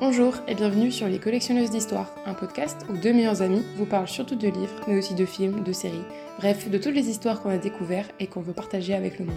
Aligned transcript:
Bonjour 0.00 0.34
et 0.48 0.56
bienvenue 0.56 0.90
sur 0.90 1.06
Les 1.06 1.20
Collectionneuses 1.20 1.70
d'Histoire, 1.70 2.12
un 2.26 2.34
podcast 2.34 2.84
où 2.90 2.96
deux 2.96 3.12
meilleurs 3.12 3.42
amis 3.42 3.62
vous 3.76 3.86
parlent 3.86 4.08
surtout 4.08 4.34
de 4.34 4.48
livres, 4.48 4.80
mais 4.88 4.98
aussi 4.98 5.14
de 5.14 5.24
films, 5.24 5.62
de 5.62 5.72
séries, 5.72 6.02
bref, 6.38 6.68
de 6.68 6.78
toutes 6.78 6.96
les 6.96 7.08
histoires 7.08 7.40
qu'on 7.40 7.50
a 7.50 7.58
découvertes 7.58 8.12
et 8.18 8.26
qu'on 8.26 8.40
veut 8.40 8.52
partager 8.52 8.92
avec 8.92 9.20
le 9.20 9.26
monde. 9.26 9.36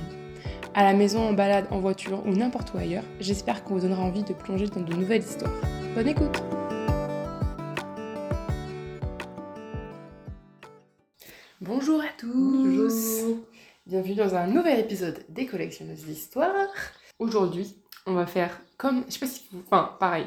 À 0.74 0.82
la 0.82 0.96
maison, 0.96 1.22
en 1.30 1.34
balade, 1.34 1.68
en 1.70 1.80
voiture 1.80 2.26
ou 2.26 2.32
n'importe 2.32 2.74
où 2.74 2.80
ailleurs, 2.80 3.04
j'espère 3.20 3.64
qu'on 3.64 3.76
vous 3.76 3.82
donnera 3.82 4.02
envie 4.02 4.24
de 4.24 4.34
plonger 4.34 4.66
dans 4.66 4.82
de 4.82 4.96
nouvelles 4.96 5.22
histoires. 5.22 5.54
Bonne 5.94 6.08
écoute 6.08 6.42
Bonjour 11.62 12.02
à 12.02 12.10
tous 12.18 13.26
Bienvenue 13.86 14.16
dans 14.16 14.34
un 14.34 14.48
nouvel 14.48 14.80
épisode 14.80 15.24
des 15.30 15.46
Collectionneuses 15.46 16.06
d'Histoire. 16.06 16.68
Aujourd'hui, 17.20 17.78
on 18.08 18.14
va 18.14 18.26
faire 18.26 18.60
comme, 18.78 19.04
je 19.08 19.14
sais 19.14 19.20
pas 19.20 19.28
si 19.28 19.44
vous, 19.52 19.62
enfin 19.68 19.96
pareil, 20.00 20.26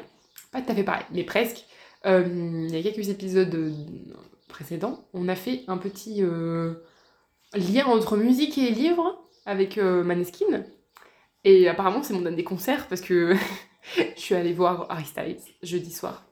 pas 0.51 0.61
tout 0.61 0.71
à 0.71 0.75
fait 0.75 0.83
pareil, 0.83 1.05
mais 1.11 1.23
presque. 1.23 1.65
Euh, 2.05 2.67
il 2.69 2.75
y 2.75 2.79
a 2.79 2.83
quelques 2.91 3.09
épisodes 3.09 3.53
euh, 3.53 3.71
précédents, 4.47 5.05
on 5.13 5.27
a 5.27 5.35
fait 5.35 5.63
un 5.67 5.77
petit 5.77 6.23
euh, 6.23 6.73
lien 7.53 7.85
entre 7.85 8.17
musique 8.17 8.57
et 8.57 8.71
livre 8.71 9.23
avec 9.45 9.77
Maneskin. 9.77 10.63
Et 11.43 11.67
apparemment, 11.67 12.03
c'est 12.03 12.13
mon 12.13 12.21
dernier 12.21 12.43
concert 12.43 12.87
parce 12.87 13.01
que 13.01 13.35
je 14.15 14.19
suis 14.19 14.35
allée 14.35 14.53
voir 14.53 14.85
Harry 14.89 15.05
Styles 15.05 15.37
jeudi 15.63 15.91
soir 15.91 16.25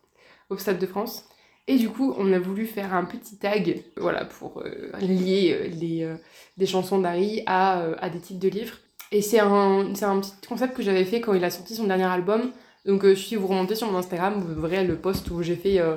au 0.49 0.57
Stade 0.57 0.79
de 0.79 0.85
France. 0.85 1.25
Et 1.67 1.77
du 1.77 1.89
coup, 1.89 2.15
on 2.17 2.33
a 2.33 2.39
voulu 2.39 2.65
faire 2.65 2.95
un 2.95 3.05
petit 3.05 3.37
tag 3.37 3.83
voilà, 3.97 4.25
pour 4.25 4.63
lier 4.99 5.69
les, 5.69 6.11
des 6.57 6.65
chansons 6.65 6.99
d'Harry 6.99 7.43
à, 7.45 7.81
à, 7.99 8.09
des 8.09 8.19
titres 8.19 8.39
de 8.39 8.49
livres. 8.49 8.77
Et 9.11 9.21
c'est 9.21 9.39
un, 9.39 9.93
un 9.93 10.19
petit 10.19 10.47
concept 10.47 10.75
que 10.75 10.81
j'avais 10.81 11.05
fait 11.05 11.21
quand 11.21 11.33
il 11.33 11.43
a 11.43 11.51
sorti 11.51 11.75
son 11.75 11.85
dernier 11.85 12.05
album. 12.05 12.51
Donc 12.85 13.03
euh, 13.03 13.15
si 13.15 13.35
vous 13.35 13.47
remontez 13.47 13.75
sur 13.75 13.91
mon 13.91 13.97
Instagram, 13.97 14.39
vous 14.39 14.61
verrez 14.61 14.85
le 14.85 14.95
post 14.95 15.29
où 15.31 15.41
j'ai 15.41 15.55
fait 15.55 15.79
euh, 15.79 15.95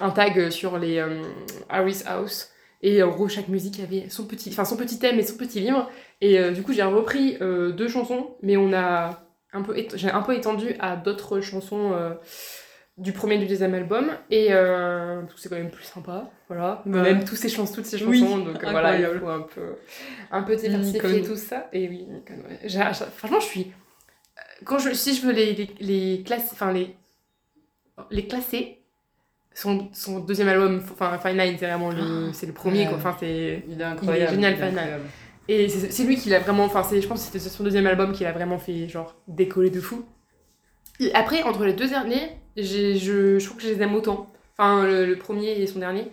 un 0.00 0.10
tag 0.10 0.50
sur 0.50 0.78
les 0.78 0.98
euh, 0.98 1.22
Harry's 1.68 2.04
House. 2.06 2.50
Et 2.82 3.02
en 3.02 3.08
gros, 3.08 3.28
chaque 3.28 3.48
musique 3.48 3.80
avait 3.80 4.10
son 4.10 4.26
petit, 4.26 4.50
enfin, 4.50 4.66
son 4.66 4.76
petit 4.76 4.98
thème 4.98 5.18
et 5.18 5.22
son 5.22 5.36
petit 5.36 5.60
livre. 5.60 5.90
Et 6.20 6.50
du 6.50 6.62
coup, 6.62 6.74
j'ai 6.74 6.82
repris 6.82 7.38
deux 7.40 7.88
chansons, 7.88 8.36
mais 8.42 8.58
on 8.58 8.74
a 8.74 9.24
un 9.54 9.62
peu, 9.62 9.74
j'ai 9.94 10.10
un 10.10 10.20
peu 10.20 10.36
étendu 10.36 10.76
à 10.80 10.94
d'autres 10.94 11.40
chansons 11.40 11.92
du 12.98 13.12
premier 13.12 13.36
et 13.36 13.38
du 13.38 13.46
deuxième 13.46 13.72
album. 13.72 14.10
Et 14.30 14.48
c'est 15.36 15.48
quand 15.48 15.56
même 15.56 15.70
plus 15.70 15.84
sympa. 15.84 16.30
Voilà. 16.48 16.82
Même 16.84 17.24
tous 17.24 17.36
ces 17.36 17.48
chansons, 17.48 17.72
toutes 17.72 17.86
ces 17.86 17.96
chansons. 17.96 18.36
donc 18.40 18.62
voilà, 18.62 18.98
il 18.98 19.18
faut 19.18 19.28
un 19.28 19.40
peu, 19.40 19.76
un 20.30 20.42
peu 20.42 20.54
diversifier 20.54 21.22
tout 21.22 21.36
ça. 21.36 21.70
Et 21.72 21.88
oui, 21.88 22.06
franchement, 23.16 23.40
je 23.40 23.46
suis 23.46 23.72
quand 24.64 24.78
je, 24.78 24.92
si 24.92 25.14
je 25.14 25.26
veux 25.26 25.32
les, 25.32 25.54
les, 25.54 25.70
les 25.80 26.22
classer, 26.22 26.48
enfin 26.52 26.72
les, 26.72 26.94
les 28.10 28.26
classer, 28.26 28.78
son, 29.54 29.88
son 29.92 30.20
deuxième 30.20 30.48
album, 30.48 30.82
enfin 30.92 31.18
Fine 31.18 31.38
Line, 31.38 31.56
c'est 31.58 31.66
vraiment 31.66 31.90
le, 31.90 32.28
ah. 32.28 32.32
c'est 32.32 32.46
le 32.46 32.52
premier, 32.52 32.86
quoi. 32.86 32.96
Enfin, 32.96 33.16
c'est, 33.18 33.62
il 33.68 33.80
est 33.80 33.84
incroyable. 33.84 34.32
génial, 34.32 34.56
Fine 34.56 34.76
Line. 34.76 35.00
Et 35.46 35.68
c'est 35.68 36.04
lui 36.04 36.16
qui 36.16 36.30
l'a 36.30 36.38
vraiment, 36.38 36.64
enfin, 36.64 36.82
je 36.90 37.06
pense 37.06 37.20
que 37.20 37.26
c'était 37.26 37.38
son 37.38 37.62
deuxième 37.64 37.86
album 37.86 38.12
qui 38.12 38.24
l'a 38.24 38.32
vraiment 38.32 38.58
fait, 38.58 38.88
genre, 38.88 39.14
décoller 39.28 39.70
de 39.70 39.80
fou. 39.80 40.04
Et 41.00 41.12
après, 41.14 41.42
entre 41.42 41.64
les 41.64 41.74
deux 41.74 41.88
derniers, 41.88 42.30
je, 42.56 42.96
je 43.38 43.44
trouve 43.44 43.58
que 43.58 43.64
je 43.64 43.68
les 43.68 43.82
aime 43.82 43.94
autant. 43.94 44.32
Enfin, 44.56 44.86
le, 44.86 45.04
le, 45.06 45.16
premier 45.16 45.60
et 45.60 45.66
son 45.66 45.80
dernier. 45.80 46.10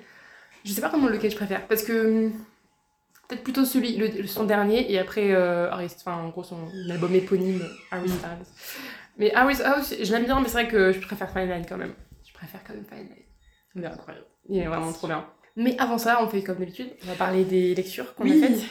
Je 0.65 0.71
sais 0.71 0.81
pas 0.81 0.89
vraiment 0.89 1.07
lequel 1.07 1.31
je 1.31 1.35
préfère, 1.35 1.65
parce 1.67 1.83
que 1.83 2.29
peut-être 3.31 3.43
plutôt 3.43 3.63
celui, 3.63 3.95
le, 3.95 4.27
son 4.27 4.43
dernier, 4.43 4.91
et 4.91 4.99
après, 4.99 5.31
euh, 5.31 5.71
enfin, 5.71 6.15
en 6.15 6.29
gros, 6.29 6.43
son 6.43 6.67
album 6.89 7.15
éponyme, 7.15 7.61
Harry's 7.89 8.11
House. 8.11 8.47
Mais 9.17 9.33
Harry's 9.33 9.61
House, 9.61 9.95
je 10.01 10.11
l'aime 10.11 10.25
bien, 10.25 10.39
mais 10.41 10.47
c'est 10.47 10.63
vrai 10.63 10.67
que 10.67 10.91
je 10.91 10.99
préfère 10.99 11.31
Fine 11.31 11.49
Line 11.49 11.65
quand 11.67 11.77
même. 11.77 11.93
Je 12.27 12.33
préfère 12.33 12.61
quand 12.65 12.73
même 12.73 12.83
Fine 12.83 13.07
Line. 13.07 13.25
Il 13.75 13.83
est 13.83 13.87
incroyable. 13.87 14.25
Il 14.49 14.57
est 14.57 14.67
vraiment 14.67 14.91
trop 14.91 15.07
bien. 15.07 15.25
Mais 15.55 15.77
avant 15.79 15.97
ça, 15.97 16.21
on 16.21 16.27
fait 16.27 16.43
comme 16.43 16.57
d'habitude, 16.57 16.89
on 17.03 17.07
va 17.07 17.15
parler 17.15 17.45
des 17.45 17.73
lectures 17.73 18.13
qu'on 18.15 18.29
a 18.29 18.33
faites. 18.33 18.65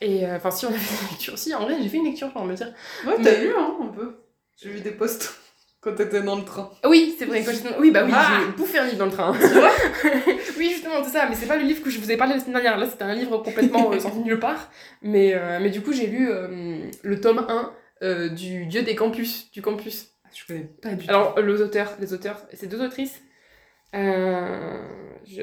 Et 0.00 0.26
euh, 0.26 0.36
enfin, 0.36 0.50
si 0.50 0.66
on 0.66 0.70
a 0.70 0.72
fait 0.72 1.04
des 1.04 1.10
lectures, 1.10 1.38
si, 1.38 1.54
en 1.54 1.60
vrai, 1.60 1.76
j'ai 1.82 1.88
fait 1.88 1.98
une 1.98 2.04
lecture, 2.04 2.32
pour 2.32 2.44
me 2.44 2.54
dire. 2.54 2.72
Ouais, 3.06 3.14
t'as 3.22 3.38
lu, 3.38 3.52
hein, 3.56 3.76
un 3.82 3.86
peu. 3.88 4.16
J'ai 4.56 4.70
vu 4.70 4.80
des 4.80 4.92
posts. 4.92 5.38
Quand 5.86 5.94
t'étais 5.94 6.20
dans 6.20 6.34
le 6.34 6.42
train. 6.42 6.68
Oui, 6.84 7.14
c'est 7.16 7.26
vrai. 7.26 7.44
Quand 7.44 7.52
Oui, 7.78 7.92
bah 7.92 8.02
oui, 8.04 8.10
ah. 8.12 8.40
j'ai 8.40 8.52
bouffé 8.56 8.78
un 8.78 8.86
livre 8.86 8.98
dans 8.98 9.04
le 9.04 9.12
train. 9.12 9.32
oui, 10.58 10.70
justement, 10.70 11.04
c'est 11.04 11.10
ça. 11.10 11.28
Mais 11.28 11.36
c'est 11.36 11.46
pas 11.46 11.56
le 11.56 11.62
livre 11.62 11.80
que 11.80 11.90
je 11.90 12.00
vous 12.00 12.10
ai 12.10 12.16
parlé 12.16 12.34
la 12.34 12.40
semaine 12.40 12.54
dernière. 12.54 12.76
Là, 12.76 12.88
c'était 12.90 13.04
un 13.04 13.14
livre 13.14 13.38
complètement 13.38 13.92
euh, 13.92 14.00
sorti 14.00 14.18
nulle 14.18 14.40
part. 14.40 14.68
Mais, 15.02 15.34
euh, 15.34 15.60
mais 15.62 15.70
du 15.70 15.82
coup, 15.82 15.92
j'ai 15.92 16.08
lu 16.08 16.28
euh, 16.28 16.80
le 17.04 17.20
tome 17.20 17.46
1 18.02 18.30
du 18.30 18.66
Dieu 18.66 18.82
des 18.82 18.96
campus. 18.96 19.48
Du 19.52 19.62
campus. 19.62 20.08
Ah, 20.24 20.28
je 20.34 20.44
connais 20.44 20.68
pas 20.82 20.88
du 20.88 21.06
tout. 21.06 21.10
Alors, 21.10 21.38
les 21.38 21.62
auteurs, 21.62 21.92
les 22.00 22.12
auteurs, 22.12 22.42
c'est 22.52 22.66
deux 22.66 22.84
autrices. 22.84 23.22
je, 23.92 25.42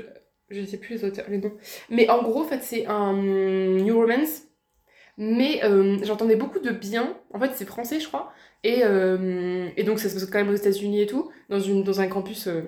je 0.49 0.65
sais 0.65 0.77
plus 0.77 0.95
les 0.95 1.05
auteurs, 1.05 1.23
les 1.29 1.37
noms. 1.37 1.53
Mais 1.89 2.09
en 2.09 2.21
gros, 2.21 2.41
en 2.41 2.47
fait, 2.47 2.63
c'est 2.63 2.85
un 2.87 3.13
New 3.13 3.97
Romance. 3.97 4.41
Mais 5.17 5.61
j'entendais 6.03 6.35
beaucoup 6.35 6.59
de 6.59 6.71
bien. 6.71 7.15
En 7.33 7.39
fait, 7.39 7.51
c'est 7.55 7.65
français, 7.65 8.01
je 8.01 8.09
crois. 8.09 8.33
Et, 8.63 8.81
euh, 8.83 9.69
et, 9.75 9.83
donc 9.83 9.99
ça 9.99 10.09
se 10.09 10.13
passe 10.13 10.25
quand 10.25 10.39
même 10.39 10.49
aux 10.49 10.55
États-Unis 10.55 11.01
et 11.01 11.05
tout, 11.05 11.29
dans, 11.49 11.59
une, 11.59 11.83
dans 11.83 11.99
un 11.99 12.07
campus 12.07 12.47
euh, 12.47 12.61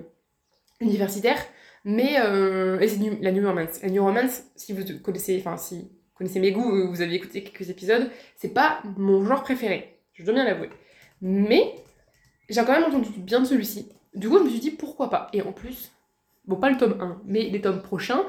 universitaire. 0.80 1.38
Mais 1.84 2.16
euh, 2.20 2.78
et 2.80 2.88
c'est 2.88 3.00
la 3.22 3.32
New 3.32 3.46
Romance. 3.46 3.80
La 3.82 3.88
New 3.88 4.02
Romance, 4.02 4.42
si 4.56 4.72
vous 4.72 4.82
connaissez, 5.02 5.38
enfin 5.38 5.56
si 5.56 5.90
vous 6.18 6.38
mes 6.38 6.52
goûts, 6.52 6.88
vous 6.88 7.00
avez 7.00 7.14
écouté 7.14 7.42
quelques 7.42 7.70
épisodes, 7.70 8.10
c'est 8.36 8.52
pas 8.52 8.82
mon 8.96 9.24
genre 9.24 9.42
préféré. 9.42 10.00
Je 10.14 10.24
dois 10.24 10.34
bien 10.34 10.44
l'avouer. 10.44 10.70
Mais 11.22 11.74
j'ai 12.48 12.62
quand 12.62 12.72
même 12.72 12.84
entendu 12.84 13.08
bien 13.18 13.40
de 13.40 13.46
celui-ci. 13.46 13.88
Du 14.14 14.28
coup, 14.28 14.38
je 14.38 14.44
me 14.44 14.48
suis 14.48 14.60
dit 14.60 14.70
pourquoi 14.70 15.10
pas? 15.10 15.28
Et 15.32 15.42
en 15.42 15.52
plus, 15.52 15.92
bon, 16.46 16.56
pas 16.56 16.70
le 16.70 16.76
tome 16.76 17.00
1, 17.00 17.22
mais 17.26 17.44
les 17.44 17.60
tomes 17.60 17.82
prochains, 17.82 18.24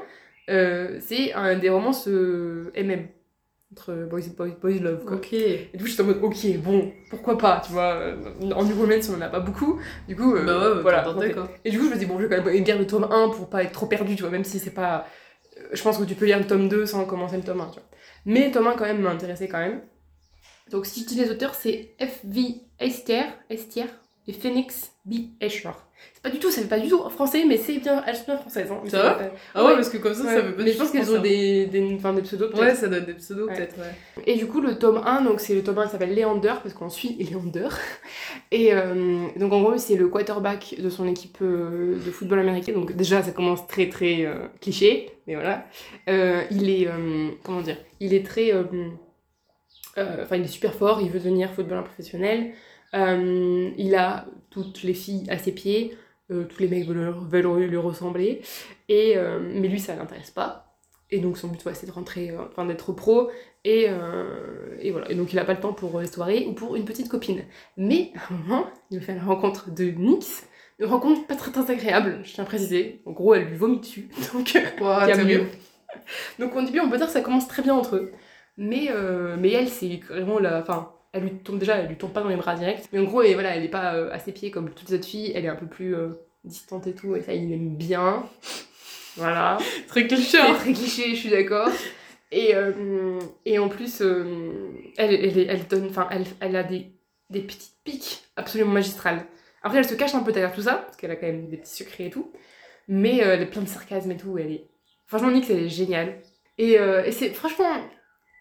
c'est 0.46 1.32
des 1.60 1.68
romances 1.68 2.06
MM 2.06 3.08
entre 3.72 3.92
Boys, 4.08 4.22
Boys, 4.36 4.56
Boys 4.60 4.78
Love. 4.80 5.04
Quoi. 5.04 5.16
Ok. 5.16 5.32
Et 5.32 5.70
du 5.74 5.84
coup, 5.84 5.90
j'étais 5.90 6.02
en 6.02 6.06
mode, 6.06 6.22
ok, 6.22 6.56
bon, 6.58 6.92
pourquoi 7.10 7.36
pas, 7.36 7.62
tu 7.64 7.72
vois. 7.72 7.94
Euh, 7.94 8.16
en 8.54 8.64
New 8.64 8.74
Romance, 8.78 9.08
on 9.10 9.16
en 9.16 9.20
a 9.20 9.28
pas 9.28 9.40
beaucoup. 9.40 9.78
Du 10.08 10.16
coup, 10.16 10.34
euh, 10.34 10.44
bah 10.44 10.74
ouais, 10.76 10.82
voilà. 10.82 11.02
quoi. 11.34 11.48
Et 11.64 11.70
du 11.70 11.78
coup, 11.78 11.86
je 11.86 11.90
me 11.90 11.98
dis, 11.98 12.06
bon, 12.06 12.18
je 12.18 12.26
vais 12.26 12.36
quand 12.36 12.44
même 12.44 12.64
lire 12.64 12.78
le 12.78 12.86
tome 12.86 13.04
1 13.10 13.28
pour 13.30 13.48
pas 13.50 13.62
être 13.62 13.72
trop 13.72 13.86
perdu, 13.86 14.16
tu 14.16 14.22
vois, 14.22 14.30
même 14.30 14.44
si 14.44 14.58
c'est 14.58 14.70
pas. 14.70 15.06
Euh, 15.58 15.68
je 15.72 15.82
pense 15.82 15.98
que 15.98 16.04
tu 16.04 16.14
peux 16.14 16.24
lire 16.24 16.38
le 16.38 16.46
tome 16.46 16.68
2 16.68 16.86
sans 16.86 17.04
commencer 17.04 17.36
le 17.36 17.42
tome 17.42 17.60
1, 17.60 17.66
tu 17.66 17.74
vois. 17.74 17.88
Mais 18.24 18.46
le 18.46 18.52
tome 18.52 18.66
1, 18.66 18.72
quand 18.74 18.84
même, 18.84 19.00
m'intéressait 19.00 19.48
quand 19.48 19.58
même. 19.58 19.82
Donc, 20.70 20.86
si 20.86 21.02
je 21.02 21.06
dis 21.06 21.14
les 21.16 21.30
auteurs, 21.30 21.54
c'est 21.54 21.94
F.V. 22.00 22.62
Estière, 22.78 23.32
Estière 23.50 23.88
et 24.28 24.32
Phoenix 24.32 24.92
B. 25.06 25.14
Escher. 25.40 25.70
C'est 26.12 26.22
pas 26.22 26.30
du 26.30 26.38
tout, 26.38 26.50
ça 26.50 26.60
fait 26.60 26.68
pas 26.68 26.78
du 26.78 26.88
tout 26.88 27.00
en 27.00 27.10
français, 27.10 27.44
mais 27.46 27.56
c'est 27.56 27.78
bien, 27.78 28.04
elles 28.06 28.14
sont 28.14 28.26
bien 28.26 28.36
françaises. 28.36 28.70
Hein. 28.70 28.80
Ça 28.86 29.02
va 29.02 29.18
Ah 29.54 29.64
ouais, 29.64 29.74
parce 29.74 29.88
que 29.88 29.96
comme 29.96 30.14
ça, 30.14 30.24
ça 30.24 30.40
veut 30.42 30.54
pas 30.54 30.62
Mais 30.62 30.72
je 30.72 30.78
pense 30.78 30.90
qu'elles 30.90 31.10
ont 31.10 31.20
des, 31.20 31.66
des, 31.66 31.94
enfin, 31.94 32.12
des 32.12 32.22
pseudos 32.22 32.50
peut-être. 32.50 32.62
Ouais, 32.62 32.74
ça 32.74 32.88
doit 32.88 32.98
être 32.98 33.06
des 33.06 33.14
pseudos 33.14 33.48
peut-être, 33.48 33.76
ouais. 33.78 34.22
Et 34.26 34.36
du 34.36 34.46
coup, 34.46 34.60
le 34.60 34.78
tome 34.78 35.00
1, 35.04 35.22
donc 35.22 35.40
c'est 35.40 35.54
le 35.54 35.62
tome 35.62 35.78
1 35.78 35.86
qui 35.86 35.90
s'appelle 35.92 36.14
Leander, 36.14 36.54
parce 36.62 36.74
qu'on 36.74 36.90
suit 36.90 37.16
Leander. 37.30 37.68
Et 38.52 38.74
euh, 38.74 39.26
donc 39.36 39.52
en 39.52 39.62
gros, 39.62 39.78
c'est 39.78 39.96
le 39.96 40.08
quarterback 40.08 40.76
de 40.78 40.90
son 40.90 41.08
équipe 41.08 41.38
euh, 41.40 41.94
de 41.94 42.10
football 42.10 42.40
américain. 42.40 42.72
Donc 42.72 42.94
déjà, 42.94 43.22
ça 43.22 43.30
commence 43.30 43.66
très 43.66 43.88
très 43.88 44.26
euh, 44.26 44.46
cliché, 44.60 45.10
mais 45.26 45.34
voilà. 45.34 45.66
il 46.06 46.68
est, 46.68 46.88
comment 47.42 47.60
dire, 47.60 47.78
il 48.00 48.12
est 48.12 48.24
très. 48.24 48.52
Enfin, 49.96 50.36
il 50.36 50.44
est 50.44 50.48
super 50.48 50.74
fort, 50.74 51.00
il 51.00 51.10
veut 51.10 51.18
devenir 51.18 51.50
footballeur 51.52 51.84
professionnel. 51.84 52.52
Euh, 52.94 53.70
il 53.76 53.94
a 53.94 54.26
toutes 54.50 54.82
les 54.82 54.94
filles 54.94 55.28
à 55.28 55.38
ses 55.38 55.52
pieds, 55.52 55.96
euh, 56.30 56.44
tous 56.44 56.60
les 56.60 56.68
mecs 56.68 56.86
veulent, 56.86 57.64
lui 57.64 57.76
ressembler, 57.76 58.42
et, 58.88 59.16
euh, 59.16 59.38
mais 59.40 59.68
lui 59.68 59.80
ça 59.80 59.96
l'intéresse 59.96 60.30
pas. 60.30 60.76
Et 61.10 61.20
donc 61.20 61.38
son 61.38 61.48
but 61.48 61.60
c'est 61.72 61.86
de 61.86 61.92
rentrer, 61.92 62.36
enfin 62.36 62.66
d'être 62.66 62.92
pro, 62.92 63.30
et, 63.64 63.86
et, 64.80 64.90
voilà. 64.90 65.10
Et 65.10 65.14
donc 65.14 65.32
il 65.32 65.38
a 65.38 65.44
pas 65.44 65.54
le 65.54 65.60
temps 65.60 65.72
pour 65.72 66.00
les 66.00 66.06
soirées 66.06 66.44
ou 66.46 66.52
pour 66.52 66.76
une 66.76 66.84
petite 66.84 67.08
copine. 67.08 67.44
Mais 67.78 68.12
à 68.14 68.34
un 68.34 68.36
moment, 68.36 68.66
il 68.90 69.00
fait 69.00 69.14
la 69.14 69.22
rencontre 69.22 69.70
de 69.70 69.84
Nix, 69.84 70.46
une 70.78 70.86
rencontre 70.86 71.26
pas 71.26 71.34
très 71.34 71.50
très 71.50 71.70
agréable, 71.70 72.20
je 72.24 72.34
tiens 72.34 72.44
à 72.44 72.46
préciser. 72.46 73.00
En 73.06 73.12
gros, 73.12 73.34
elle 73.34 73.46
lui 73.46 73.56
vomit 73.56 73.80
dessus, 73.80 74.10
donc 74.34 74.54
wow, 74.80 75.24
mieux. 75.24 75.46
Donc 76.38 76.54
au 76.54 76.62
début, 76.62 76.80
on 76.80 76.90
peut 76.90 76.98
dire 76.98 77.06
que 77.06 77.12
ça 77.12 77.22
commence 77.22 77.48
très 77.48 77.62
bien 77.62 77.74
entre 77.74 77.96
eux. 77.96 78.12
Mais, 78.58 78.90
mais 79.38 79.52
elle, 79.52 79.68
c'est 79.68 80.00
vraiment 80.10 80.38
la. 80.38 80.60
Enfin, 80.60 80.92
elle 81.18 81.24
lui 81.24 81.38
tombe 81.38 81.58
déjà, 81.58 81.76
elle 81.76 81.88
lui 81.88 81.96
tombe 81.96 82.12
pas 82.12 82.22
dans 82.22 82.28
les 82.28 82.36
bras 82.36 82.54
direct. 82.54 82.88
Mais 82.92 82.98
en 82.98 83.04
gros, 83.04 83.22
et 83.22 83.34
voilà, 83.34 83.56
elle 83.56 83.64
est 83.64 83.68
pas 83.68 83.94
euh, 83.94 84.12
à 84.12 84.18
ses 84.18 84.32
pieds 84.32 84.50
comme 84.50 84.70
toutes 84.70 84.88
les 84.88 84.94
autres 84.96 85.06
filles, 85.06 85.32
elle 85.34 85.44
est 85.44 85.48
un 85.48 85.56
peu 85.56 85.66
plus 85.66 85.94
euh, 85.94 86.10
distante 86.44 86.86
et 86.86 86.94
tout, 86.94 87.14
et 87.16 87.22
ça, 87.22 87.34
il 87.34 87.52
aime 87.52 87.76
bien. 87.76 88.24
Voilà. 89.16 89.58
très 89.88 90.06
cliché. 90.06 90.38
Hein. 90.38 90.54
Très 90.54 90.72
cliché, 90.72 91.10
je 91.10 91.16
suis 91.16 91.30
d'accord. 91.30 91.68
Et, 92.30 92.54
euh, 92.54 93.18
et 93.44 93.58
en 93.58 93.68
plus, 93.68 94.00
elle, 94.00 95.14
elle, 95.14 95.38
elle, 95.48 95.66
donne, 95.66 95.88
enfin, 95.88 96.08
elle, 96.10 96.24
elle 96.40 96.56
a 96.56 96.62
des, 96.62 96.92
des 97.30 97.40
petites 97.40 97.74
piques 97.84 98.22
absolument 98.36 98.72
magistrales. 98.72 99.26
Après, 99.62 99.78
elle 99.78 99.88
se 99.88 99.94
cache 99.94 100.14
un 100.14 100.22
peu 100.22 100.32
derrière 100.32 100.54
tout 100.54 100.62
ça, 100.62 100.74
parce 100.74 100.96
qu'elle 100.96 101.10
a 101.10 101.16
quand 101.16 101.26
même 101.26 101.48
des 101.48 101.56
petits 101.56 101.76
secrets 101.76 102.06
et 102.06 102.10
tout. 102.10 102.32
Mais 102.86 103.18
elle 103.18 103.42
est 103.42 103.46
plein 103.46 103.62
de 103.62 103.68
sarcasme 103.68 104.10
et 104.10 104.16
tout. 104.16 104.38
Elle 104.38 104.52
est... 104.52 104.64
Franchement, 105.06 105.30
Nix, 105.30 105.50
elle 105.50 105.64
est 105.64 105.68
géniale. 105.68 106.20
Et, 106.58 106.72
et 106.72 107.12
c'est 107.12 107.30
franchement, 107.30 107.66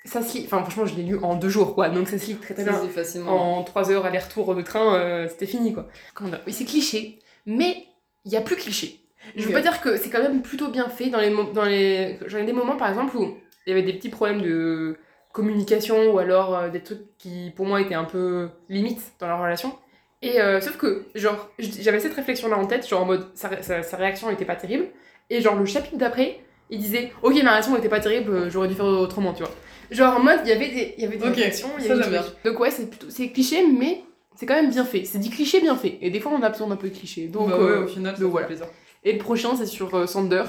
ça 0.07 0.21
se 0.21 0.37
lit. 0.37 0.43
Enfin, 0.45 0.61
franchement, 0.61 0.85
je 0.85 0.95
l'ai 0.95 1.03
lu 1.03 1.17
en 1.21 1.35
deux 1.35 1.49
jours, 1.49 1.75
quoi. 1.75 1.89
Donc 1.89 2.07
ça 2.07 2.17
se 2.17 2.25
lit 2.27 2.35
très 2.35 2.53
très 2.53 2.63
Ça 2.63 2.71
bien. 2.71 2.81
se 2.81 2.85
dit 2.87 2.91
facilement. 2.91 3.57
En 3.59 3.63
trois 3.63 3.91
heures 3.91 4.05
aller-retour 4.05 4.55
de 4.55 4.61
train, 4.61 4.95
euh, 4.95 5.27
c'était 5.29 5.45
fini, 5.45 5.73
quoi. 5.73 5.87
Comment 6.13 6.29
dire 6.29 6.41
Oui, 6.47 6.53
c'est 6.53 6.65
cliché, 6.65 7.19
mais 7.45 7.85
il 8.25 8.31
y 8.31 8.37
a 8.37 8.41
plus 8.41 8.55
cliché. 8.55 8.99
Je 9.35 9.45
veux 9.45 9.53
pas 9.53 9.61
dire 9.61 9.81
que 9.81 9.97
c'est 9.97 10.09
quand 10.09 10.21
même 10.21 10.41
plutôt 10.41 10.69
bien 10.69 10.87
fait 10.89 11.09
dans 11.09 11.19
les 11.19 11.35
dans 11.53 11.65
les 11.65 12.17
j'en 12.27 12.37
ai 12.37 12.45
des 12.45 12.53
moments 12.53 12.77
par 12.77 12.87
exemple 12.87 13.17
où 13.17 13.35
il 13.65 13.69
y 13.69 13.73
avait 13.73 13.81
des 13.83 13.91
petits 13.93 14.07
problèmes 14.09 14.41
de 14.41 14.95
communication 15.33 16.11
ou 16.13 16.19
alors 16.19 16.55
euh, 16.57 16.69
des 16.69 16.81
trucs 16.81 17.01
qui 17.17 17.51
pour 17.55 17.65
moi 17.65 17.81
étaient 17.81 17.93
un 17.95 18.05
peu 18.05 18.49
limites 18.69 19.01
dans 19.19 19.27
leur 19.27 19.39
relation 19.41 19.75
et 20.21 20.39
euh, 20.41 20.61
sauf 20.61 20.77
que 20.77 21.05
genre 21.13 21.49
j'avais 21.59 21.99
cette 21.99 22.13
réflexion 22.13 22.47
là 22.49 22.57
en 22.57 22.65
tête 22.65 22.87
genre 22.87 23.01
en 23.01 23.05
mode 23.05 23.27
sa, 23.35 23.49
ré- 23.49 23.61
sa, 23.61 23.83
sa 23.83 23.97
réaction 23.97 24.29
était 24.31 24.45
pas 24.45 24.55
terrible 24.55 24.87
et 25.29 25.41
genre 25.41 25.55
le 25.55 25.65
chapitre 25.65 25.97
d'après 25.97 26.39
il 26.69 26.79
disait 26.79 27.11
ok 27.21 27.35
ma 27.43 27.51
réaction 27.51 27.75
était 27.77 27.89
pas 27.89 27.99
terrible 27.99 28.49
j'aurais 28.49 28.67
dû 28.67 28.75
faire 28.75 28.85
autrement 28.85 29.33
tu 29.33 29.43
vois 29.43 29.51
genre 29.91 30.17
en 30.17 30.23
mode 30.23 30.39
il 30.43 30.49
y 30.49 30.51
avait 30.51 30.69
des 30.69 30.93
il 30.97 31.03
y 31.03 31.07
avait 31.07 31.17
des 31.17 31.27
Ok, 31.27 31.35
réactions 31.35 31.69
il 31.79 31.85
y 31.85 31.91
avait 31.91 32.03
des 32.09 32.49
donc 32.49 32.59
ouais 32.59 32.71
c'est 32.71 32.89
plutôt 32.89 33.07
c'est 33.09 33.29
cliché 33.29 33.65
mais 33.67 34.03
c'est 34.35 34.45
quand 34.45 34.55
même 34.55 34.69
bien 34.69 34.85
fait 34.85 35.03
c'est 35.05 35.17
dit 35.19 35.29
cliché 35.29 35.59
bien 35.61 35.75
fait 35.75 35.97
et 36.01 36.09
des 36.09 36.19
fois 36.19 36.31
on 36.37 36.41
a 36.43 36.49
besoin 36.49 36.67
d'un 36.67 36.75
peu 36.75 36.89
de 36.89 36.95
cliché 36.95 37.27
donc 37.27 37.49
bah 37.49 37.57
ouais, 37.57 37.63
euh, 37.63 37.83
au 37.83 37.87
final, 37.87 38.15
ça 38.15 38.21
donc 38.21 38.27
fait 38.29 38.31
voilà. 38.31 38.47
plaisir. 38.47 38.65
et 39.03 39.13
le 39.13 39.17
prochain, 39.19 39.55
c'est 39.55 39.65
sur 39.65 39.93
euh, 39.95 40.05
Sander, 40.05 40.43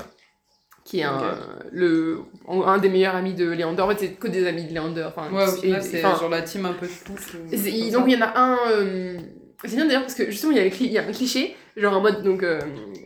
qui 0.84 1.00
est 1.00 1.04
un, 1.04 1.38
le, 1.70 2.20
un 2.48 2.78
des 2.78 2.88
meilleurs 2.88 3.14
amis 3.14 3.34
de 3.34 3.46
Leander. 3.50 3.82
En 3.82 3.88
fait, 3.90 3.98
c'est 4.00 4.12
que 4.14 4.26
des 4.26 4.46
amis 4.46 4.64
de 4.64 4.74
Leander. 4.74 5.06
Enfin, 5.08 5.30
Ouais, 5.30 5.44
au 5.46 5.54
et- 5.56 5.60
final, 5.60 5.82
c'est 5.82 6.00
genre 6.00 6.28
la 6.30 6.40
team 6.42 6.64
un 6.66 6.72
peu 6.72 6.88
tous. 7.04 7.34
ou- 7.34 7.90
donc 7.92 8.04
il 8.08 8.14
y 8.14 8.16
en 8.16 8.22
a 8.26 8.32
un. 8.38 8.56
euh, 8.72 9.18
c'est 9.64 9.76
bien 9.76 9.84
d'ailleurs 9.86 10.02
parce 10.02 10.14
que 10.14 10.30
justement, 10.30 10.52
il 10.52 10.56
y 10.58 10.60
a, 10.60 10.64
les 10.64 10.70
cli- 10.70 10.86
il 10.86 10.92
y 10.92 10.98
a 10.98 11.02
un 11.06 11.12
cliché, 11.12 11.54
genre 11.76 11.94
en 11.96 12.00
mode 12.00 12.22
donc 12.22 12.42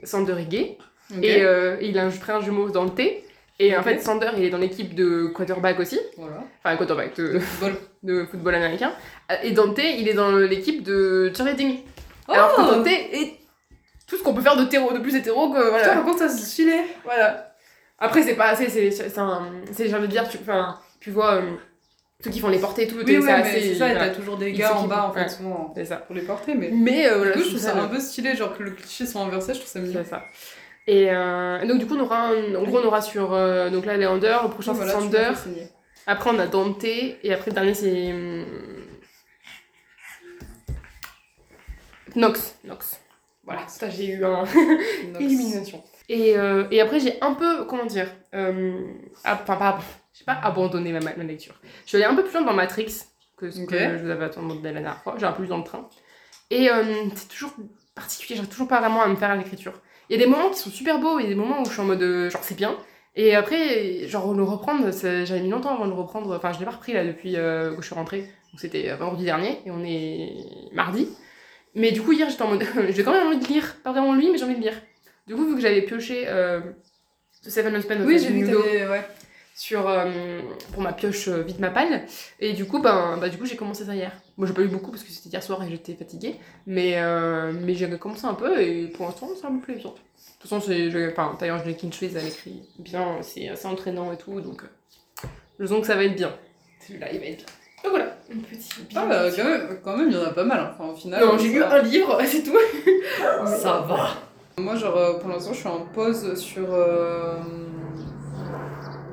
Sander 0.04 0.36
est 0.40 0.48
gay, 0.48 0.78
et 1.22 1.42
il 1.82 1.98
a 1.98 2.04
un 2.06 2.10
frère 2.10 2.40
jumeau 2.40 2.70
dans 2.70 2.84
le 2.84 2.90
T. 2.90 3.24
Et 3.58 3.76
en 3.76 3.82
fait, 3.82 4.00
Sander, 4.00 4.30
il 4.36 4.44
est 4.44 4.50
dans 4.50 4.58
l'équipe 4.58 4.94
de 4.94 5.26
quarterback 5.26 5.78
aussi, 5.78 6.00
Voilà. 6.16 6.42
enfin 6.58 6.76
quarterback 6.76 7.14
de, 7.16 7.38
football. 7.38 7.76
de 8.02 8.24
football 8.24 8.54
américain. 8.54 8.92
Et 9.42 9.52
Dante, 9.52 9.78
il 9.78 10.08
est 10.08 10.14
dans 10.14 10.32
l'équipe 10.32 10.82
de 10.82 11.32
cheerleading. 11.34 11.80
Alors 12.28 12.54
que 12.54 12.62
Oh 12.62 12.74
Dante 12.74 12.86
est 12.88 13.38
tout 14.06 14.16
ce 14.16 14.22
qu'on 14.22 14.34
peut 14.34 14.42
faire 14.42 14.56
de, 14.56 14.64
terreau, 14.64 14.92
de 14.92 14.98
plus 14.98 15.14
hétéro 15.14 15.50
que 15.50 15.58
voilà. 15.58 15.78
Putain, 15.78 15.94
par 15.94 16.04
contre, 16.04 16.18
ça 16.18 16.28
se 16.28 16.44
stylé. 16.44 16.80
Voilà. 17.04 17.54
Après, 17.98 18.22
c'est 18.22 18.34
pas 18.34 18.48
assez, 18.48 18.68
c'est 18.68 18.90
c'est 18.90 19.18
un. 19.18 19.46
C'est, 19.72 19.88
j'ai 19.88 19.94
envie 19.94 20.08
de 20.08 20.12
dire, 20.12 20.28
tu, 20.28 20.38
tu 20.98 21.10
vois, 21.10 21.34
euh, 21.34 21.52
ceux 22.22 22.30
qui 22.30 22.40
font 22.40 22.48
les 22.48 22.58
portées 22.58 22.82
et 22.82 22.88
tout, 22.88 22.96
Oui, 22.96 23.04
c'est 23.06 23.18
ouais, 23.18 23.24
mais 23.24 23.32
assez. 23.32 23.60
c'est 23.60 23.74
ça, 23.74 23.86
voilà, 23.86 24.08
t'as 24.08 24.14
toujours 24.14 24.36
des 24.36 24.52
gars 24.52 24.76
en 24.76 24.86
bas, 24.86 25.06
en 25.08 25.12
fait, 25.12 25.22
ouais. 25.22 25.28
souvent, 25.28 25.72
c'est 25.74 25.84
ça. 25.84 25.96
pour 25.96 26.14
les 26.14 26.22
porter, 26.22 26.54
mais... 26.54 26.70
Mais 26.72 27.06
euh, 27.06 27.32
coup, 27.32 27.40
je 27.40 27.48
trouve 27.48 27.58
ça 27.58 27.74
bien. 27.74 27.84
un 27.84 27.88
peu 27.88 28.00
stylé, 28.00 28.36
genre 28.36 28.56
que 28.56 28.62
le 28.62 28.72
cliché 28.72 29.06
soit 29.06 29.22
inversé, 29.22 29.54
je 29.54 29.60
trouve 29.60 29.70
ça 29.70 29.80
mignon. 29.80 30.00
C'est 30.04 30.10
ça. 30.10 30.24
Et, 30.86 31.10
euh, 31.10 31.64
donc, 31.66 31.78
du 31.78 31.86
coup, 31.86 31.94
on 31.96 32.00
aura, 32.00 32.28
un- 32.28 32.54
en 32.54 32.62
gros, 32.64 32.78
on 32.80 32.84
aura 32.86 33.00
sur. 33.02 33.32
euh, 33.32 33.70
donc 33.70 33.86
là, 33.86 33.96
Leander, 33.96 34.36
le 34.42 34.48
prochain, 34.50 34.74
c'est 34.74 34.88
Sander. 34.88 35.30
Après, 36.06 36.30
on 36.30 36.38
a 36.40 36.46
Dante, 36.48 36.84
et 36.84 37.32
après, 37.32 37.50
le 37.50 37.54
dernier, 37.54 37.74
c'est. 37.74 38.12
hum, 38.12 38.44
Nox. 42.16 42.56
Nox. 42.64 43.00
Voilà, 43.44 43.66
ça, 43.68 43.88
j'ai 43.90 44.06
eu 44.06 44.24
un. 44.24 44.44
Illumination. 45.20 45.82
Et, 46.08 46.36
euh, 46.36 46.64
et 46.70 46.80
après, 46.80 47.00
j'ai 47.00 47.20
un 47.22 47.34
peu, 47.34 47.64
comment 47.64 47.86
dire, 47.86 48.08
euh, 48.34 48.80
enfin, 49.24 49.56
pas, 49.56 49.78
j'ai 50.12 50.24
pas 50.24 50.38
abandonné 50.42 50.92
ma, 50.92 51.00
ma 51.00 51.24
lecture. 51.24 51.54
Je 51.84 51.88
suis 51.88 51.96
allée 51.96 52.04
un 52.06 52.14
peu 52.14 52.22
plus 52.24 52.32
loin 52.34 52.42
dans 52.42 52.52
Matrix 52.52 53.02
que 53.36 53.50
ce 53.50 53.60
que 53.64 53.78
je 53.78 54.02
vous 54.04 54.10
avais 54.10 54.24
attendu 54.26 54.56
la 54.62 54.72
dernière 54.72 54.98
fois. 55.02 55.14
J'ai 55.18 55.26
un 55.26 55.32
peu 55.32 55.42
lu 55.42 55.48
dans 55.48 55.58
le 55.58 55.64
train. 55.64 55.88
Et 56.50 56.70
euh, 56.70 56.82
c'est 57.14 57.28
toujours 57.28 57.52
particulier, 57.94 58.36
j'arrive 58.36 58.50
toujours 58.50 58.68
pas 58.68 58.80
vraiment 58.80 59.02
à 59.02 59.08
me 59.08 59.16
faire 59.16 59.30
à 59.30 59.36
l'écriture. 59.36 59.80
Il 60.08 60.16
y 60.16 60.22
a 60.22 60.24
des 60.24 60.30
moments 60.30 60.50
qui 60.50 60.58
sont 60.58 60.70
super 60.70 60.98
beaux, 60.98 61.18
il 61.18 61.24
y 61.24 61.26
a 61.26 61.28
des 61.28 61.34
moments 61.34 61.62
où 61.62 61.64
je 61.64 61.72
suis 61.72 61.80
en 61.80 61.84
mode, 61.84 62.02
euh, 62.02 62.30
genre, 62.30 62.42
c'est 62.44 62.56
bien. 62.56 62.76
Et 63.14 63.34
après, 63.34 64.08
genre, 64.08 64.34
le 64.34 64.42
reprendre, 64.42 64.90
j'avais 64.90 65.40
mis 65.40 65.50
longtemps 65.50 65.74
avant 65.74 65.84
de 65.84 65.90
le 65.90 65.96
reprendre. 65.96 66.34
Enfin, 66.36 66.52
je 66.52 66.58
l'ai 66.58 66.64
pas 66.64 66.70
repris 66.70 66.92
là 66.92 67.04
depuis 67.04 67.36
euh, 67.36 67.74
que 67.74 67.82
je 67.82 67.86
suis 67.86 67.94
rentrée. 67.94 68.20
Donc, 68.20 68.60
c'était 68.60 68.90
euh, 68.90 68.96
vendredi 68.96 69.24
dernier, 69.24 69.58
et 69.66 69.70
on 69.70 69.84
est 69.84 70.34
mardi. 70.72 71.08
Mais 71.74 71.92
du 71.92 72.00
coup, 72.02 72.12
hier, 72.12 72.28
j'étais 72.30 72.42
en 72.42 72.48
mode, 72.48 72.64
j'ai 72.90 73.02
quand 73.02 73.12
même 73.12 73.26
envie 73.26 73.38
de 73.38 73.46
lire. 73.46 73.76
Pas 73.82 73.92
vraiment 73.92 74.14
lui, 74.14 74.30
mais 74.30 74.38
j'ai 74.38 74.44
envie 74.44 74.56
de 74.56 74.60
lire. 74.60 74.80
Du 75.26 75.34
coup, 75.34 75.46
vu 75.46 75.54
que 75.54 75.60
j'avais 75.60 75.82
pioché 75.82 76.24
euh, 76.26 76.60
The 77.44 77.50
Seven 77.50 77.74
Husbands 77.74 78.00
of 78.00 78.06
Oui, 78.06 78.18
j'ai 78.18 78.28
vu 78.28 78.46
que. 78.46 78.90
Ouais. 78.90 79.04
Sur, 79.54 79.88
euh, 79.88 80.40
pour 80.72 80.82
ma 80.82 80.92
pioche 80.92 81.28
euh, 81.28 81.42
vite 81.42 81.58
ma 81.60 81.70
palle, 81.70 82.04
et 82.40 82.52
du 82.54 82.64
coup, 82.66 82.80
ben, 82.80 83.18
bah, 83.20 83.28
du 83.28 83.36
coup, 83.38 83.44
j'ai 83.46 83.56
commencé 83.56 83.84
ça 83.84 83.94
hier. 83.94 84.12
Moi, 84.38 84.46
j'ai 84.46 84.54
pas 84.54 84.62
lu 84.62 84.68
beaucoup 84.68 84.90
parce 84.90 85.02
que 85.04 85.10
c'était 85.10 85.28
hier 85.28 85.42
soir 85.42 85.62
et 85.62 85.70
j'étais 85.70 85.94
fatiguée, 85.94 86.36
mais, 86.66 86.94
euh, 86.96 87.52
mais 87.52 87.74
j'ai 87.74 87.88
commencé 87.98 88.24
un 88.24 88.34
peu 88.34 88.60
et 88.60 88.88
pour 88.88 89.06
l'instant, 89.06 89.28
ça 89.40 89.50
me 89.50 89.60
plaît 89.60 89.74
bien. 89.74 89.90
De 89.90 89.94
toute 90.40 90.50
façon, 90.50 90.60
c'est, 90.60 90.90
je- 90.90 91.10
enfin, 91.10 91.36
d'ailleurs, 91.38 91.64
Jacqueline 91.64 91.92
Schweiz, 91.92 92.16
elle 92.16 92.26
écrit 92.26 92.62
bien, 92.78 93.18
c'est 93.22 93.48
assez 93.48 93.66
entraînant 93.66 94.12
et 94.12 94.16
tout, 94.16 94.40
donc 94.40 94.62
euh, 94.64 95.26
je 95.60 95.66
sens 95.66 95.80
que 95.80 95.86
ça 95.86 95.96
va 95.96 96.04
être 96.04 96.16
bien. 96.16 96.32
Celui-là, 96.86 97.12
il 97.12 97.20
va 97.20 97.26
être 97.26 97.36
bien. 97.36 97.46
Donc 97.84 97.90
voilà, 97.92 98.16
une 98.30 98.42
petite 98.42 98.72
Ah, 98.94 99.06
bah, 99.06 99.24
quand 99.36 99.44
même, 99.44 99.78
quand 99.84 99.96
même, 99.96 100.08
il 100.10 100.14
y 100.14 100.18
en 100.18 100.22
a 100.24 100.30
pas 100.32 100.44
mal. 100.44 100.72
Enfin, 100.74 100.92
au 100.92 100.96
final... 100.96 101.24
Non, 101.24 101.36
j'ai 101.36 101.48
lu 101.48 101.62
un 101.62 101.82
livre, 101.82 102.18
c'est 102.26 102.42
tout. 102.42 102.56
Ça 103.44 103.80
va. 103.88 104.10
Moi, 104.58 104.76
genre, 104.76 105.18
pour 105.18 105.28
l'instant, 105.28 105.52
je 105.52 105.58
suis 105.58 105.68
en 105.68 105.80
pause 105.86 106.34
sur... 106.40 106.68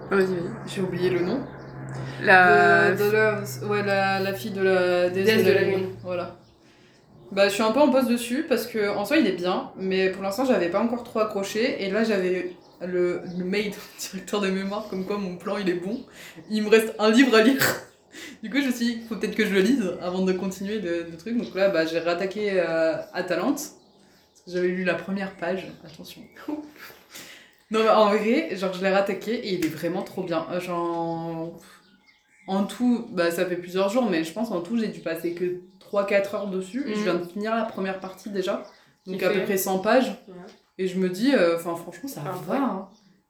Vas-y, 0.10 0.26
vas-y. 0.26 0.52
J'ai 0.68 0.82
oublié 0.82 1.10
le 1.10 1.20
nom. 1.22 1.42
La... 2.22 2.92
De- 2.92 3.04
de 3.06 3.12
la- 3.12 3.42
Ouais, 3.68 3.84
la, 3.84 4.20
la 4.20 4.34
fille 4.34 4.52
de 4.52 4.62
la 4.62 5.10
déesse 5.10 5.44
de, 5.46 5.52
la 5.52 5.64
lune. 5.64 5.90
Voilà. 6.04 6.36
Bah, 7.32 7.48
je 7.48 7.54
suis 7.54 7.64
un 7.64 7.72
peu 7.72 7.80
en 7.80 7.90
pause 7.92 8.08
dessus 8.08 8.46
parce 8.50 8.66
que 8.66 8.90
en 8.90 9.06
soi 9.06 9.18
il 9.18 9.28
est 9.28 9.34
bien, 9.34 9.72
mais 9.78 10.10
pour 10.10 10.24
l'instant 10.24 10.46
j'avais 10.46 10.70
pas 10.70 10.80
encore 10.80 11.04
trop 11.04 11.20
accroché. 11.20 11.84
Et 11.84 11.92
là 11.92 12.04
j'avais 12.04 12.56
le, 12.86 13.22
le 13.38 13.44
maid, 13.46 13.74
directeur 14.00 14.42
de 14.42 14.50
mémoire, 14.50 14.88
comme 14.90 15.06
quoi 15.06 15.18
mon 15.18 15.38
plan 15.38 15.58
il 15.58 15.70
est 15.70 15.74
bon. 15.76 16.04
Il 16.50 16.64
me 16.64 16.70
reste 16.70 16.96
un 17.00 17.12
livre 17.12 17.36
à 17.36 17.42
lire. 17.42 17.62
Du 18.42 18.50
coup, 18.50 18.58
je 18.60 18.66
me 18.68 18.72
suis 18.72 18.86
dit, 18.86 19.02
faut 19.08 19.16
peut-être 19.16 19.36
que 19.36 19.46
je 19.46 19.54
le 19.54 19.60
lise 19.62 19.84
avant 20.02 20.24
de 20.26 20.34
continuer 20.34 20.80
de, 20.80 21.06
de 21.12 21.16
trucs. 21.16 21.38
Donc 21.38 21.54
là, 21.54 21.70
bah, 21.70 21.86
j'ai 21.86 22.00
réattaqué 22.00 22.54
euh, 22.54 22.96
Atalante. 23.14 23.56
Parce 23.58 24.42
que 24.46 24.52
j'avais 24.52 24.70
lu 24.70 24.84
la 24.84 24.96
première 24.96 25.36
page. 25.36 25.68
Attention. 25.86 26.22
non, 27.71 27.83
mais 27.83 27.89
en 27.89 28.07
vrai, 28.10 28.56
genre, 28.56 28.74
je 28.74 28.81
l'ai 28.81 28.89
réattaqué 28.89 29.33
et 29.33 29.54
il 29.54 29.66
est 29.66 29.69
vraiment 29.69 30.01
trop 30.04 30.24
bien. 30.24 30.45
Euh, 30.51 30.60
Genre, 30.60 31.60
en 32.48 32.63
tout, 32.66 33.07
bah, 33.12 33.30
ça 33.31 33.45
fait 33.45 33.57
plusieurs 33.57 33.89
jours, 33.89 34.10
mais 34.10 34.24
je 34.24 34.33
pense 34.33 34.50
en 34.51 34.62
tout, 34.62 34.77
j'ai 34.77 34.88
dû 34.88 35.01
passer 35.01 35.33
que 35.33 35.62
3-4 35.92 36.36
heures 36.36 36.48
dessus. 36.48 36.83
Et 36.88 36.95
je 36.95 37.01
viens 37.01 37.16
de 37.16 37.25
finir 37.25 37.56
la 37.56 37.63
première 37.66 38.00
partie 38.00 38.30
déjà. 38.30 38.63
Donc 39.06 39.21
à 39.24 39.30
peu 39.30 39.44
près 39.44 39.57
100 39.57 39.80
pages. 39.80 40.10
Ouais. 40.27 40.33
Et 40.77 40.88
je 40.88 40.98
me 40.98 41.10
dis, 41.10 41.33
euh, 41.33 41.57
enfin, 41.57 41.75
franchement, 41.75 42.10
ça 42.10 42.21
Ah, 42.25 42.31
va. 42.48 42.54
ouais. 42.54 42.60
hein. 42.60 42.88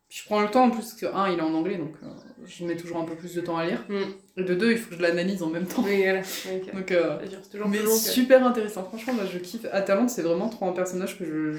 Puis 0.08 0.20
je 0.22 0.26
prends 0.26 0.42
le 0.42 0.50
temps 0.50 0.64
en 0.66 0.70
plus, 0.72 0.80
parce 0.82 0.94
que, 0.96 1.06
un, 1.06 1.30
il 1.32 1.38
est 1.38 1.42
en 1.42 1.54
anglais, 1.54 1.78
donc 1.78 1.94
euh, 2.02 2.08
je 2.46 2.66
mets 2.66 2.76
toujours 2.76 2.98
un 2.98 3.06
peu 3.06 3.14
plus 3.16 3.36
de 3.36 3.42
temps 3.42 3.58
à 3.58 3.66
lire. 3.66 3.84
Mm. 3.90 4.02
Et 4.38 4.44
de 4.44 4.56
deux, 4.56 4.72
il 4.72 4.78
faut 4.78 4.90
que 4.90 4.96
je 4.96 5.02
l'analyse 5.02 5.44
en 5.44 5.50
même 5.50 5.68
temps. 5.68 5.84
Oui, 5.86 6.02
voilà. 6.04 6.22
Ok. 6.22 6.74
Donc, 6.76 6.92
euh, 6.92 7.18
toujours 7.52 7.68
mais 7.68 7.78
long 7.80 7.96
super 7.96 8.46
intéressant. 8.46 8.84
Franchement, 8.86 9.14
moi, 9.14 9.26
je 9.32 9.38
kiffe. 9.38 9.66
Atalante, 9.72 10.10
c'est 10.10 10.24
vraiment 10.24 10.50
trop 10.50 10.68
un 10.68 10.72
personnage 10.72 11.20
que 11.20 11.26
je 11.26 11.58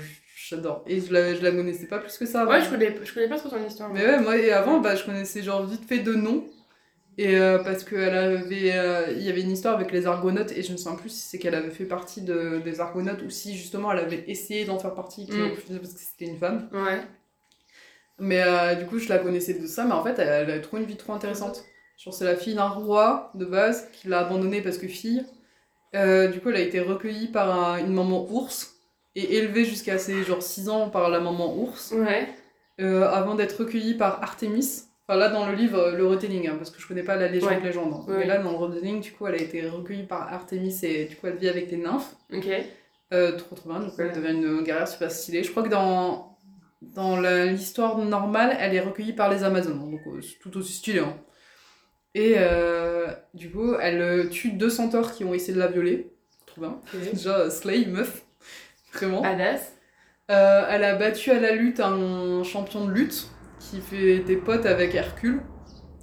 j'adore. 0.50 0.83
Et 0.87 1.00
je 1.00 1.12
la, 1.12 1.35
je 1.35 1.42
la 1.42 1.50
connaissais 1.52 1.87
pas 1.87 1.99
plus 1.99 2.16
que 2.19 2.26
ça. 2.26 2.47
Ouais, 2.47 2.61
je 2.62 2.69
connais, 2.71 2.95
je 3.04 3.14
connais 3.14 3.28
pas 3.28 3.38
trop 3.38 3.49
son 3.49 3.64
histoire. 3.66 3.92
Mais 3.92 4.04
ouais, 4.04 4.21
moi, 4.21 4.37
et 4.37 4.52
avant, 4.52 4.80
bah, 4.80 4.95
je 4.97 5.04
connaissais 5.04 5.42
genre 5.42 5.64
vite 5.66 5.85
fait 5.88 6.00
de 6.00 6.14
nom. 6.14 6.45
Et 7.19 7.37
euh, 7.38 7.59
parce 7.59 7.85
qu'elle 7.85 8.14
avait. 8.16 8.73
euh, 8.78 9.12
Il 9.16 9.23
y 9.23 9.28
avait 9.30 9.42
une 9.42 9.50
histoire 9.50 9.75
avec 9.75 9.92
les 9.92 10.07
Argonautes, 10.07 10.52
et 10.52 10.62
je 10.62 10.73
me 10.73 10.76
souviens 10.78 10.97
plus 10.97 11.11
si 11.11 11.21
c'est 11.28 11.38
qu'elle 11.38 11.54
avait 11.54 11.71
fait 11.71 11.85
partie 11.85 12.23
de, 12.23 12.61
des 12.64 12.80
Argonautes 12.80 13.23
ou 13.23 13.30
si 13.30 13.57
justement 13.57 13.92
elle 13.92 13.99
avait 13.99 14.25
essayé 14.28 14.64
d'en 14.64 14.78
faire 14.78 14.95
partie, 14.95 15.26
Mm. 15.30 15.50
refusé 15.50 15.78
parce 15.80 15.92
que 15.95 16.00
c'était 16.00 16.26
une 16.30 16.38
femme. 16.38 16.69
Ouais. 16.73 17.00
Mais 18.19 18.42
euh, 18.42 18.75
du 18.75 18.87
coup, 18.87 18.99
je 18.99 19.09
la 19.09 19.19
connaissais 19.19 19.54
de 19.54 19.66
ça, 19.66 19.85
mais 19.85 19.92
en 19.92 20.02
fait, 20.04 20.19
elle, 20.19 20.49
elle 20.49 20.50
a 20.50 20.61
trop 20.61 20.76
une 20.76 20.85
vie 20.85 20.97
trop 20.97 21.12
intéressante. 21.12 21.64
Genre, 21.97 22.14
c'est 22.14 22.25
la 22.25 22.37
fille 22.37 22.54
d'un 22.54 22.69
roi 22.69 23.30
de 23.35 23.45
base 23.45 23.88
qui 23.92 24.09
l'a 24.09 24.21
abandonnée 24.21 24.61
parce 24.62 24.78
que 24.78 24.88
fille. 24.88 25.25
Euh, 25.95 26.28
du 26.28 26.40
coup, 26.40 26.50
elle 26.50 26.57
a 26.57 26.61
été 26.61 26.80
recueillie 26.80 27.28
par 27.28 27.50
un- 27.50 27.78
une 27.78 27.92
maman 27.92 28.26
ours 28.30 28.70
et 29.17 29.37
élevée 29.38 29.64
jusqu'à 29.64 29.99
ses 29.99 30.23
genre 30.23 30.43
6 30.43 30.69
ans 30.69 30.88
par 30.90 31.09
la 31.11 31.21
maman 31.21 31.57
ours 31.59 31.93
Ouais. 31.93 32.29
euh, 32.81 33.09
avant 33.09 33.35
d'être 33.35 33.59
recueillie 33.61 33.95
par 33.95 34.23
Artemis. 34.23 34.85
Enfin, 35.09 35.19
là, 35.19 35.29
dans 35.29 35.47
le 35.49 35.55
livre, 35.57 35.90
le 35.97 36.07
retelling, 36.07 36.47
hein, 36.49 36.55
parce 36.57 36.71
que 36.71 36.81
je 36.81 36.87
connais 36.87 37.02
pas 37.02 37.17
la 37.17 37.26
légende, 37.29 37.50
Ouais. 37.50 37.61
légende. 37.61 37.93
hein. 37.93 38.05
Ouais. 38.12 38.19
Mais 38.19 38.26
là, 38.26 38.38
dans 38.38 38.52
le 38.52 38.57
retelling, 38.57 39.00
du 39.00 39.11
coup, 39.12 39.26
elle 39.26 39.35
a 39.35 39.43
été 39.43 39.69
recueillie 39.69 40.05
par 40.07 40.33
Artemis 40.33 40.79
et 40.85 41.07
du 41.07 41.17
coup, 41.17 41.26
elle 41.26 41.37
vit 41.37 41.49
avec 41.49 41.69
des 41.69 41.76
nymphes. 41.76 42.14
Ok. 42.33 42.47
Euh, 43.12 43.37
trop 43.37 43.57
trop 43.57 43.71
bien, 43.71 43.81
donc 43.81 43.93
elle 43.99 44.12
devient 44.12 44.33
une 44.37 44.62
guerrière 44.62 44.87
super 44.87 45.11
stylée. 45.11 45.43
Je 45.43 45.50
crois 45.50 45.64
que 45.64 45.69
dans, 45.69 46.38
dans 46.81 47.19
l'histoire 47.21 47.99
normale, 47.99 48.57
elle 48.61 48.73
est 48.73 48.81
recueillie 48.81 49.12
par 49.12 49.29
les 49.29 49.43
Amazones, 49.43 49.81
donc 49.90 50.00
euh, 50.07 50.21
c'est 50.23 50.38
tout 50.38 50.57
aussi 50.57 50.75
stylé. 50.75 51.00
hein. 51.00 51.17
Et 52.14 52.35
euh, 52.38 53.09
du 53.35 53.50
coup, 53.50 53.75
elle 53.81 54.00
euh, 54.00 54.29
tue 54.29 54.52
deux 54.52 54.71
centaures 54.71 55.12
qui 55.12 55.25
ont 55.25 55.35
essayé 55.35 55.55
de 55.55 55.59
la 55.59 55.67
violer. 55.69 56.12
Trop 56.47 56.61
bien. 56.61 56.79
Déjà, 57.12 57.37
euh, 57.38 57.50
Slay, 57.50 57.87
meuf. 57.87 58.23
Vraiment. 58.92 59.23
Badass. 59.23 59.76
Euh, 60.30 60.64
elle 60.68 60.85
a 60.85 60.94
battu 60.94 61.30
à 61.30 61.40
la 61.40 61.52
lutte 61.52 61.80
un 61.80 62.42
champion 62.44 62.87
de 62.87 62.92
lutte 62.92 63.28
qui 63.59 63.80
fait 63.80 64.20
des 64.20 64.37
potes 64.37 64.66
avec 64.66 64.94
Hercule. 64.94 65.40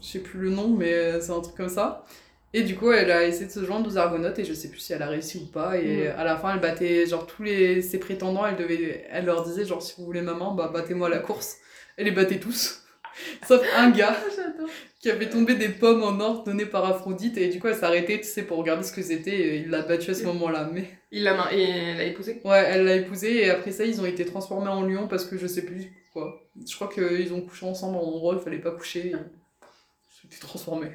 Je 0.01 0.08
sais 0.08 0.20
plus 0.20 0.39
le 0.39 0.50
nom, 0.50 0.67
mais 0.67 0.94
euh, 0.94 1.22
c'est 1.22 1.32
un 1.32 1.39
truc 1.39 1.56
comme 1.56 1.70
ça. 1.70 2.06
Et 2.53 2.63
du 2.63 2.75
coup, 2.75 2.91
elle 2.91 3.12
a 3.12 3.25
essayé 3.25 3.46
de 3.46 3.51
se 3.51 3.63
joindre 3.63 3.89
aux 3.89 3.98
Argonautes 3.98 4.39
et 4.39 4.46
je 4.46 4.53
sais 4.53 4.70
plus 4.70 4.79
si 4.79 4.94
elle 4.94 5.01
a 5.01 5.08
réussi 5.08 5.38
ou 5.38 5.51
pas. 5.51 5.77
Et 5.77 6.08
à 6.08 6.24
la 6.24 6.38
fin, 6.38 6.53
elle 6.53 6.60
battait 6.60 7.06
genre 7.06 7.25
tous 7.25 7.44
les, 7.44 7.82
ses 7.82 8.00
prétendants. 8.00 8.46
Elle, 8.46 8.56
devait, 8.56 9.06
elle 9.10 9.25
leur 9.25 9.44
disait 9.44 9.65
genre 9.65 9.82
si 9.82 9.96
vous 9.98 10.06
voulez 10.06 10.22
maman, 10.22 10.53
bah 10.53 10.72
battez-moi 10.74 11.08
à 11.08 11.10
la 11.12 11.20
course. 11.20 11.58
Elle 11.98 12.06
les 12.06 12.12
battait 12.12 12.39
tous. 12.39 12.84
Sauf 13.48 13.62
un 13.75 13.91
gars. 13.91 14.15
Qui 15.00 15.12
avait 15.12 15.30
tombé 15.30 15.54
des 15.54 15.70
pommes 15.70 16.01
en 16.01 16.20
or 16.20 16.44
données 16.44 16.66
par 16.66 16.84
Aphrodite 16.86 17.38
et 17.38 17.50
du 17.50 17.60
coup 17.60 17.68
elle 17.68 17.75
s'est 17.75 17.84
arrêtée, 17.84 18.20
tu 18.20 18.27
sais, 18.27 18.42
pour 18.42 18.58
regarder 18.58 18.84
ce 18.84 18.92
que 18.92 19.04
c'était 19.04 19.30
et 19.38 19.56
il 19.58 19.70
l'a 19.70 19.84
battue 19.84 20.10
à 20.10 20.13
ce 20.16 20.24
moment-là. 20.24 20.70
Mais 20.74 20.86
Il 21.12 21.24
l'a 21.24 21.54
et 21.54 21.62
elle 21.70 21.98
l'a 21.98 22.04
épousé. 22.06 22.42
ouais, 22.44 22.63
elle 22.68 22.84
l'a 22.86 22.96
épousé 22.96 23.44
et 23.46 23.50
après 23.51 23.72
ça 23.72 23.86
ils 23.86 24.01
ont 24.01 24.06
été 24.06 24.25
transformés 24.25 24.70
en 24.70 24.82
lion 24.82 25.08
parce 25.08 25.25
que 25.25 25.38
je 25.38 25.46
sais 25.46 25.63
plus 25.66 25.92
quoi. 26.13 26.42
Je 26.68 26.74
crois 26.75 26.89
qu'ils 26.92 27.32
ont 27.32 27.42
couché 27.42 27.68
ensemble 27.68 27.98
en 27.98 28.01
rôle, 28.01 28.39
fallait 28.39 28.58
pas 28.58 28.72
coucher. 28.72 29.12
Ils 29.13 30.30
s'étaient 30.32 30.42
transformés. 30.42 30.92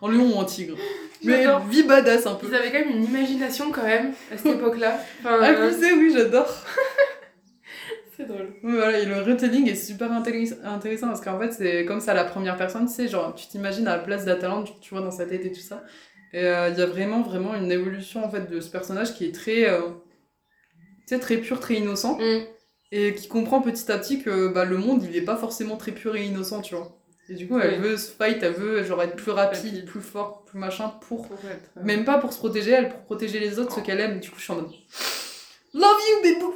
En 0.00 0.08
lion 0.08 0.32
ou 0.32 0.34
en 0.36 0.44
tigre. 0.44 0.78
Mais 1.24 1.44
vie 1.68 1.82
badass 1.82 2.26
un 2.26 2.36
peu. 2.36 2.46
Ils 2.48 2.54
avaient 2.54 2.70
quand 2.72 2.78
même 2.78 2.96
une 2.96 3.04
imagination 3.04 3.70
quand 3.70 3.82
même 3.84 4.14
à 4.32 4.38
cette 4.38 4.46
époque-là. 4.56 4.98
Enfin, 5.20 5.42
Abusé, 5.42 5.92
oui, 5.92 6.10
j'adore. 6.14 6.48
c'est 8.16 8.26
drôle. 8.26 8.54
Voilà, 8.62 8.98
et 8.98 9.04
le 9.06 9.20
retelling 9.22 9.68
est 9.68 9.74
super 9.74 10.10
intéressant 10.12 11.08
parce 11.08 11.20
qu'en 11.20 11.38
fait, 11.38 11.52
c'est 11.52 11.84
comme 11.84 12.00
ça 12.00 12.14
la 12.14 12.24
première 12.24 12.56
personne, 12.56 12.86
tu 12.86 12.92
sais, 12.94 13.08
genre, 13.08 13.34
tu 13.34 13.46
t'imagines 13.46 13.86
à 13.88 13.96
la 13.96 14.02
place 14.02 14.24
d'Atalante, 14.24 14.80
tu, 14.80 14.94
vois 14.94 15.02
dans 15.02 15.10
sa 15.10 15.26
tête 15.26 15.44
et 15.44 15.52
tout 15.52 15.60
ça. 15.60 15.84
Et 16.32 16.44
euh, 16.44 16.68
il 16.70 16.78
y 16.78 16.82
a 16.82 16.86
vraiment, 16.86 17.22
vraiment 17.22 17.54
une 17.54 17.70
évolution 17.70 18.24
en 18.24 18.30
fait 18.30 18.50
de 18.50 18.60
ce 18.60 18.70
personnage 18.70 19.14
qui 19.14 19.24
est 19.26 19.34
très, 19.34 19.68
euh, 19.68 19.80
tu 21.06 21.14
sais, 21.14 21.18
très 21.20 21.36
pur, 21.38 21.60
très 21.60 21.74
innocent 21.74 22.18
Mm. 22.18 22.44
et 22.92 23.14
qui 23.14 23.28
comprend 23.28 23.60
petit 23.60 23.90
à 23.92 23.98
petit 23.98 24.22
que 24.22 24.48
bah, 24.48 24.64
le 24.64 24.76
monde 24.76 25.02
il 25.04 25.16
est 25.16 25.22
pas 25.24 25.36
forcément 25.36 25.76
très 25.76 25.92
pur 25.92 26.16
et 26.16 26.24
innocent, 26.24 26.60
tu 26.62 26.74
vois. 26.74 26.98
Et 27.28 27.34
du 27.34 27.48
coup, 27.48 27.58
elle 27.58 27.80
Oui. 27.80 27.88
veut 27.88 27.96
se 27.96 28.10
fight, 28.12 28.40
elle 28.42 28.52
veut 28.52 28.84
genre 28.84 29.02
être 29.02 29.16
plus 29.16 29.32
rapide, 29.32 29.84
plus 29.84 30.00
fort, 30.00 30.44
plus 30.44 30.58
machin 30.58 30.92
pour. 31.08 31.26
Pour 31.28 31.38
être, 31.50 31.70
euh, 31.76 31.82
Même 31.84 32.04
pas 32.04 32.18
pour 32.18 32.32
se 32.32 32.38
protéger, 32.38 32.70
elle 32.70 32.88
pour 32.88 33.00
protéger 33.00 33.40
les 33.40 33.58
autres, 33.58 33.74
ceux 33.74 33.82
qu'elle 33.82 34.00
aime. 34.00 34.20
Du 34.20 34.30
coup, 34.30 34.36
je 34.38 34.44
suis 34.44 34.52
en 34.52 34.56
mode. 34.56 34.70
Love 35.74 36.00
you, 36.08 36.22
bébou! 36.22 36.54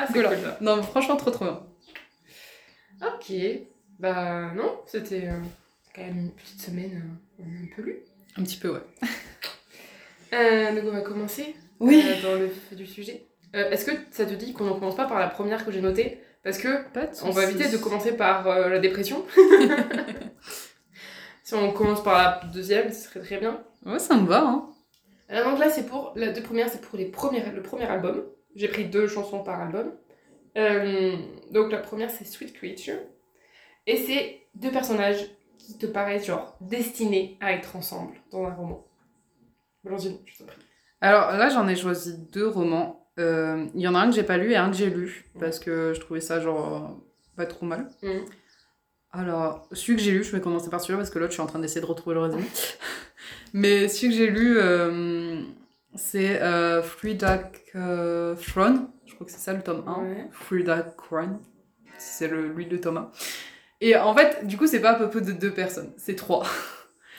Ah, 0.00 0.06
c'est 0.06 0.12
cool 0.12 0.28
ça. 0.38 0.56
Non, 0.60 0.80
franchement, 0.82 1.16
trop 1.16 1.30
trop 1.32 1.44
bien. 1.44 1.60
Ok. 3.02 3.32
Bah 3.98 4.52
non, 4.54 4.80
c'était 4.86 5.26
euh, 5.26 5.40
quand 5.94 6.02
même 6.02 6.18
une 6.18 6.30
petite 6.30 6.60
semaine 6.62 7.18
euh, 7.40 7.44
un 7.44 7.74
peu 7.76 7.82
lu. 7.82 7.98
Un 8.36 8.44
petit 8.44 8.56
peu, 8.58 8.70
ouais. 8.72 8.80
Euh, 10.32 10.72
donc 10.74 10.84
on 10.86 10.92
va 10.92 11.00
commencer 11.00 11.56
Oui. 11.80 12.00
euh, 12.06 12.22
dans 12.22 12.38
le 12.38 12.46
vif 12.46 12.74
du 12.74 12.86
sujet. 12.86 13.26
Est-ce 13.52 13.84
que 13.86 13.92
ça 14.12 14.24
te 14.26 14.34
dit 14.34 14.52
qu'on 14.52 14.64
ne 14.66 14.72
commence 14.72 14.94
pas 14.94 15.06
par 15.06 15.18
la 15.18 15.26
première 15.28 15.64
que 15.64 15.72
j'ai 15.72 15.80
notée? 15.80 16.20
Parce 16.44 16.58
que 16.58 16.68
on 17.24 17.30
va 17.30 17.44
éviter 17.44 17.68
de 17.68 17.76
commencer 17.78 18.16
par 18.16 18.46
la 18.46 18.78
dépression. 18.78 19.24
si 21.42 21.54
on 21.54 21.72
commence 21.72 22.04
par 22.04 22.18
la 22.18 22.40
deuxième, 22.52 22.92
ce 22.92 23.08
serait 23.08 23.20
très 23.20 23.38
bien. 23.38 23.64
Ouais, 23.84 23.98
ça 23.98 24.16
me 24.16 24.28
va, 24.28 24.42
hein. 24.42 24.68
Alors 25.28 25.50
donc 25.50 25.58
là, 25.58 25.70
c'est 25.70 25.86
pour 25.86 26.12
la 26.14 26.30
deux 26.30 26.42
premières, 26.42 26.68
c'est 26.68 26.80
pour 26.80 26.96
les 26.98 27.06
premières, 27.06 27.52
le 27.52 27.62
premier 27.62 27.86
album. 27.86 28.22
J'ai 28.58 28.68
pris 28.68 28.86
deux 28.86 29.06
chansons 29.06 29.44
par 29.44 29.60
album. 29.60 29.92
Euh, 30.56 31.16
donc 31.52 31.70
la 31.70 31.78
première, 31.78 32.10
c'est 32.10 32.24
Sweet 32.24 32.52
Creature, 32.52 32.98
et 33.86 33.96
c'est 33.96 34.40
deux 34.54 34.72
personnages 34.72 35.24
qui 35.58 35.78
te 35.78 35.86
paraissent 35.86 36.26
genre 36.26 36.56
destinés 36.60 37.38
à 37.40 37.52
être 37.52 37.76
ensemble 37.76 38.16
dans 38.32 38.44
un 38.46 38.54
roman. 38.54 38.84
Allons-y, 39.86 40.18
je 40.26 40.38
t'en 40.38 40.46
prie. 40.46 40.58
Alors 41.00 41.32
là, 41.32 41.48
j'en 41.50 41.68
ai 41.68 41.76
choisi 41.76 42.18
deux 42.32 42.48
romans. 42.48 43.08
Euh, 43.20 43.66
Il 43.74 43.80
y 43.80 43.86
en 43.86 43.94
a 43.94 44.00
un 44.00 44.08
que 44.10 44.16
j'ai 44.16 44.24
pas 44.24 44.38
lu 44.38 44.50
et 44.50 44.56
un 44.56 44.70
que 44.70 44.76
j'ai 44.76 44.90
lu 44.90 45.30
parce 45.38 45.60
que 45.60 45.92
je 45.94 46.00
trouvais 46.00 46.20
ça 46.20 46.40
genre 46.40 47.00
pas 47.36 47.46
trop 47.46 47.64
mal. 47.66 47.88
Mhm. 48.02 48.24
Alors, 49.12 49.68
celui 49.72 49.96
que 49.96 50.02
j'ai 50.02 50.10
lu, 50.10 50.24
je 50.24 50.32
vais 50.32 50.40
commencer 50.40 50.68
par 50.68 50.80
celui-là 50.80 50.98
parce 50.98 51.10
que 51.10 51.18
l'autre, 51.18 51.30
je 51.30 51.34
suis 51.34 51.42
en 51.42 51.46
train 51.46 51.60
d'essayer 51.60 51.80
de 51.80 51.86
retrouver 51.86 52.14
le 52.14 52.22
résumé. 52.22 52.42
Mais 53.52 53.88
celui 53.88 54.08
que 54.12 54.18
j'ai 54.18 54.26
lu, 54.26 54.58
euh, 54.58 55.40
c'est 55.94 56.42
euh, 56.42 56.82
Free 56.82 57.14
Dark 57.14 57.57
euh, 57.76 58.34
Throne. 58.34 58.88
Je 59.06 59.14
crois 59.14 59.26
que 59.26 59.32
c'est 59.32 59.38
ça 59.38 59.52
le 59.52 59.62
tome 59.62 59.84
1. 59.86 60.02
Ouais. 60.02 60.28
Free 60.32 60.64
Dark 60.64 60.96
Crown. 60.96 61.38
C'est 61.98 62.28
le, 62.28 62.48
lui 62.48 62.64
le 62.66 62.80
tome 62.80 62.98
1. 62.98 63.10
Et 63.80 63.96
en 63.96 64.14
fait, 64.14 64.46
du 64.46 64.56
coup, 64.56 64.66
c'est 64.66 64.80
pas 64.80 64.90
à 64.90 64.94
propos 64.94 65.20
de 65.20 65.32
deux 65.32 65.52
personnes, 65.52 65.92
c'est 65.96 66.14
trois. 66.16 66.44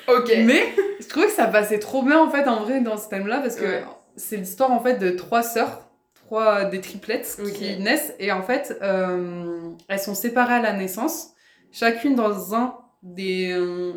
Ok. 0.08 0.32
Mais 0.44 0.74
je 1.00 1.08
trouvais 1.08 1.28
que 1.28 1.32
ça 1.34 1.46
passait 1.46 1.78
trop 1.78 2.02
bien 2.02 2.20
en 2.20 2.32
fait 2.32 2.48
en 2.48 2.64
vrai 2.64 2.82
dans 2.82 2.98
ce 2.98 3.10
thème-là 3.10 3.42
parce 3.42 3.56
que 3.56 3.66
Ouais. 3.66 3.84
c'est 4.16 4.38
l'histoire 4.38 4.72
en 4.72 4.80
fait 4.80 4.96
de 4.98 5.12
trois 5.12 5.44
sœurs, 5.44 5.88
trois 6.16 6.66
des 6.66 6.82
triplettes 6.82 7.38
qui 7.54 7.78
naissent 7.78 8.16
et 8.18 8.32
en 8.32 8.42
fait 8.42 8.76
euh, 8.82 9.70
elles 9.88 10.00
sont 10.00 10.16
séparées 10.16 10.56
à 10.56 10.62
la 10.64 10.74
naissance, 10.74 11.34
chacune 11.72 12.16
dans 12.16 12.56
un 12.56 12.76
des 13.04 13.52
euh, 13.52 13.94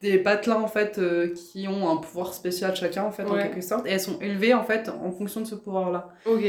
des 0.00 0.18
patelins 0.18 0.60
en 0.62 0.68
fait 0.68 0.98
euh, 0.98 1.34
qui 1.34 1.66
ont 1.68 1.88
un 1.90 1.96
pouvoir 1.96 2.32
spécial 2.34 2.74
chacun 2.76 3.02
en 3.04 3.10
fait 3.10 3.24
en 3.24 3.34
quelque 3.34 3.60
sorte 3.60 3.86
et 3.86 3.90
elles 3.90 4.00
sont 4.00 4.18
élevées 4.20 4.54
en 4.54 4.62
fait 4.64 4.88
en 4.88 5.10
fonction 5.10 5.40
de 5.40 5.46
ce 5.46 5.54
pouvoir-là. 5.56 6.08
Ok. 6.26 6.42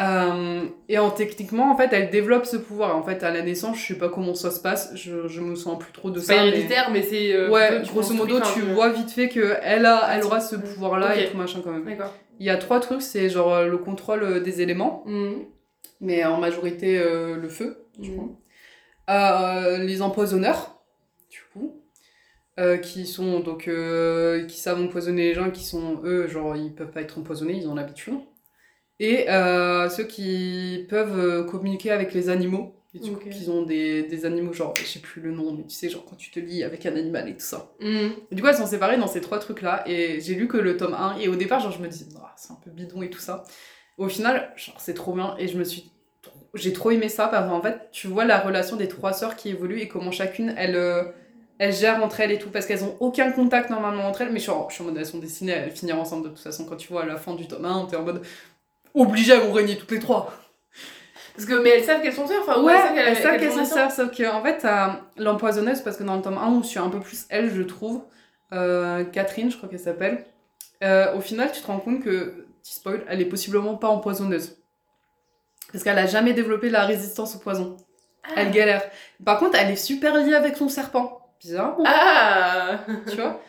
Euh, 0.00 0.62
et 0.88 0.98
en 0.98 1.10
techniquement 1.10 1.70
en 1.70 1.76
fait 1.76 1.88
elles 1.92 2.10
développent 2.10 2.46
ce 2.46 2.56
pouvoir. 2.56 2.96
En 2.96 3.02
fait 3.04 3.22
à 3.22 3.30
la 3.30 3.42
naissance 3.42 3.78
je 3.78 3.86
sais 3.92 3.98
pas 3.98 4.08
comment 4.08 4.34
ça 4.34 4.50
se 4.50 4.58
passe, 4.60 4.90
je 4.96 5.28
je 5.28 5.40
me 5.40 5.54
souviens 5.54 5.78
plus 5.78 5.92
trop 5.92 6.10
de 6.10 6.18
ça. 6.18 6.34
pas 6.34 6.42
mais- 6.42 6.48
héréditaire, 6.48 6.90
mais 6.92 7.02
c'est. 7.02 7.32
euh, 7.32 7.48
Ouais, 7.50 7.82
grosso 7.86 8.12
modo, 8.14 8.40
tu 8.54 8.60
vois 8.62 8.88
vite 8.90 9.10
fait 9.10 9.28
que 9.28 9.56
elle 9.62 9.86
a, 9.86 10.16
elle 10.16 10.24
aura 10.24 10.40
ce 10.40 10.56
pouvoir-là 10.56 11.12
Ok. 11.14 11.18
et 11.20 11.30
tout 11.30 11.36
machin 11.36 11.60
quand 11.62 11.70
même. 11.72 11.86
Il 12.40 12.46
y 12.46 12.50
a 12.50 12.56
trois 12.56 12.80
trucs, 12.80 13.02
c'est 13.02 13.28
genre 13.30 13.62
le 13.62 13.78
contrôle 13.78 14.42
des 14.42 14.60
éléments, 14.62 15.04
Mhm. 15.06 15.44
mais 16.00 16.24
en 16.24 16.38
majorité 16.38 16.98
le 16.98 17.48
feu. 17.48 17.86
Euh, 19.10 19.78
les 19.78 20.00
empoisonneurs, 20.02 20.80
du 21.30 21.40
coup, 21.52 21.76
euh, 22.58 22.76
qui 22.78 23.06
sont 23.06 23.40
donc 23.40 23.68
euh, 23.68 24.44
qui 24.46 24.58
savent 24.58 24.80
empoisonner 24.80 25.28
les 25.28 25.34
gens, 25.34 25.50
qui 25.50 25.64
sont 25.64 26.00
eux, 26.04 26.28
genre 26.28 26.56
ils 26.56 26.72
peuvent 26.74 26.90
pas 26.92 27.02
être 27.02 27.18
empoisonnés, 27.18 27.54
ils 27.56 27.68
ont 27.68 27.74
l'habitude. 27.74 28.14
Et 29.00 29.28
euh, 29.30 29.88
ceux 29.88 30.04
qui 30.04 30.86
peuvent 30.88 31.46
communiquer 31.46 31.90
avec 31.90 32.14
les 32.14 32.28
animaux. 32.28 32.76
Et 32.94 33.00
du 33.00 33.10
Ok. 33.10 33.22
coup, 33.22 33.28
qu'ils 33.28 33.50
ont 33.50 33.62
des, 33.62 34.04
des 34.04 34.24
animaux, 34.24 34.52
genre, 34.52 34.74
je 34.80 34.84
sais 34.86 35.00
plus 35.00 35.20
le 35.20 35.32
nom, 35.32 35.52
mais 35.52 35.64
tu 35.64 35.74
sais, 35.74 35.88
genre 35.90 36.04
quand 36.04 36.14
tu 36.16 36.30
te 36.30 36.38
lis 36.38 36.62
avec 36.62 36.86
un 36.86 36.94
animal 36.94 37.28
et 37.28 37.34
tout 37.34 37.40
ça. 37.40 37.72
Et 38.30 38.34
du 38.36 38.42
coup, 38.42 38.48
elles 38.48 38.56
sont 38.56 38.66
séparées 38.66 38.98
dans 38.98 39.08
ces 39.08 39.20
trois 39.20 39.38
trucs-là. 39.40 39.82
Et 39.88 40.20
j'ai 40.20 40.34
lu 40.34 40.48
que 40.48 40.56
le 40.56 40.76
tome 40.76 40.94
1. 40.94 41.18
Et 41.18 41.28
au 41.28 41.36
départ, 41.36 41.60
genre, 41.60 41.72
je 41.72 41.80
me 41.80 41.88
disais, 41.88 42.06
Ah, 42.22 42.34
c'est 42.36 42.52
un 42.52 42.58
peu 42.64 42.70
bidon 42.70 43.02
et 43.02 43.10
tout 43.10 43.18
ça. 43.20 43.44
Au 43.98 44.08
final, 44.08 44.52
genre, 44.56 44.76
c'est 44.80 44.94
trop 44.94 45.12
bien. 45.14 45.36
Et 45.38 45.48
je 45.48 45.58
me 45.58 45.64
suis. 45.64 45.90
J'ai 46.54 46.72
trop 46.72 46.90
aimé 46.92 47.08
ça 47.08 47.28
parce 47.28 47.48
qu'en 47.48 47.60
fait, 47.62 47.88
tu 47.92 48.06
vois 48.08 48.24
la 48.24 48.40
relation 48.40 48.76
des 48.76 48.88
trois 48.88 49.12
sœurs 49.12 49.36
qui 49.36 49.50
évolue 49.50 49.80
et 49.80 49.88
comment 49.88 50.12
chacune, 50.12 50.54
elle, 50.56 50.76
euh, 51.60 51.66
elle 51.66 51.72
gère 51.72 52.02
entre 52.02 52.20
elles 52.20 52.32
et 52.32 52.38
tout. 52.38 52.50
Parce 52.50 52.66
qu'elles 52.66 52.84
ont 52.84 52.96
aucun 53.00 53.30
contact 53.32 53.70
normalement 53.70 54.06
entre 54.06 54.22
elles. 54.22 54.32
Mais 54.32 54.38
je 54.38 54.44
suis 54.44 54.52
en, 54.52 54.68
je 54.68 54.74
suis 54.74 54.82
en 54.82 54.86
mode, 54.86 54.96
elles 54.96 55.06
sont 55.06 55.18
destinées 55.18 55.54
à 55.54 55.70
finir 55.70 55.98
ensemble 55.98 56.24
de 56.24 56.28
toute 56.28 56.42
façon. 56.42 56.64
Quand 56.64 56.76
tu 56.76 56.88
vois 56.88 57.02
à 57.02 57.06
la 57.06 57.16
fin 57.16 57.34
du 57.34 57.46
tome 57.46 57.64
1, 57.64 57.86
t'es 57.86 57.96
en 57.96 58.02
mode. 58.02 58.22
Obligées, 58.94 59.32
elles 59.32 59.40
vont 59.40 59.52
régner 59.52 59.76
toutes 59.76 59.90
les 59.90 59.98
trois. 59.98 60.32
Parce 61.34 61.48
que, 61.48 61.54
mais 61.54 61.70
elles 61.70 61.84
savent 61.84 62.00
qu'elles 62.00 62.12
sont 62.12 62.28
sœurs, 62.28 62.42
enfin, 62.46 62.62
Ouais, 62.62 62.74
elles 62.96 63.08
elles 63.08 63.16
savent 63.16 63.38
qu'elles 63.40 63.52
sont 63.52 63.64
sœurs, 63.64 63.90
sauf 63.90 64.16
que 64.16 64.32
en 64.32 64.40
fait, 64.40 64.58
t'as 64.58 65.00
l'empoisonneuse, 65.16 65.80
parce 65.80 65.96
que 65.96 66.04
dans 66.04 66.14
le 66.14 66.22
tome 66.22 66.38
1, 66.38 66.52
où 66.52 66.62
je 66.62 66.68
suis 66.68 66.78
un 66.78 66.90
peu 66.90 67.00
plus 67.00 67.24
elle, 67.28 67.52
je 67.52 67.62
trouve, 67.62 68.04
euh, 68.52 69.02
Catherine, 69.04 69.50
je 69.50 69.56
crois 69.56 69.68
qu'elle 69.68 69.80
s'appelle, 69.80 70.24
euh, 70.84 71.12
au 71.16 71.20
final, 71.20 71.50
tu 71.50 71.60
te 71.60 71.66
rends 71.66 71.80
compte 71.80 72.04
que, 72.04 72.46
petit 72.62 72.74
spoil, 72.74 73.04
elle 73.08 73.20
est 73.20 73.26
possiblement 73.26 73.74
pas 73.74 73.88
empoisonneuse. 73.88 74.58
Parce 75.72 75.82
qu'elle 75.82 75.98
a 75.98 76.06
jamais 76.06 76.34
développé 76.34 76.70
la 76.70 76.84
résistance 76.84 77.34
au 77.34 77.40
poison. 77.40 77.76
Elle 78.36 78.52
galère. 78.52 78.82
Par 79.24 79.38
contre, 79.40 79.58
elle 79.58 79.70
est 79.70 79.76
super 79.76 80.16
liée 80.16 80.34
avec 80.34 80.56
son 80.56 80.68
serpent. 80.68 81.23
Bizarre, 81.44 81.76
Ah 81.84 82.80
tu 83.08 83.16
vois. 83.16 83.40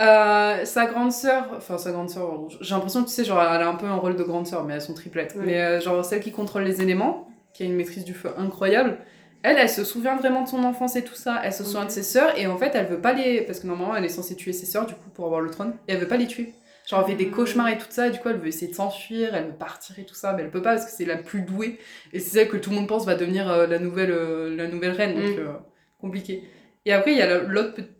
Euh, 0.00 0.64
sa 0.64 0.86
grande 0.86 1.12
sœur, 1.12 1.48
enfin 1.56 1.76
sa 1.78 1.90
grande 1.92 2.08
sœur, 2.10 2.48
j'ai 2.60 2.74
l'impression 2.74 3.02
que 3.02 3.08
tu 3.08 3.14
sais, 3.14 3.24
genre 3.24 3.40
elle 3.42 3.60
a 3.62 3.68
un 3.68 3.74
peu 3.74 3.86
un 3.86 3.96
rôle 3.96 4.16
de 4.16 4.22
grande 4.22 4.46
sœur, 4.46 4.64
mais 4.64 4.74
elles 4.74 4.82
sont 4.82 4.94
triplettes. 4.94 5.34
Ouais. 5.36 5.44
Mais 5.46 5.60
euh, 5.60 5.80
genre 5.80 6.04
celle 6.04 6.20
qui 6.20 6.32
contrôle 6.32 6.62
les 6.62 6.80
éléments, 6.80 7.28
qui 7.52 7.62
a 7.64 7.66
une 7.66 7.74
maîtrise 7.76 8.04
du 8.04 8.14
feu 8.14 8.30
incroyable, 8.38 8.96
elle, 9.42 9.56
elle 9.58 9.68
se 9.70 9.84
souvient 9.84 10.16
vraiment 10.16 10.42
de 10.42 10.48
son 10.48 10.64
enfance 10.64 10.96
et 10.96 11.02
tout 11.04 11.14
ça. 11.14 11.40
Elle 11.44 11.52
se 11.52 11.64
souvient 11.64 11.84
de 11.86 11.90
ses 11.90 12.02
sœurs 12.02 12.38
et 12.38 12.46
en 12.46 12.56
fait 12.58 12.70
elle 12.74 12.86
veut 12.86 13.00
pas 13.00 13.12
les, 13.14 13.42
parce 13.42 13.60
que 13.60 13.66
normalement 13.66 13.94
elle 13.96 14.04
est 14.04 14.08
censée 14.10 14.36
tuer 14.36 14.52
ses 14.52 14.66
sœurs 14.66 14.86
du 14.86 14.94
coup 14.94 15.10
pour 15.14 15.24
avoir 15.26 15.40
le 15.40 15.50
trône, 15.50 15.74
et 15.88 15.92
elle 15.92 15.98
veut 15.98 16.08
pas 16.08 16.16
les 16.18 16.26
tuer. 16.26 16.54
Genre 16.88 17.00
elle 17.00 17.06
fait 17.10 17.14
des 17.22 17.26
Mhm. 17.26 17.32
cauchemars 17.32 17.68
et 17.68 17.76
tout 17.78 17.86
ça, 17.90 18.06
et 18.06 18.10
du 18.10 18.18
coup 18.20 18.28
elle 18.30 18.36
veut 18.38 18.48
essayer 18.48 18.68
de 18.70 18.74
s'enfuir, 18.76 19.34
elle 19.34 19.46
veut 19.48 19.52
partir 19.52 19.98
et 19.98 20.04
tout 20.04 20.14
ça, 20.14 20.32
mais 20.32 20.42
elle 20.42 20.50
peut 20.50 20.62
pas 20.62 20.74
parce 20.76 20.86
que 20.86 20.92
c'est 20.92 21.04
la 21.04 21.16
plus 21.16 21.42
douée 21.42 21.78
et 22.14 22.20
c'est 22.20 22.30
celle 22.38 22.48
que 22.48 22.56
tout 22.56 22.70
le 22.70 22.76
monde 22.76 22.88
pense 22.88 23.04
va 23.04 23.16
devenir 23.16 23.50
euh, 23.50 23.66
la 23.66 23.78
nouvelle, 23.78 24.56
la 24.56 24.66
nouvelle 24.66 24.92
reine, 24.92 25.14
donc 25.14 25.38
euh, 25.38 25.52
compliqué. 26.00 26.42
Et 26.86 26.92
après, 26.92 27.12
il 27.12 27.18
y 27.18 27.22
a 27.22 27.26
la- 27.26 27.40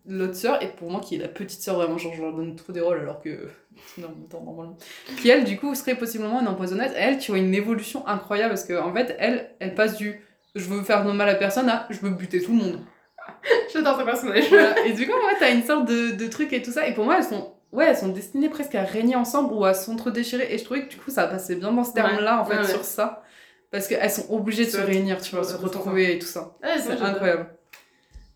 l'autre 0.06 0.34
sœur, 0.34 0.62
et 0.62 0.68
pour 0.68 0.90
moi, 0.90 1.00
qui 1.00 1.14
est 1.16 1.18
la 1.18 1.28
petite 1.28 1.60
sœur, 1.60 1.76
vraiment, 1.76 1.98
genre, 1.98 2.14
je 2.14 2.22
leur 2.22 2.32
donne 2.34 2.56
trop 2.56 2.72
des 2.72 2.80
rôles, 2.80 3.00
alors 3.00 3.20
que. 3.20 3.48
Non, 3.98 4.08
temps, 4.30 4.42
normalement. 4.42 4.76
Qui, 5.20 5.28
elle, 5.30 5.44
du 5.44 5.58
coup, 5.58 5.74
serait 5.74 5.94
possiblement 5.96 6.40
une 6.40 6.48
empoisonneuse. 6.48 6.90
Elle, 6.96 7.18
tu 7.18 7.30
vois 7.32 7.38
une 7.40 7.54
évolution 7.54 8.06
incroyable, 8.06 8.50
parce 8.50 8.64
qu'en 8.64 8.88
en 8.88 8.94
fait, 8.94 9.14
elle, 9.18 9.50
elle 9.60 9.74
passe 9.74 9.96
du 9.96 10.20
je 10.56 10.64
veux 10.68 10.82
faire 10.82 11.04
de 11.04 11.12
mal 11.12 11.28
à 11.28 11.36
personne 11.36 11.68
à 11.68 11.86
je 11.90 12.00
veux 12.00 12.10
buter 12.10 12.42
tout 12.42 12.50
le 12.52 12.58
monde. 12.58 12.80
J'adore 13.72 14.00
ce 14.00 14.04
personnage. 14.04 14.48
Voilà. 14.48 14.84
Et 14.86 14.92
du 14.92 15.06
coup, 15.06 15.12
en 15.12 15.28
fait, 15.28 15.36
t'as 15.38 15.52
une 15.54 15.62
sorte 15.62 15.86
de, 15.88 16.10
de 16.16 16.26
truc 16.26 16.52
et 16.52 16.60
tout 16.62 16.72
ça, 16.72 16.86
et 16.88 16.94
pour 16.94 17.04
moi, 17.04 17.16
elles 17.18 17.24
sont. 17.24 17.54
Ouais, 17.72 17.84
elles 17.86 17.96
sont 17.96 18.08
destinées 18.08 18.48
presque 18.48 18.74
à 18.74 18.82
régner 18.82 19.14
ensemble 19.14 19.52
ou 19.54 19.64
à 19.64 19.74
s'entre-déchirer. 19.74 20.52
Et 20.52 20.58
je 20.58 20.64
trouvais 20.64 20.82
que 20.86 20.90
du 20.90 20.96
coup, 20.96 21.10
ça 21.12 21.28
passait 21.28 21.54
bien 21.54 21.70
dans 21.70 21.84
ce 21.84 21.90
Ouais. 21.90 21.94
terme-là, 22.02 22.40
en 22.40 22.44
fait, 22.44 22.54
Ouais, 22.56 22.60
ouais. 22.62 22.66
sur 22.68 22.84
ça. 22.84 23.22
Parce 23.70 23.86
qu'elles 23.86 24.10
sont 24.10 24.26
obligées 24.30 24.64
de 24.64 24.70
se 24.70 24.78
réunir, 24.78 25.20
tu 25.22 25.36
vois, 25.36 25.44
se 25.44 25.54
retrouver 25.56 26.16
et 26.16 26.18
tout 26.18 26.26
ça. 26.26 26.56
C'est 26.78 27.00
incroyable. 27.00 27.50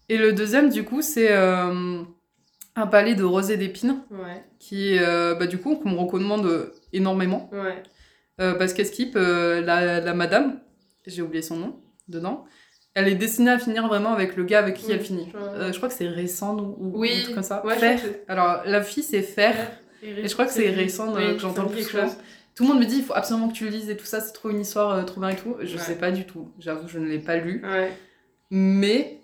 Et 0.08 0.18
le 0.18 0.32
deuxième, 0.32 0.68
du 0.70 0.84
coup, 0.84 1.02
c'est 1.02 1.32
euh, 1.32 2.02
un 2.76 2.86
palais 2.86 3.14
de 3.14 3.24
rosée 3.24 3.56
d'épines, 3.56 4.00
Ouais, 4.10 4.44
qui, 4.58 4.98
euh, 4.98 5.34
bah, 5.34 5.46
du 5.46 5.58
coup, 5.58 5.76
qu'on 5.76 5.90
me 5.90 5.98
recommande 5.98 6.72
énormément. 6.92 7.48
ouais. 7.52 7.82
Euh, 8.40 8.54
parce 8.54 8.72
qu'elle 8.74 8.86
skip 8.86 9.14
euh, 9.14 9.60
la, 9.60 10.00
la 10.00 10.12
madame, 10.12 10.58
j'ai 11.06 11.22
oublié 11.22 11.40
son 11.40 11.56
nom, 11.56 11.76
dedans. 12.08 12.44
Elle 12.94 13.06
est 13.08 13.14
destinée 13.14 13.52
à 13.52 13.58
finir 13.60 13.86
vraiment 13.86 14.12
avec 14.12 14.34
le 14.36 14.42
gars 14.44 14.58
avec 14.58 14.74
qui 14.74 14.86
Oui, 14.86 14.92
elle 14.92 15.00
finit. 15.00 15.28
je. 15.32 15.38
Euh, 15.38 15.72
crois 15.72 15.88
que 15.88 15.94
c'est 15.94 16.08
récent 16.08 16.56
ou, 16.58 16.76
ou 16.80 16.92
Oui, 16.98 17.12
un 17.16 17.22
truc 17.22 17.34
comme 17.36 17.44
ça. 17.44 17.62
Fer. 17.78 18.00
Alors, 18.26 18.62
la 18.66 18.82
fille, 18.82 19.04
c'est 19.04 19.22
Fer. 19.22 19.54
Et 20.02 20.26
je 20.28 20.32
crois 20.32 20.46
que 20.46 20.52
c'est 20.52 20.68
récent 20.70 21.14
euh, 21.14 21.16
Oui, 21.30 21.34
que 21.36 21.40
j'entends 21.40 21.66
plus 21.66 21.84
souvent. 21.84 22.08
Tout 22.56 22.64
le 22.64 22.68
monde 22.70 22.80
me 22.80 22.84
dit 22.86 22.98
il 22.98 23.04
faut 23.04 23.14
absolument 23.14 23.48
que 23.48 23.54
tu 23.54 23.64
le 23.64 23.70
lises 23.70 23.88
et 23.90 23.96
tout 23.96 24.04
ça, 24.04 24.20
c'est 24.20 24.32
trop 24.32 24.50
une 24.50 24.60
histoire 24.60 24.90
euh, 24.92 25.02
trop 25.04 25.20
bien 25.20 25.30
et 25.30 25.36
tout. 25.36 25.56
Je 25.62 25.76
sais 25.78 25.94
pas 25.96 26.10
du 26.12 26.24
tout, 26.26 26.50
j'avoue, 26.58 26.86
je 26.88 26.98
ne 26.98 27.06
l'ai 27.06 27.18
pas 27.20 27.36
lu. 27.36 27.62
Ouais. 27.64 27.92
Mais 28.50 29.20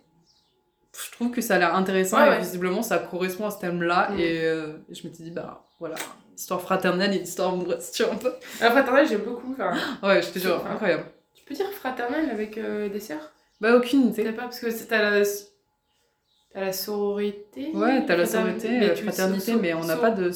je 0.97 1.11
trouve 1.13 1.31
que 1.31 1.41
ça 1.41 1.57
a 1.57 1.59
l'air 1.59 1.75
intéressant 1.75 2.19
Ouais, 2.19 2.27
et 2.27 2.31
ouais. 2.31 2.39
visiblement 2.41 2.83
ça 2.83 2.99
correspond 2.99 3.47
à 3.47 3.51
ce 3.51 3.59
thème-là. 3.61 4.11
Mm. 4.11 4.19
Et 4.21 4.45
euh, 4.45 4.73
je 4.91 5.07
m'étais 5.07 5.23
dit, 5.23 5.31
bah 5.31 5.65
voilà, 5.79 5.95
histoire 6.37 6.61
fraternelle 6.61 7.15
et 7.15 7.19
histoire 7.21 7.53
amoureuse, 7.53 7.91
tu 7.93 8.03
vois 8.03 8.13
un 8.13 8.17
peu. 8.17 8.33
La 8.61 8.71
fraternelle, 8.71 9.07
j'aime 9.09 9.23
beaucoup. 9.23 9.53
Enfin, 9.53 9.73
Ouais, 10.03 10.21
je 10.23 10.29
te 10.31 10.39
jure, 10.39 10.65
incroyable. 10.67 11.05
tu 11.35 11.45
peux 11.45 11.55
dire 11.55 11.71
fraternelle 11.73 12.29
avec 12.31 12.59
euh, 12.59 12.89
des 12.89 13.01
sœurs? 13.01 13.33
Bah, 13.61 13.77
aucune 13.77 14.09
idée. 14.09 14.25
T'as 14.25 14.33
pas 14.33 14.43
Parce 14.43 14.61
que 14.61 14.67
t'as 14.85 15.11
la... 15.21 15.25
T'as 16.53 16.61
la 16.63 16.73
sororité. 16.73 17.71
Ouais, 17.75 18.05
t'as 18.07 18.17
la 18.17 18.27
sororité, 18.27 18.69
mais 18.71 18.93
tu- 18.95 19.05
fraternité, 19.05 19.55
mais 19.55 19.73
on 19.75 19.85
n'a 19.85 19.97
pas 19.97 20.11
de. 20.11 20.33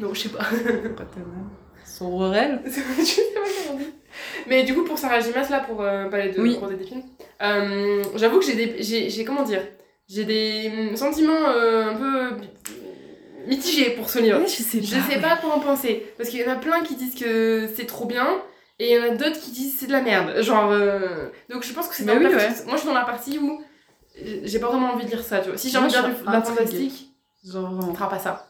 Non, 0.00 0.14
je 0.14 0.20
sais 0.20 0.28
pas. 0.30 0.42
Fraternelle. 0.44 1.46
Sororelle 1.84 2.62
je 2.66 2.70
sais 3.04 3.22
pas 3.34 3.40
comment 3.40 3.74
on 3.74 3.78
dit. 3.78 3.92
Mais 4.46 4.62
du 4.64 4.74
coup, 4.74 4.84
pour 4.84 4.98
Sarah 4.98 5.20
Gimas, 5.20 5.48
là, 5.50 5.60
pour 5.60 5.82
euh, 5.82 6.08
parler 6.08 6.30
de 6.32 6.40
Oui. 6.40 6.58
Et 6.72 6.76
d'épines, 6.76 7.02
euh, 7.42 8.02
j'avoue 8.16 8.38
que 8.38 8.44
j'ai 8.44 8.54
des. 8.54 8.82
J'ai, 8.82 9.24
comment 9.24 9.42
dire 9.42 9.62
J'ai 10.08 10.24
des 10.24 10.96
sentiments 10.96 11.48
euh, 11.48 11.90
un 11.90 11.94
peu 11.94 12.36
mitigés 13.46 13.90
pour 13.90 14.10
ce 14.10 14.18
livre. 14.18 14.40
je 14.42 14.48
sais 14.62 14.80
Je 14.82 14.96
sais 15.00 15.20
pas 15.20 15.36
quoi 15.36 15.54
en 15.54 15.60
penser. 15.60 16.06
Parce 16.16 16.28
qu'il 16.28 16.40
y 16.40 16.44
en 16.44 16.50
a 16.52 16.56
plein 16.56 16.82
qui 16.82 16.94
disent 16.96 17.14
que 17.14 17.68
c'est 17.74 17.86
trop 17.86 18.06
bien. 18.06 18.26
Et 18.78 18.92
il 18.92 18.96
y 18.96 18.98
en 19.00 19.12
a 19.12 19.14
d'autres 19.16 19.38
qui 19.40 19.50
disent 19.50 19.74
que 19.74 19.80
c'est 19.80 19.86
de 19.86 19.92
la 19.92 20.00
merde. 20.02 20.40
Genre. 20.42 20.70
euh, 20.72 21.28
Donc 21.48 21.64
je 21.64 21.72
pense 21.72 21.88
que 21.88 21.94
c'est 21.94 22.04
Bah 22.04 22.12
oui, 22.18 22.24
partie- 22.30 22.64
Moi 22.66 22.74
je 22.76 22.80
suis 22.80 22.88
dans 22.88 22.94
la 22.94 23.04
partie 23.04 23.38
où 23.38 23.62
j'ai 24.44 24.58
pas 24.58 24.68
vraiment 24.68 24.92
envie 24.92 25.04
de 25.06 25.10
lire 25.10 25.22
ça, 25.22 25.40
tu 25.40 25.48
vois. 25.50 25.58
Si 25.58 25.70
j'ai 25.70 25.78
envie 25.78 25.88
de 25.88 25.92
lire 25.92 26.18
de 26.20 26.24
la 26.26 26.42
fantastique, 26.42 27.06
Genre 27.44 27.78
on 27.88 27.94
fera 27.94 28.08
pas 28.08 28.18
ça. 28.18 28.46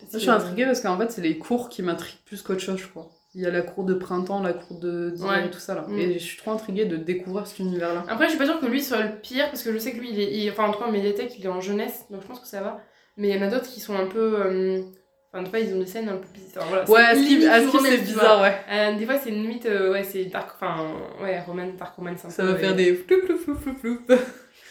Moi, 0.00 0.08
je 0.12 0.18
suis 0.18 0.28
intriguée 0.30 0.64
parce 0.66 0.80
qu'en 0.80 0.98
fait, 0.98 1.10
c'est 1.10 1.22
les 1.22 1.38
cours 1.38 1.68
qui 1.68 1.82
m'intriguent 1.82 2.18
plus 2.26 2.42
qu'autre 2.42 2.60
chose, 2.60 2.78
je 2.78 2.86
crois. 2.86 3.08
Il 3.38 3.42
y 3.42 3.46
a 3.46 3.50
la 3.50 3.60
cour 3.60 3.84
de 3.84 3.92
printemps, 3.94 4.40
la 4.42 4.54
cour 4.54 4.80
de 4.80 5.10
d'hiver 5.10 5.28
Ouais. 5.30 5.46
et 5.46 5.50
tout 5.50 5.58
ça 5.58 5.74
là. 5.74 5.84
Mm. 5.86 5.98
Et 5.98 6.12
je 6.18 6.24
suis 6.24 6.38
trop 6.38 6.52
intriguée 6.52 6.86
de 6.86 6.96
découvrir 6.96 7.46
cet 7.46 7.58
univers-là. 7.58 8.02
Après, 8.08 8.24
je 8.24 8.30
suis 8.30 8.38
pas 8.38 8.46
sûre 8.46 8.58
que 8.58 8.66
lui 8.66 8.82
soit 8.82 9.02
le 9.02 9.16
pire 9.20 9.44
parce 9.50 9.62
que 9.62 9.72
je 9.72 9.78
sais 9.78 9.92
que 9.92 9.98
lui, 9.98 10.08
il 10.10 10.18
est. 10.20 10.32
il- 10.38 10.50
Enfin, 10.50 10.64
en 10.64 10.72
tout 10.72 10.78
cas, 10.78 10.86
en 10.86 10.90
médiathèque, 10.92 11.34
il 11.38 11.44
est 11.44 11.48
en 11.48 11.60
jeunesse 11.60 12.06
donc 12.10 12.22
je 12.22 12.26
pense 12.26 12.40
que 12.40 12.46
ça 12.48 12.62
va. 12.62 12.80
Mais 13.18 13.28
il 13.28 13.36
y 13.36 13.38
en 13.38 13.46
a 13.46 13.50
d'autres 13.50 13.68
qui 13.70 13.80
sont 13.80 13.94
un 13.94 14.06
peu. 14.06 14.40
euh, 14.44 14.80
Enfin, 15.32 15.42
des 15.42 15.50
fois, 15.50 15.58
ils 15.58 15.74
ont 15.74 15.80
des 15.80 15.86
scènes 15.86 16.08
un 16.08 16.16
peu 16.16 16.26
bizarres. 16.32 16.64
Voilà, 16.68 16.88
Ouais, 16.90 17.00
c'est 17.14 17.46
à 17.48 17.60
ce 17.60 18.00
bizarre, 18.00 18.40
ouais. 18.40 18.54
Euh, 18.72 18.96
des 18.96 19.04
fois, 19.04 19.18
c'est 19.18 19.28
une 19.28 19.42
limite. 19.42 19.66
euh, 19.66 19.92
ouais, 19.92 20.02
c'est 20.04 20.24
dark. 20.26 20.50
Enfin, 20.54 20.94
ouais, 21.22 21.38
romance, 21.40 21.76
dark 21.76 21.94
romance. 21.96 22.20
Ça 22.28 22.42
peu, 22.42 22.52
va 22.52 22.56
faire 22.56 22.74
des 22.74 22.94
flou 22.94 23.16
flou 23.26 23.36
flou 23.36 23.54
flou 23.54 23.74
flou. 23.78 23.98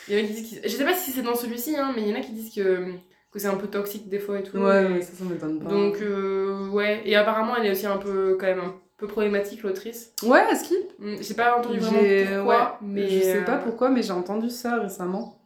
Il 0.08 0.18
y 0.18 0.20
en 0.20 0.24
a 0.24 0.28
qui 0.28 0.34
disent 0.34 0.50
qu'ils- 0.50 0.62
Je 0.64 0.70
sais 0.76 0.86
pas 0.86 0.96
si 0.96 1.12
c'est 1.12 1.22
dans 1.22 1.36
celui-ci, 1.36 1.76
hein, 1.78 1.92
mais 1.96 2.02
il 2.04 2.08
y 2.10 2.14
en 2.14 2.16
a 2.18 2.22
qui 2.22 2.32
disent 2.32 2.56
que, 2.56 2.94
que 3.36 3.42
c'est 3.42 3.48
un 3.48 3.56
peu 3.58 3.68
toxique 3.68 4.10
des 4.10 4.18
fois 4.20 4.40
et 4.40 4.44
tout. 4.44 4.58
Ouais, 4.58 5.02
ça, 5.02 5.12
ça 5.14 5.24
m'étonne 5.26 5.60
pas. 5.60 5.70
Donc, 5.70 5.98
euh, 6.02 6.68
ouais. 6.70 7.02
Et 7.06 7.16
apparemment, 7.16 7.56
elle 7.58 7.68
est 7.68 7.72
aussi 7.72 7.86
un 7.86 7.98
peu, 7.98 8.38
quand 8.40 8.46
même, 8.48 8.60
un 8.62 8.74
peu 8.98 9.08
problématique, 9.08 9.62
l'autrice. 9.64 10.14
Ouais, 10.24 10.40
à 10.40 10.56
Skip. 10.56 10.78
Hmm, 11.00 11.16
J'ai 11.22 11.34
pas 11.34 11.58
entendu 11.60 11.80
vraiment 11.80 12.00
pourquoi, 12.00 12.80
ouais, 12.82 12.88
mais. 12.88 13.10
Je 13.10 13.20
sais 13.22 13.44
pas 13.46 13.58
euh, 13.58 13.64
pourquoi, 13.64 13.90
mais 13.90 14.02
j'ai 14.02 14.14
entendu 14.14 14.50
ça 14.50 14.78
récemment. 14.78 15.40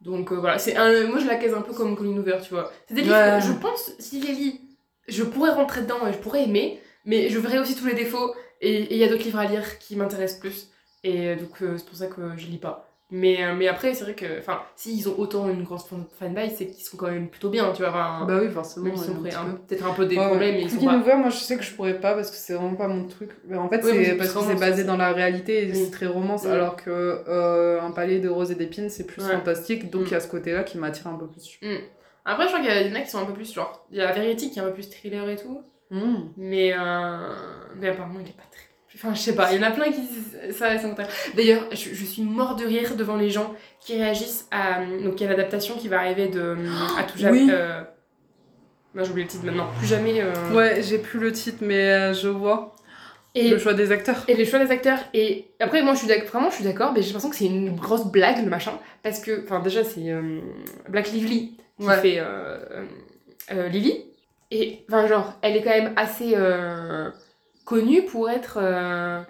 Donc 0.00 0.30
euh, 0.30 0.36
voilà, 0.36 0.58
c'est 0.60 0.76
un... 0.76 1.08
moi 1.08 1.18
je 1.18 1.26
la 1.26 1.34
case 1.34 1.54
un 1.54 1.60
peu 1.60 1.72
comme 1.72 1.96
Colin 1.96 2.16
Hoover, 2.16 2.38
tu 2.40 2.54
vois. 2.54 2.70
C'est 2.86 2.94
des 2.94 3.02
livres, 3.02 3.14
Ouais. 3.16 3.40
je 3.40 3.52
pense, 3.52 3.90
si 3.98 4.22
je 4.22 4.28
les 4.28 4.32
lis, 4.32 4.60
je 5.08 5.24
pourrais 5.24 5.50
rentrer 5.50 5.80
dedans 5.82 6.06
et 6.08 6.12
je 6.12 6.18
pourrais 6.18 6.44
aimer, 6.44 6.80
mais 7.04 7.28
je 7.30 7.38
verrai 7.40 7.58
aussi 7.58 7.74
tous 7.74 7.86
les 7.86 7.94
défauts 7.94 8.32
et 8.60 8.94
il 8.94 8.96
y 8.96 9.02
a 9.02 9.08
d'autres 9.08 9.24
livres 9.24 9.40
à 9.40 9.46
lire 9.46 9.80
qui 9.80 9.96
m'intéressent 9.96 10.38
plus. 10.38 10.68
Et 11.02 11.34
donc 11.34 11.62
euh, 11.62 11.76
c'est 11.78 11.84
pour 11.86 11.96
ça 11.96 12.06
que 12.06 12.36
je 12.36 12.46
lis 12.46 12.58
pas. 12.58 12.87
Mais, 13.10 13.42
euh, 13.42 13.54
mais 13.56 13.68
après, 13.68 13.94
c'est 13.94 14.04
vrai 14.04 14.14
que, 14.14 14.38
enfin, 14.38 14.60
s'ils 14.76 15.08
ont 15.08 15.14
autant 15.18 15.48
une 15.48 15.62
grosse 15.64 15.86
fan- 15.86 16.04
fanbase, 16.18 16.56
c'est 16.58 16.66
qu'ils 16.66 16.84
sont 16.84 16.98
quand 16.98 17.10
même 17.10 17.28
plutôt 17.28 17.48
bien, 17.48 17.72
tu 17.72 17.82
vois. 17.82 17.90
Bah 17.90 18.38
oui, 18.42 18.50
forcément. 18.50 18.84
même 18.86 18.96
s'ils 18.98 19.12
ont 19.12 19.22
peut-être 19.66 19.86
un 19.86 19.94
peu 19.94 20.04
des 20.04 20.16
Ouais, 20.18 20.26
problèmes, 20.26 20.50
ouais. 20.56 20.60
mais 20.60 20.62
ils 20.64 20.70
sont 20.70 20.84
pas. 20.84 21.16
Moi 21.16 21.30
je 21.30 21.36
sais 21.38 21.56
que 21.56 21.62
je 21.62 21.72
pourrais 21.74 21.98
pas 22.00 22.12
parce 22.14 22.30
que 22.30 22.36
c'est 22.36 22.52
vraiment 22.52 22.74
pas 22.76 22.86
mon 22.86 23.06
truc. 23.06 23.30
Mais 23.46 23.56
en 23.56 23.68
fait, 23.70 23.82
c'est 23.82 24.14
parce 24.16 24.32
que 24.34 24.40
c'est 24.42 24.60
basé 24.60 24.84
dans 24.84 24.98
la 24.98 25.12
réalité 25.12 25.66
et 25.66 25.70
Oui. 25.72 25.74
c'est 25.84 25.90
très 25.90 26.06
romance, 26.06 26.42
Oui. 26.44 26.50
alors 26.50 26.76
que 26.76 26.90
euh, 26.90 27.80
Un 27.80 27.92
palais 27.92 28.18
de 28.18 28.28
roses 28.28 28.50
et 28.50 28.56
d'épines, 28.56 28.90
c'est 28.90 29.06
plus 29.06 29.22
fantastique, 29.22 29.88
donc 29.90 30.02
Mm. 30.02 30.06
il 30.06 30.12
y 30.12 30.14
a 30.14 30.20
ce 30.20 30.28
côté-là 30.28 30.62
qui 30.64 30.76
m'attire 30.76 31.06
un 31.06 31.14
peu 31.14 31.26
plus. 31.26 31.58
Après, 32.26 32.42
je 32.44 32.48
crois 32.48 32.60
qu'il 32.60 32.68
y 32.88 32.92
en 32.92 32.94
a 32.94 33.00
qui 33.00 33.08
sont 33.10 33.18
un 33.20 33.24
peu 33.24 33.32
plus, 33.32 33.50
genre, 33.54 33.86
il 33.90 33.96
y 33.96 34.02
a 34.02 34.04
la 34.04 34.12
vérité 34.12 34.50
qui 34.50 34.58
est 34.58 34.62
un 34.62 34.66
peu 34.66 34.74
plus 34.74 34.90
thriller 34.90 35.26
et 35.30 35.36
tout. 35.36 35.62
Mm. 35.90 36.16
Mais, 36.36 36.74
euh... 36.74 37.32
mais 37.76 37.88
apparemment, 37.88 38.18
il 38.20 38.28
est 38.28 38.32
pas 38.36 38.42
très. 38.50 38.67
Enfin, 39.00 39.14
je 39.14 39.20
sais 39.20 39.34
pas, 39.36 39.52
il 39.52 39.60
y 39.60 39.64
en 39.64 39.68
a 39.68 39.70
plein 39.70 39.92
qui 39.92 40.00
disent 40.00 40.36
ça 40.56 40.76
ça 40.76 40.88
m'intéresse. 40.88 41.30
D'ailleurs, 41.36 41.64
je, 41.70 41.76
je 41.94 42.04
suis 42.04 42.22
mort 42.22 42.56
de 42.56 42.64
rire 42.66 42.96
devant 42.96 43.16
les 43.16 43.30
gens 43.30 43.54
qui 43.80 43.96
réagissent 43.96 44.48
à. 44.50 44.80
Donc, 45.04 45.20
il 45.20 45.22
y 45.22 45.26
a 45.26 45.30
l'adaptation 45.30 45.76
qui 45.76 45.86
va 45.86 45.98
arriver 46.00 46.26
de. 46.28 46.56
à 46.98 47.04
tout 47.04 47.16
jamais. 47.16 47.42
oui. 47.44 47.48
euh, 47.52 47.80
Non, 48.94 49.04
j'ai 49.04 49.10
oublié 49.10 49.24
le 49.26 49.30
titre 49.30 49.44
maintenant. 49.46 49.68
Plus 49.78 49.86
jamais. 49.86 50.20
euh, 50.20 50.32
Ouais, 50.52 50.82
j'ai 50.82 50.98
plus 50.98 51.20
le 51.20 51.30
titre, 51.30 51.58
mais 51.60 51.90
euh, 51.92 52.12
je 52.12 52.26
vois 52.26 52.74
Et, 53.36 53.50
le 53.50 53.58
choix 53.58 53.72
des 53.74 53.92
acteurs. 53.92 54.24
et 54.26 54.34
les 54.34 54.44
choix 54.44 54.58
des 54.58 54.70
acteurs. 54.72 54.98
Et 55.14 55.46
après, 55.60 55.80
moi, 55.82 55.94
je 55.94 55.98
suis 56.00 56.08
d'accord. 56.08 56.28
Vraiment, 56.32 56.50
je 56.50 56.56
suis 56.56 56.64
d'accord, 56.64 56.92
mais 56.92 57.00
j'ai 57.00 57.08
l'impression 57.08 57.30
que 57.30 57.36
c'est 57.36 57.46
une 57.46 57.76
grosse 57.76 58.06
blague, 58.06 58.42
le 58.42 58.50
machin. 58.50 58.72
Parce 59.04 59.20
que. 59.20 59.44
Enfin, 59.44 59.60
déjà, 59.60 59.84
c'est 59.84 60.12
Black 60.88 61.12
Lively 61.12 61.56
qui 61.78 61.86
Ouais. 61.86 61.96
fait 61.98 62.20
Lily. 63.70 64.04
Et, 64.50 64.84
enfin, 64.88 65.06
genre, 65.06 65.34
elle 65.42 65.56
est 65.56 65.62
quand 65.62 65.70
même 65.70 65.92
assez 65.96 66.34
connue 67.68 68.04
pour 68.04 68.30
être. 68.30 68.58
euh, 68.60 69.20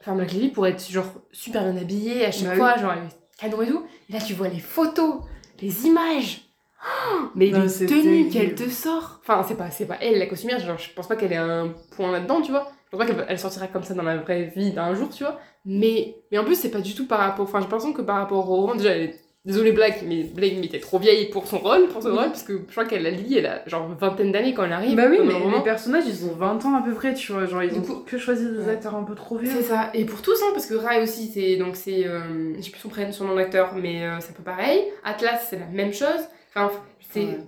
Enfin, 0.00 0.16
Black 0.16 0.32
Lively 0.32 0.48
pour 0.48 0.66
être, 0.66 0.90
genre, 0.90 1.06
super 1.30 1.62
bien 1.62 1.80
habillée 1.80 2.26
à 2.26 2.32
chaque 2.32 2.48
Bah 2.48 2.56
fois, 2.56 2.76
genre, 2.76 2.92
elle 2.92 3.04
est 3.04 3.40
canon 3.40 3.62
et 3.62 3.68
tout. 3.68 3.86
Et 4.10 4.12
là, 4.12 4.18
tu 4.18 4.34
vois 4.34 4.48
les 4.48 4.58
photos, 4.58 5.20
les 5.60 5.86
images. 5.86 6.40
Oh, 6.84 7.20
mais 7.36 7.50
Non, 7.50 7.60
les 7.62 7.86
tenues 7.86 8.28
qu'elle 8.28 8.56
te 8.56 8.68
sort. 8.68 9.20
Enfin, 9.22 9.44
c'est 9.46 9.54
pas, 9.54 9.70
c'est 9.70 9.86
pas 9.86 9.98
elle, 10.00 10.18
la 10.18 10.26
costumière, 10.26 10.58
genre, 10.58 10.76
je 10.78 10.92
pense 10.92 11.06
pas 11.06 11.14
qu'elle 11.14 11.32
ait 11.32 11.36
un 11.36 11.72
point 11.94 12.10
là-dedans, 12.10 12.42
tu 12.42 12.50
vois. 12.50 12.66
Je 12.86 12.96
pense 12.96 13.06
pas 13.06 13.14
qu'elle 13.14 13.24
elle 13.28 13.38
sortira 13.38 13.68
comme 13.68 13.84
ça 13.84 13.94
dans 13.94 14.02
la 14.02 14.16
vraie 14.16 14.52
vie 14.56 14.72
d'un 14.72 14.92
jour, 14.96 15.08
tu 15.08 15.22
vois. 15.22 15.38
Mais, 15.64 16.16
mais 16.32 16.38
en 16.38 16.44
plus, 16.44 16.56
c'est 16.56 16.72
pas 16.72 16.80
du 16.80 16.96
tout 16.96 17.06
par 17.06 17.20
rapport. 17.20 17.44
Enfin, 17.44 17.60
j'ai 17.60 17.66
l'impression 17.66 17.92
que 17.92 18.02
par 18.02 18.16
rapport 18.16 18.50
au 18.50 18.56
roman, 18.56 18.74
déjà, 18.74 18.90
elle 18.96 19.02
est 19.02 19.20
Désolée 19.44 19.72
Black, 19.72 20.04
mais 20.06 20.22
Black 20.22 20.52
était 20.64 20.78
trop 20.78 21.00
vieille 21.00 21.28
pour 21.28 21.48
son 21.48 21.58
rôle, 21.58 21.88
pour 21.88 22.00
son 22.00 22.10
Oui. 22.10 22.14
rôle, 22.18 22.26
parce 22.26 22.44
que 22.44 22.58
je 22.64 22.70
crois 22.70 22.84
qu'elle 22.84 23.04
a 23.06 23.10
lit, 23.10 23.36
elle 23.38 23.46
a 23.46 23.66
genre 23.68 23.88
vingtaine 23.98 24.30
d'années 24.30 24.54
quand 24.54 24.62
elle 24.64 24.72
arrive. 24.72 24.94
Bah 24.96 25.06
oui, 25.10 25.18
mais 25.24 25.34
roman. 25.34 25.56
les 25.56 25.64
personnages, 25.64 26.04
ils 26.06 26.24
ont 26.26 26.34
20 26.36 26.64
ans 26.64 26.76
à 26.76 26.82
peu 26.82 26.94
près, 26.94 27.12
tu 27.14 27.32
vois. 27.32 27.44
Genre, 27.46 27.60
ils 27.64 27.70
Du 27.72 27.78
ont 27.80 27.82
coup- 27.82 28.04
que 28.06 28.18
choisi 28.18 28.46
des 28.48 28.58
Ouais. 28.58 28.70
acteurs 28.70 28.94
un 28.94 29.02
peu 29.02 29.16
trop 29.16 29.38
vieux. 29.38 29.50
C'est 29.52 29.62
ça, 29.64 29.90
et 29.94 30.04
pour 30.04 30.22
tous, 30.22 30.40
hein, 30.42 30.50
parce 30.52 30.66
que 30.66 30.74
Rai 30.74 31.02
aussi, 31.02 31.26
c'est 31.34 31.56
donc 31.56 31.74
c'est, 31.74 32.06
euh, 32.06 32.54
je 32.56 32.60
sais 32.62 32.70
plus 32.70 32.78
son 32.80 32.88
prénom, 32.88 33.10
son 33.10 33.24
nom 33.24 33.34
d'acteur, 33.34 33.74
mais 33.74 34.04
euh, 34.06 34.18
c'est 34.20 34.30
un 34.30 34.34
peu 34.34 34.44
pareil. 34.44 34.80
Atlas, 35.02 35.44
c'est 35.50 35.58
la 35.58 35.66
même 35.66 35.92
chose. 35.92 36.08
Enfin, 36.54 36.70
c'est 37.10 37.24
Ouais. 37.24 37.38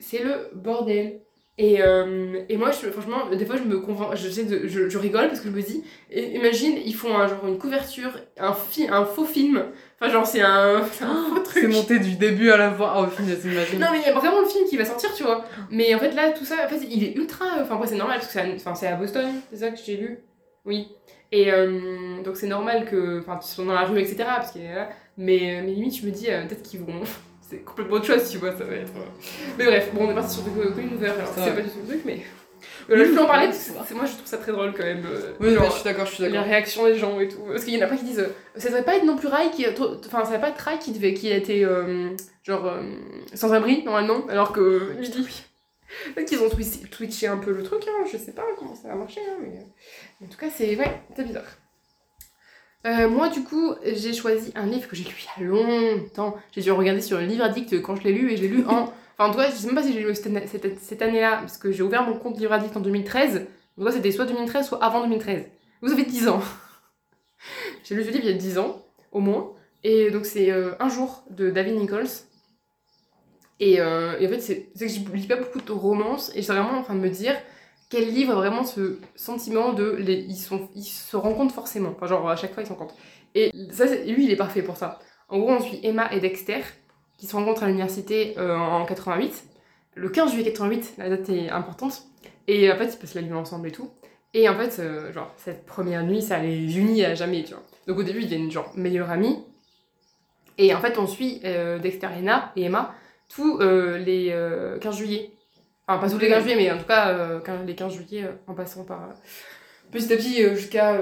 c'est 0.00 0.24
le 0.24 0.50
bordel. 0.54 1.20
Et, 1.60 1.82
euh, 1.82 2.40
et 2.48 2.56
moi, 2.56 2.70
je, 2.70 2.88
franchement, 2.90 3.26
des 3.36 3.44
fois, 3.44 3.56
je 3.56 3.64
me 3.64 3.80
convainc, 3.80 4.14
je, 4.14 4.28
de- 4.42 4.68
je, 4.68 4.88
je 4.88 4.96
rigole 4.98 5.26
parce 5.26 5.40
que 5.40 5.48
je 5.48 5.54
me 5.54 5.60
dis, 5.60 5.82
imagine, 6.12 6.76
ils 6.86 6.94
font 6.94 7.16
un, 7.18 7.26
genre 7.26 7.44
une 7.48 7.58
couverture, 7.58 8.12
un, 8.38 8.52
fi- 8.54 8.86
un 8.88 9.04
faux 9.04 9.24
film. 9.24 9.64
Enfin, 10.00 10.12
genre, 10.12 10.24
c'est 10.24 10.40
un, 10.40 10.76
un 10.76 10.82
faux 10.84 11.40
truc. 11.40 11.62
C'est 11.62 11.66
monté 11.66 11.98
du 11.98 12.14
début 12.14 12.50
à 12.50 12.56
la 12.56 12.70
fin. 12.70 12.92
Oh, 12.96 13.06
finesse, 13.08 13.44
imagine. 13.44 13.80
Non, 13.80 13.88
mais 13.90 13.98
il 13.98 14.06
y 14.06 14.08
a 14.08 14.12
vraiment 14.14 14.40
le 14.40 14.46
film 14.46 14.66
qui 14.68 14.76
va 14.76 14.84
sortir, 14.84 15.12
tu 15.14 15.24
vois. 15.24 15.44
Mais 15.72 15.92
en 15.96 15.98
fait, 15.98 16.12
là, 16.12 16.30
tout 16.30 16.44
ça, 16.44 16.54
en 16.64 16.68
fait, 16.68 16.80
il 16.88 17.02
est 17.02 17.16
ultra. 17.16 17.46
Enfin, 17.60 17.74
après, 17.74 17.88
c'est 17.88 17.96
normal 17.96 18.18
parce 18.20 18.28
que 18.28 18.32
c'est 18.34 18.40
à, 18.40 18.54
enfin, 18.54 18.74
Boston, 18.96 19.26
c'est 19.50 19.56
ça 19.58 19.70
que 19.70 19.78
j'ai 19.84 19.96
lu 19.96 20.18
Oui. 20.64 20.86
Et 21.32 21.52
euh, 21.52 22.22
donc, 22.22 22.36
c'est 22.36 22.46
normal 22.46 22.84
que. 22.84 23.18
Enfin, 23.18 23.36
tu 23.42 23.48
sois 23.48 23.64
dans 23.64 23.74
la 23.74 23.84
rue, 23.84 23.98
etc. 23.98 24.16
Parce 24.36 24.52
là. 24.54 24.90
Mais, 25.16 25.60
mais 25.64 25.72
limite, 25.72 25.96
je 26.00 26.06
me 26.06 26.12
dis, 26.12 26.30
euh, 26.30 26.46
peut-être 26.46 26.62
qu'ils 26.62 26.80
vont. 26.80 27.00
C'est 27.48 27.58
complètement 27.58 27.96
autre 27.96 28.06
chose, 28.06 28.28
tu 28.30 28.38
vois, 28.38 28.52
ça 28.56 28.64
va 28.64 28.74
être. 28.74 28.92
euh. 28.96 29.28
Mais 29.58 29.64
bref, 29.64 29.90
bon, 29.92 30.06
on 30.06 30.10
est 30.10 30.14
parti 30.14 30.34
sur 30.34 30.42
de 30.44 30.50
Colin 30.50 30.88
Hoover, 30.94 31.06
alors 31.10 31.28
c'est 31.34 31.40
va. 31.40 31.50
pas 31.52 31.60
du 31.62 31.68
tout 31.70 31.78
le 31.82 31.86
truc, 31.88 32.02
mais. 32.04 32.20
Euh, 32.90 32.96
là, 32.96 33.04
je 33.04 33.10
peux 33.12 33.20
en 33.20 33.26
parler 33.26 33.46
parce 33.46 33.68
que 33.68 33.72
va. 33.74 33.84
c'est- 33.86 33.94
moi, 33.94 34.04
je 34.06 34.12
trouve 34.12 34.26
ça 34.26 34.38
très 34.38 34.50
drôle 34.52 34.72
quand 34.74 34.82
même. 34.84 35.04
euh, 35.06 35.32
Oui, 35.40 35.52
genre, 35.54 35.66
je 35.70 35.74
suis 35.76 35.84
d'accord, 35.84 36.06
je 36.06 36.14
suis 36.14 36.22
les 36.24 36.30
d'accord. 36.30 36.46
réactions 36.46 36.84
des 36.86 36.96
gens 36.96 37.20
et 37.20 37.28
tout. 37.28 37.40
Parce 37.46 37.64
qu'il 37.64 37.74
y 37.74 37.78
en 37.82 37.86
a 37.86 37.88
pas 37.88 37.96
qui 37.96 38.04
disent. 38.04 38.18
euh, 38.20 38.28
ça 38.56 38.68
devrait 38.68 38.84
pas 38.84 38.96
être 38.96 39.04
non 39.04 39.16
plus 39.16 39.28
Rai 39.28 39.50
qui. 39.50 39.66
Enfin, 39.68 40.24
ça 40.24 40.32
devrait 40.32 40.40
pas 40.40 40.48
être 40.48 40.60
Rai 40.60 40.78
qui, 40.78 40.92
devait, 40.92 41.14
qui 41.14 41.30
a 41.32 41.36
été. 41.36 41.64
euh, 41.64 42.10
genre. 42.44 42.66
euh, 42.66 42.82
sans 43.34 43.52
abri, 43.52 43.82
normalement. 43.84 44.26
Alors 44.28 44.52
que. 44.52 44.94
Je 45.00 45.10
dis 45.10 45.20
oui. 45.24 45.42
Peut-être 46.14 46.28
qu'ils 46.28 46.40
ont 46.42 46.48
twitché, 46.50 46.80
twitché 46.90 47.26
un 47.28 47.38
peu 47.38 47.52
le 47.52 47.62
truc, 47.62 47.82
hein, 47.88 48.04
je 48.12 48.16
sais 48.18 48.32
pas 48.32 48.42
comment 48.58 48.74
ça 48.74 48.88
va 48.88 48.94
marcher, 48.96 49.20
hein, 49.28 49.36
mais. 49.40 49.56
euh, 49.58 50.24
En 50.24 50.28
tout 50.28 50.38
cas, 50.38 50.48
c'est. 50.54 50.76
Ouais, 50.76 51.00
c'est 51.16 51.24
bizarre. 51.24 51.44
Euh, 52.86 53.08
moi, 53.08 53.28
du 53.28 53.42
coup, 53.42 53.74
j'ai 53.84 54.12
choisi 54.12 54.52
un 54.54 54.66
livre 54.66 54.88
que 54.88 54.96
j'ai 54.96 55.04
lu 55.04 55.14
il 55.38 55.42
y 55.42 55.46
a 55.46 55.48
longtemps. 55.48 56.36
J'ai 56.52 56.62
dû 56.62 56.70
regarder 56.70 57.00
sur 57.00 57.18
le 57.18 57.26
livre 57.26 57.44
addict 57.44 57.80
quand 57.82 57.96
je 57.96 58.04
l'ai 58.04 58.12
lu 58.12 58.30
et 58.32 58.36
je 58.36 58.42
l'ai 58.42 58.48
lu 58.48 58.64
en. 58.66 58.92
Enfin, 59.20 59.30
en 59.30 59.32
tout 59.32 59.38
cas, 59.40 59.50
je 59.50 59.56
sais 59.56 59.66
même 59.66 59.74
pas 59.74 59.82
si 59.82 59.92
j'ai 59.92 59.98
lu 59.98 60.14
cette, 60.14 60.26
année- 60.28 60.46
cette, 60.46 60.78
cette 60.78 61.02
année-là, 61.02 61.38
parce 61.38 61.58
que 61.58 61.72
j'ai 61.72 61.82
ouvert 61.82 62.04
mon 62.04 62.16
compte 62.16 62.38
livre 62.38 62.52
addict 62.52 62.76
en 62.76 62.80
2013. 62.80 63.46
Donc, 63.76 63.90
c'était 63.90 64.12
soit 64.12 64.26
2013, 64.26 64.68
soit 64.68 64.80
avant 64.84 65.00
2013. 65.02 65.44
Vous 65.82 65.90
avez 65.90 66.04
10 66.04 66.28
ans. 66.28 66.40
j'ai 67.84 67.96
lu 67.96 68.04
ce 68.04 68.10
livre 68.10 68.22
il 68.24 68.30
y 68.30 68.32
a 68.32 68.36
10 68.36 68.58
ans, 68.58 68.80
au 69.10 69.18
moins. 69.18 69.50
Et 69.82 70.12
donc, 70.12 70.24
c'est 70.24 70.52
euh, 70.52 70.74
Un 70.78 70.88
jour 70.88 71.24
de 71.30 71.50
David 71.50 71.74
Nichols. 71.74 72.06
Et, 73.58 73.80
euh, 73.80 74.16
et 74.20 74.26
en 74.26 74.30
fait, 74.30 74.40
c'est 74.40 74.68
c'est 74.76 74.86
que 74.86 74.92
je 74.92 75.00
lis 75.16 75.26
pas 75.26 75.34
beaucoup 75.36 75.60
de 75.60 75.72
romances 75.72 76.30
et 76.30 76.38
je 76.38 76.42
suis 76.42 76.52
vraiment 76.52 76.78
en 76.78 76.82
train 76.82 76.94
de 76.94 77.00
me 77.00 77.10
dire 77.10 77.34
quel 77.90 78.12
livre 78.12 78.34
vraiment 78.34 78.64
ce 78.64 78.98
sentiment 79.16 79.72
de. 79.72 79.96
Les, 79.98 80.14
ils, 80.14 80.36
sont, 80.36 80.68
ils 80.74 80.84
se 80.84 81.16
rencontrent 81.16 81.54
forcément. 81.54 81.90
Enfin, 81.96 82.06
genre, 82.06 82.28
à 82.28 82.36
chaque 82.36 82.52
fois, 82.52 82.62
ils 82.62 82.66
se 82.66 82.72
rencontrent. 82.72 82.96
Et 83.34 83.50
ça, 83.70 83.86
lui, 83.86 84.24
il 84.24 84.30
est 84.30 84.36
parfait 84.36 84.62
pour 84.62 84.76
ça. 84.76 84.98
En 85.28 85.38
gros, 85.38 85.50
on 85.50 85.60
suit 85.60 85.80
Emma 85.82 86.12
et 86.12 86.20
Dexter 86.20 86.60
qui 87.16 87.26
se 87.26 87.34
rencontrent 87.34 87.64
à 87.64 87.66
l'université 87.66 88.34
euh, 88.38 88.56
en 88.56 88.84
88. 88.84 89.44
Le 89.94 90.08
15 90.08 90.32
juillet 90.32 90.52
88, 90.52 90.94
la 90.98 91.08
date 91.08 91.28
est 91.28 91.50
importante. 91.50 92.04
Et 92.46 92.70
en 92.70 92.76
fait, 92.76 92.94
ils 92.94 92.98
passent 92.98 93.14
la 93.14 93.22
nuit 93.22 93.34
ensemble 93.34 93.68
et 93.68 93.72
tout. 93.72 93.90
Et 94.34 94.48
en 94.48 94.56
fait, 94.56 94.78
euh, 94.80 95.12
genre, 95.12 95.32
cette 95.36 95.66
première 95.66 96.04
nuit, 96.04 96.22
ça 96.22 96.38
les 96.38 96.78
unit 96.78 97.04
à 97.04 97.14
jamais, 97.14 97.42
tu 97.44 97.54
vois. 97.54 97.62
Donc 97.86 97.98
au 97.98 98.02
début, 98.02 98.20
ils 98.20 98.28
deviennent 98.28 98.50
genre 98.50 98.72
meilleurs 98.76 99.10
amis. 99.10 99.44
Et 100.58 100.74
en 100.74 100.80
fait, 100.80 100.98
on 100.98 101.06
suit 101.06 101.40
euh, 101.44 101.78
Dexter 101.78 102.08
et 102.56 102.62
Emma, 102.62 102.94
tous 103.28 103.58
les 103.60 104.30
euh, 104.32 104.78
15 104.78 104.96
juillet. 104.96 105.30
Enfin, 105.88 105.98
pas 106.00 106.10
tous 106.10 106.18
les 106.18 106.28
15 106.28 106.42
juillet, 106.42 106.56
mais 106.56 106.70
en 106.70 106.78
tout 106.78 106.84
cas, 106.84 107.08
euh, 107.10 107.40
les 107.66 107.74
15 107.74 107.92
juillet, 107.94 108.24
euh, 108.24 108.32
en 108.46 108.54
passant 108.54 108.84
par 108.84 109.04
euh, 109.04 109.12
petit 109.90 110.12
à 110.12 110.16
petit 110.16 110.42
jusqu'à, 110.54 110.98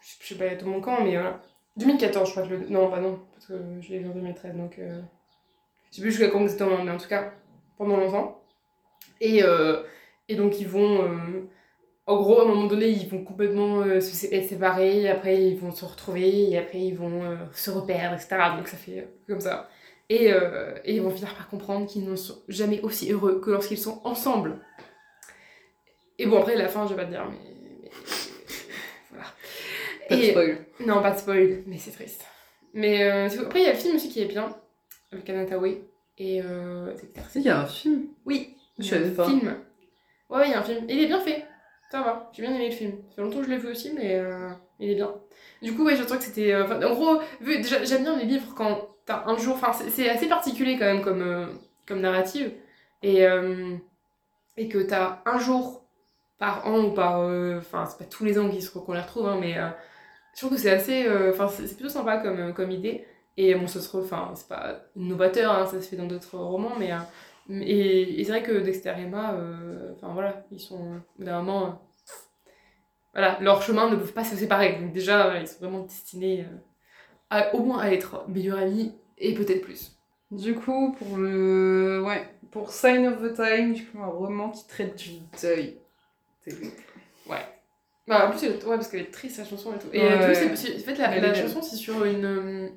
je 0.00 0.26
sais- 0.26 0.34
pas 0.36 0.54
tout 0.56 0.66
mon 0.66 0.80
camp, 0.80 1.02
mais 1.02 1.12
voilà. 1.12 1.40
2014, 1.78 2.28
je 2.28 2.32
crois 2.32 2.42
que 2.46 2.54
le. 2.54 2.68
Non, 2.68 2.90
pas 2.90 3.00
non, 3.00 3.20
parce 3.32 3.46
que 3.46 3.54
je 3.80 3.88
l'ai 3.90 3.98
vu 4.00 4.08
en 4.08 4.12
2013, 4.14 4.54
donc. 4.56 4.78
Je 4.78 5.96
sais 5.96 6.02
plus 6.02 6.10
jusqu'à 6.10 6.28
quand 6.28 6.40
exactement, 6.42 6.82
mais 6.84 6.90
en 6.90 6.98
tout 6.98 7.08
cas, 7.08 7.32
pendant 7.78 7.96
longtemps. 7.96 8.42
Et, 9.20 9.42
et 10.28 10.34
donc, 10.36 10.60
ils 10.60 10.68
vont. 10.68 11.00
En 12.06 12.16
gros, 12.16 12.40
à 12.40 12.44
un 12.44 12.46
moment 12.48 12.66
donné, 12.66 12.88
ils 12.88 13.08
vont 13.08 13.24
complètement 13.24 13.82
se 14.00 14.26
être 14.34 14.48
séparés, 14.48 15.02
et 15.02 15.08
après, 15.10 15.42
ils 15.42 15.58
vont 15.58 15.72
se 15.72 15.84
retrouver, 15.84 16.50
et 16.50 16.58
après, 16.58 16.78
ils 16.80 16.94
vont 16.96 17.22
se 17.52 17.70
reperdre, 17.70 18.14
etc. 18.16 18.36
Donc, 18.56 18.68
ça 18.68 18.76
fait 18.76 19.08
comme 19.28 19.40
ça. 19.40 19.68
Et, 20.08 20.32
euh, 20.32 20.74
et 20.84 20.94
ils 20.94 21.02
vont 21.02 21.10
finir 21.10 21.34
par 21.34 21.48
comprendre 21.48 21.86
qu'ils 21.86 22.08
ne 22.08 22.14
sont 22.16 22.40
jamais 22.48 22.80
aussi 22.82 23.10
heureux 23.10 23.40
que 23.40 23.50
lorsqu'ils 23.50 23.78
sont 23.78 24.00
ensemble. 24.04 24.60
Et 26.18 26.26
bon, 26.26 26.38
après, 26.38 26.56
la 26.56 26.68
fin, 26.68 26.86
je 26.86 26.90
vais 26.94 26.96
pas 27.02 27.04
te 27.06 27.10
dire, 27.10 27.26
mais. 27.28 27.36
mais- 27.82 27.90
voilà. 29.10 29.24
Pas 30.08 30.16
de 30.16 30.20
Et- 30.22 30.30
spoil. 30.30 30.58
non, 30.86 31.02
pas 31.02 31.10
de 31.10 31.18
spoil, 31.18 31.62
mais 31.66 31.78
c'est 31.78 31.90
triste. 31.90 32.24
Mais 32.72 33.02
euh, 33.02 33.28
après, 33.42 33.60
il 33.60 33.64
y 33.64 33.68
a 33.68 33.72
le 33.72 33.78
film 33.78 33.96
aussi 33.96 34.08
qui 34.08 34.22
est 34.22 34.26
bien, 34.26 34.48
avec 35.12 35.28
Anna 35.28 35.44
Tawai. 35.44 35.82
Et 36.18 36.40
euh, 36.42 36.94
il 37.34 37.42
y 37.42 37.48
a 37.48 37.60
un 37.60 37.66
film. 37.66 38.06
Oui, 38.24 38.56
Je 38.78 38.84
savais 38.84 39.10
pas. 39.10 39.26
film. 39.28 39.54
Ouais, 40.30 40.46
il 40.46 40.50
y 40.52 40.54
a 40.54 40.60
un 40.60 40.62
film. 40.62 40.86
Il 40.88 40.98
est 41.02 41.06
bien 41.06 41.20
fait. 41.20 41.44
Ça 41.90 42.00
va, 42.02 42.30
j'ai 42.32 42.42
bien 42.42 42.54
aimé 42.54 42.68
le 42.70 42.74
film. 42.74 42.92
Ça 43.10 43.16
fait 43.16 43.22
longtemps 43.22 43.38
que 43.40 43.44
je 43.46 43.50
l'ai 43.50 43.58
vu 43.58 43.68
aussi, 43.70 43.92
mais 43.92 44.14
euh, 44.16 44.48
il 44.80 44.90
est 44.90 44.94
bien. 44.94 45.14
Du 45.62 45.74
coup, 45.74 45.84
ouais, 45.84 45.94
je 45.96 46.02
trouve 46.04 46.18
que 46.18 46.24
c'était. 46.24 46.54
en 46.54 46.94
gros, 46.94 47.20
vu, 47.40 47.56
déjà, 47.58 47.84
j'aime 47.84 48.02
bien 48.02 48.16
les 48.16 48.24
livres 48.24 48.54
quand 48.56 48.95
un 49.08 49.36
jour. 49.36 49.54
Enfin, 49.56 49.72
c'est- 49.72 50.08
assez 50.08 50.28
particulier 50.28 50.78
quand 50.78 50.84
même 50.86 51.02
comme, 51.02 51.22
euh, 51.22 51.46
narrative. 52.00 52.52
Et, 53.02 53.26
euh, 53.26 53.76
et 54.56 54.68
que 54.68 54.78
t'as 54.78 55.22
un 55.26 55.38
jour 55.38 55.84
par 56.38 56.66
an 56.66 56.80
ou 56.86 56.92
par. 56.94 57.20
euh, 57.20 57.58
Enfin, 57.58 57.86
c'est 57.86 57.98
pas 57.98 58.04
tous 58.10 58.24
les 58.24 58.38
ans 58.38 58.48
qu'on 58.84 58.92
les 58.94 59.00
retrouve, 59.00 59.28
hein, 59.28 59.38
mais 59.40 59.54
je 60.34 60.40
trouve 60.40 60.52
que 60.52 60.58
c'est 60.58 60.70
assez. 60.70 61.06
Enfin, 61.30 61.48
c'est 61.48 61.74
plutôt 61.76 61.88
sympa 61.90 62.18
comme, 62.18 62.54
comme 62.54 62.70
idée. 62.70 63.06
Et 63.38 63.54
bon, 63.54 63.66
ça 63.68 63.80
se 63.80 63.88
trouve. 63.88 64.04
Enfin, 64.04 64.32
c'est 64.34 64.48
pas 64.48 64.80
novateur, 64.96 65.52
hein, 65.52 65.66
ça 65.66 65.80
se 65.82 65.88
fait 65.88 65.96
dans 65.96 66.06
d'autres 66.06 66.38
romans, 66.38 66.74
mais. 66.78 66.92
et, 67.50 68.24
c'est 68.24 68.30
vrai 68.32 68.42
que 68.42 68.52
Dexter 68.60 68.94
et 68.98 69.02
Emma, 69.02 69.34
enfin 69.96 70.12
voilà, 70.14 70.44
ils 70.52 70.60
sont. 70.60 71.00
D'un 71.18 71.42
moment. 71.42 71.82
voilà, 73.12 73.38
leurs 73.40 73.62
chemins 73.62 73.88
ne 73.90 73.96
peuvent 73.96 74.12
pas 74.12 74.24
se 74.24 74.36
séparer. 74.36 74.78
Donc, 74.80 74.92
déjà, 74.92 75.38
ils 75.40 75.46
sont 75.48 75.60
vraiment 75.60 75.80
destinés 75.84 76.46
à, 77.30 77.54
au 77.54 77.62
moins 77.62 77.78
à 77.80 77.90
être 77.90 78.24
meilleurs 78.28 78.58
amis 78.58 78.94
et 79.18 79.34
peut-être 79.34 79.62
plus. 79.62 79.92
Du 80.30 80.54
coup, 80.54 80.94
pour 80.98 81.16
le. 81.16 82.02
Ouais, 82.04 82.28
pour 82.50 82.72
Sign 82.72 83.06
of 83.06 83.22
the 83.22 83.34
Time, 83.34 83.72
du 83.74 83.84
coup, 83.86 83.98
un 84.02 84.06
roman 84.06 84.50
qui 84.50 84.66
traite 84.66 84.96
du 84.96 85.10
deuil. 85.42 85.76
Terrible. 86.44 86.72
Bah, 88.08 88.28
en 88.28 88.30
plus, 88.30 88.44
elle 88.44 88.52
est- 88.52 88.64
ouais, 88.64 88.76
parce 88.76 88.86
qu'elle 88.86 89.00
est 89.00 89.10
triste, 89.10 89.34
sa 89.36 89.44
chanson 89.44 89.74
et 89.74 89.78
tout. 89.80 89.88
Et 89.92 89.98
Ouais, 90.00 90.12
euh, 90.12 90.28
ouais. 90.28 90.34
c'est- 90.34 90.54
c'est- 90.54 90.76
en 90.76 90.78
fait, 90.78 90.94
la, 90.94 91.18
la 91.18 91.34
chanson, 91.34 91.60
c'est 91.60 91.74
sur 91.74 92.04
une, 92.04 92.24
euh, 92.24 92.68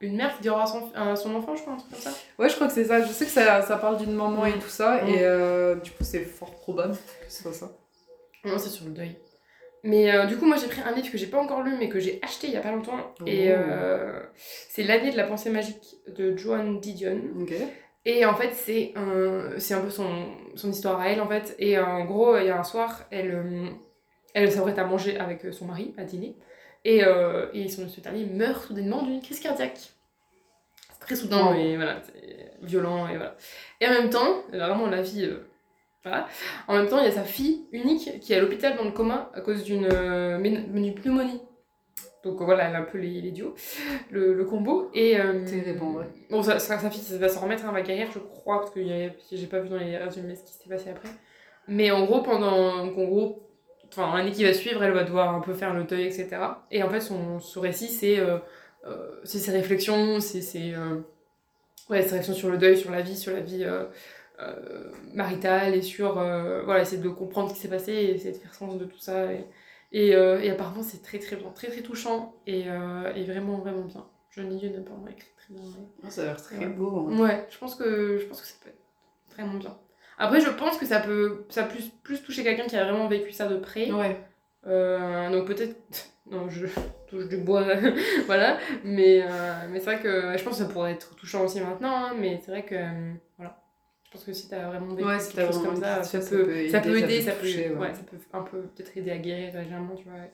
une 0.00 0.16
mère 0.16 0.34
qui 0.36 0.40
dira 0.40 0.62
à 0.62 0.66
son, 0.66 0.90
à 0.94 1.14
son 1.16 1.34
enfant, 1.34 1.54
je 1.54 1.60
crois, 1.60 1.74
un 1.74 1.76
truc 1.76 1.90
comme 1.92 2.00
ça. 2.00 2.12
Ouais, 2.38 2.48
je 2.48 2.54
crois 2.54 2.66
que 2.66 2.72
c'est 2.72 2.86
ça. 2.86 3.02
Je 3.02 3.12
sais 3.12 3.26
que 3.26 3.30
ça, 3.30 3.60
ça 3.60 3.76
parle 3.76 3.98
d'une 3.98 4.14
maman 4.14 4.46
et 4.46 4.54
tout 4.58 4.70
ça, 4.70 5.02
Mm. 5.04 5.08
et 5.08 5.18
euh, 5.20 5.74
du 5.74 5.90
coup, 5.90 6.02
c'est 6.02 6.24
fort 6.24 6.54
probable 6.54 6.94
que 6.94 7.30
ce 7.30 7.42
soit 7.42 7.52
ça. 7.52 7.70
Non, 8.42 8.56
c'est 8.56 8.70
sur 8.70 8.86
le 8.86 8.92
deuil. 8.92 9.16
Mais 9.84 10.12
euh, 10.12 10.26
du 10.26 10.36
coup, 10.36 10.44
moi 10.46 10.56
j'ai 10.56 10.66
pris 10.66 10.80
un 10.80 10.92
livre 10.92 11.10
que 11.10 11.16
j'ai 11.18 11.26
pas 11.26 11.38
encore 11.38 11.62
lu, 11.62 11.74
mais 11.78 11.88
que 11.88 12.00
j'ai 12.00 12.18
acheté 12.22 12.48
il 12.48 12.52
y 12.52 12.56
a 12.56 12.60
pas 12.60 12.72
longtemps. 12.72 13.14
Et 13.26 13.48
Oh. 13.52 13.56
euh, 13.56 14.20
c'est 14.68 14.82
L'année 14.82 15.10
de 15.12 15.16
la 15.16 15.24
pensée 15.24 15.50
magique 15.50 15.96
de 16.08 16.36
Joan 16.36 16.80
Didion. 16.80 17.20
Et 18.04 18.24
en 18.24 18.34
fait, 18.34 18.52
c'est 18.54 18.92
un, 18.96 19.50
c'est 19.58 19.74
un 19.74 19.80
peu 19.80 19.90
son, 19.90 20.08
son 20.54 20.70
histoire 20.70 20.98
à 21.00 21.10
elle, 21.10 21.20
en 21.20 21.28
fait. 21.28 21.54
Et 21.58 21.78
en 21.78 22.04
gros, 22.06 22.38
il 22.38 22.46
y 22.46 22.50
a 22.50 22.58
un 22.58 22.64
soir, 22.64 23.04
elle, 23.10 23.30
euh, 23.32 23.68
elle 24.34 24.50
s'apprête 24.50 24.78
à 24.78 24.84
manger 24.84 25.18
avec 25.18 25.46
son 25.52 25.66
mari, 25.66 25.94
à 25.98 26.04
dîner. 26.04 26.34
Et, 26.84 27.04
euh, 27.04 27.46
et 27.52 27.68
son, 27.68 27.88
ce 27.88 28.00
dernier 28.00 28.24
meurt 28.24 28.64
soudainement 28.66 29.02
d'une 29.02 29.20
crise 29.20 29.40
cardiaque. 29.40 29.78
C'est 30.92 31.00
très 31.00 31.16
soudain, 31.16 31.50
Oh. 31.50 31.54
et 31.54 31.76
voilà, 31.76 32.00
c'est 32.02 32.66
violent, 32.66 33.06
et 33.08 33.16
voilà. 33.16 33.36
Et 33.80 33.86
en 33.86 33.90
même 33.90 34.10
temps, 34.10 34.42
vraiment 34.52 34.86
la 34.86 35.02
vie... 35.02 35.28
voilà. 36.08 36.26
En 36.66 36.76
même 36.76 36.88
temps, 36.88 36.98
il 36.98 37.04
y 37.04 37.08
a 37.08 37.12
sa 37.12 37.24
fille 37.24 37.66
unique 37.72 38.20
qui 38.20 38.32
est 38.32 38.36
à 38.36 38.40
l'hôpital 38.40 38.76
dans 38.76 38.84
le 38.84 38.92
coma 38.92 39.30
à 39.34 39.40
cause 39.40 39.64
d'une 39.64 39.88
euh, 39.92 40.38
pneumonie. 40.38 41.40
Donc 42.24 42.40
euh, 42.40 42.44
voilà, 42.44 42.68
elle 42.68 42.76
a 42.76 42.80
un 42.80 42.82
peu 42.82 42.98
les, 42.98 43.20
les 43.20 43.30
duos, 43.30 43.54
le, 44.10 44.34
le 44.34 44.44
combo. 44.44 44.90
Et, 44.94 45.18
euh. 45.20 45.44
Bon, 46.30 46.42
sa, 46.42 46.58
sa, 46.58 46.78
sa 46.78 46.90
fille 46.90 47.02
ça 47.02 47.16
va 47.18 47.28
s'en 47.28 47.40
remettre, 47.40 47.64
elle 47.66 47.74
va 47.74 47.82
guérir, 47.82 48.08
je 48.12 48.18
crois, 48.18 48.60
parce 48.60 48.70
que 48.72 48.80
j'ai 48.82 49.46
pas 49.46 49.60
vu 49.60 49.68
dans 49.68 49.76
les 49.76 49.96
résumés 49.96 50.34
ce 50.34 50.44
qui 50.44 50.52
s'était 50.52 50.68
passé 50.68 50.90
après. 50.90 51.08
Mais 51.68 51.90
en 51.90 52.04
gros, 52.04 52.22
pendant. 52.22 52.84
donc, 52.84 52.98
en 52.98 53.04
gros, 53.04 53.48
enfin, 53.90 54.16
l'année 54.16 54.32
qui 54.32 54.44
va 54.44 54.52
suivre, 54.52 54.82
elle 54.82 54.92
va 54.92 55.04
devoir 55.04 55.34
un 55.34 55.40
peu 55.40 55.52
faire 55.52 55.74
le 55.74 55.84
deuil, 55.84 56.06
etc. 56.06 56.28
Et 56.70 56.82
en 56.82 56.90
fait, 56.90 57.00
son, 57.00 57.38
son 57.40 57.60
récit, 57.60 57.88
c'est 57.88 58.18
euh, 58.18 58.38
euh, 58.86 59.20
c'est 59.24 59.38
ses 59.38 59.52
réflexions, 59.52 60.20
c'est 60.20 60.40
ses. 60.40 60.74
ouais, 61.90 62.02
ses 62.02 62.16
réflexions 62.16 62.34
sur 62.34 62.50
le 62.50 62.58
deuil, 62.58 62.76
sur 62.76 62.90
la 62.90 63.02
vie, 63.02 63.16
sur 63.16 63.32
la 63.32 63.40
vie. 63.40 63.64
Euh, 64.40 64.90
maritale 65.14 65.74
et 65.74 65.82
sur 65.82 66.18
euh, 66.18 66.62
voilà 66.64 66.82
essayer 66.82 67.02
de 67.02 67.08
comprendre 67.08 67.48
ce 67.50 67.54
qui 67.54 67.60
s'est 67.60 67.68
passé 67.68 67.92
et 67.92 68.14
essayer 68.14 68.32
de 68.32 68.38
faire 68.38 68.54
sens 68.54 68.76
de 68.78 68.84
tout 68.84 68.98
ça 68.98 69.32
et, 69.32 69.44
et, 69.92 70.14
euh, 70.14 70.40
et 70.40 70.50
apparemment 70.50 70.82
c'est 70.82 71.02
très 71.02 71.18
très 71.18 71.36
bien 71.36 71.50
très 71.50 71.68
très 71.68 71.82
touchant 71.82 72.34
et, 72.46 72.66
et 73.16 73.24
vraiment 73.24 73.58
vraiment 73.58 73.82
bien 73.82 74.06
John 74.30 74.48
Didion 74.48 74.72
apparemment 74.78 75.08
écrit 75.08 75.30
très 75.36 75.54
bien 75.54 75.62
ouais. 75.64 75.86
Ah, 76.04 76.10
ça 76.10 76.22
a 76.22 76.24
l'air 76.26 76.42
très 76.42 76.56
Ouais. 76.58 76.66
beau. 76.66 77.08
hein. 77.10 77.18
Ouais, 77.20 77.46
je 77.50 77.58
pense 77.58 77.74
que 77.74 78.18
je 78.18 78.26
pense 78.26 78.40
que 78.40 78.46
ça 78.46 78.54
peut 78.62 78.70
être 78.70 79.34
vraiment 79.34 79.58
bien. 79.58 79.76
Après, 80.20 80.40
je 80.40 80.50
pense 80.50 80.76
que 80.78 80.84
ça 80.86 81.00
peut 81.00 81.44
ça 81.48 81.62
plus 81.64 81.90
plus 82.02 82.22
toucher 82.22 82.42
quelqu'un 82.42 82.66
qui 82.66 82.76
a 82.76 82.84
vraiment 82.84 83.08
vécu 83.08 83.32
ça 83.32 83.46
de 83.48 83.56
près. 83.56 83.90
Ouais. 83.90 84.16
Euh, 84.66 85.30
donc 85.30 85.46
peut-être 85.46 85.76
non, 86.30 86.48
je 86.50 86.66
touche 87.08 87.28
du 87.28 87.38
bois, 87.38 87.64
voilà. 88.26 88.58
Mais 88.84 89.22
euh, 89.22 89.28
mais 89.70 89.78
c'est 89.80 89.86
vrai 89.86 90.00
que 90.00 90.36
je 90.36 90.42
pense 90.44 90.58
que 90.58 90.64
ça 90.64 90.68
pourrait 90.68 90.92
être 90.92 91.14
touchant 91.16 91.44
aussi 91.44 91.60
maintenant. 91.60 92.06
hein, 92.08 92.14
mais 92.18 92.40
c'est 92.44 92.50
vrai 92.50 92.64
que 92.64 92.74
euh, 92.74 93.12
voilà. 93.36 93.60
Je 94.08 94.12
pense 94.14 94.24
que 94.24 94.32
si 94.32 94.48
t'as 94.48 94.68
vraiment 94.68 94.94
vécu 94.94 95.06
Ouais, 95.06 95.20
si 95.20 95.34
vraiment 95.34 95.60
comme 95.60 95.76
ça, 95.76 96.02
ça, 96.02 96.22
ça, 96.22 96.30
peut, 96.30 96.68
ça 96.70 96.80
peut 96.80 96.96
aider, 96.98 97.20
ça 97.20 97.32
peut, 97.32 97.46
toucher, 97.46 97.70
ouais. 97.70 97.76
ouais, 97.76 97.94
ça 97.94 98.00
peut 98.10 98.16
un 98.32 98.40
peu 98.42 98.62
peut-être 98.62 98.96
aider 98.96 99.10
à 99.10 99.18
guérir 99.18 99.54
légèrement, 99.54 99.94
tu 99.94 100.04
vois. 100.04 100.14
ouais. 100.14 100.32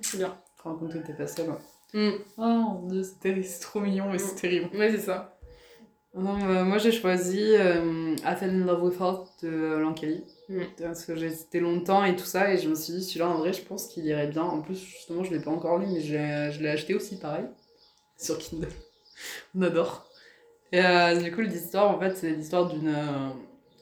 C'est 0.00 0.16
bien. 0.16 0.34
Te 0.56 0.62
rends 0.62 0.76
compte 0.76 0.94
que 0.94 0.98
t'es 0.98 1.12
pas 1.12 1.26
seule. 1.26 1.50
Mm. 1.92 2.10
Oh 2.38 2.42
mon 2.42 2.86
dieu, 2.86 3.02
c'est 3.02 3.60
trop 3.60 3.80
mignon, 3.80 4.10
mais 4.10 4.18
c'est 4.18 4.36
terrible. 4.36 4.74
Ouais, 4.74 4.90
c'est 4.90 5.02
ça. 5.02 5.38
Non, 6.14 6.38
euh, 6.42 6.64
moi 6.64 6.78
j'ai 6.78 6.92
choisi 6.92 7.54
euh, 7.54 8.14
I 8.22 8.36
Fell 8.36 8.50
in 8.50 8.64
Love 8.64 8.82
with 8.82 9.00
Her 9.00 9.24
de 9.42 9.76
Lankeli. 9.76 10.24
Mm. 10.48 10.60
Parce 10.80 11.04
que 11.04 11.14
j'ai 11.14 11.26
hésité 11.26 11.60
longtemps 11.60 12.04
et 12.04 12.16
tout 12.16 12.24
ça, 12.24 12.50
et 12.50 12.56
je 12.56 12.68
me 12.70 12.74
suis 12.74 12.94
dit, 12.94 13.04
celui-là 13.04 13.28
en 13.28 13.38
vrai, 13.38 13.52
je 13.52 13.62
pense 13.62 13.88
qu'il 13.88 14.06
irait 14.06 14.28
bien. 14.28 14.42
En 14.42 14.62
plus, 14.62 14.76
justement, 14.78 15.22
je 15.22 15.34
l'ai 15.34 15.40
pas 15.40 15.50
encore 15.50 15.78
lu, 15.78 15.86
mais 15.86 16.00
je 16.00 16.62
l'ai 16.62 16.70
acheté 16.70 16.94
aussi 16.94 17.18
pareil, 17.18 17.44
sur 18.16 18.38
Kindle. 18.38 18.68
On 19.54 19.60
adore. 19.60 20.08
Et 20.72 20.80
euh, 20.84 21.20
du 21.20 21.32
coup, 21.32 21.42
l'histoire, 21.42 21.90
en 21.94 21.98
fait, 22.00 22.16
c'est 22.16 22.30
l'histoire 22.32 22.68
d'une 22.68 22.88
euh, 22.88 23.28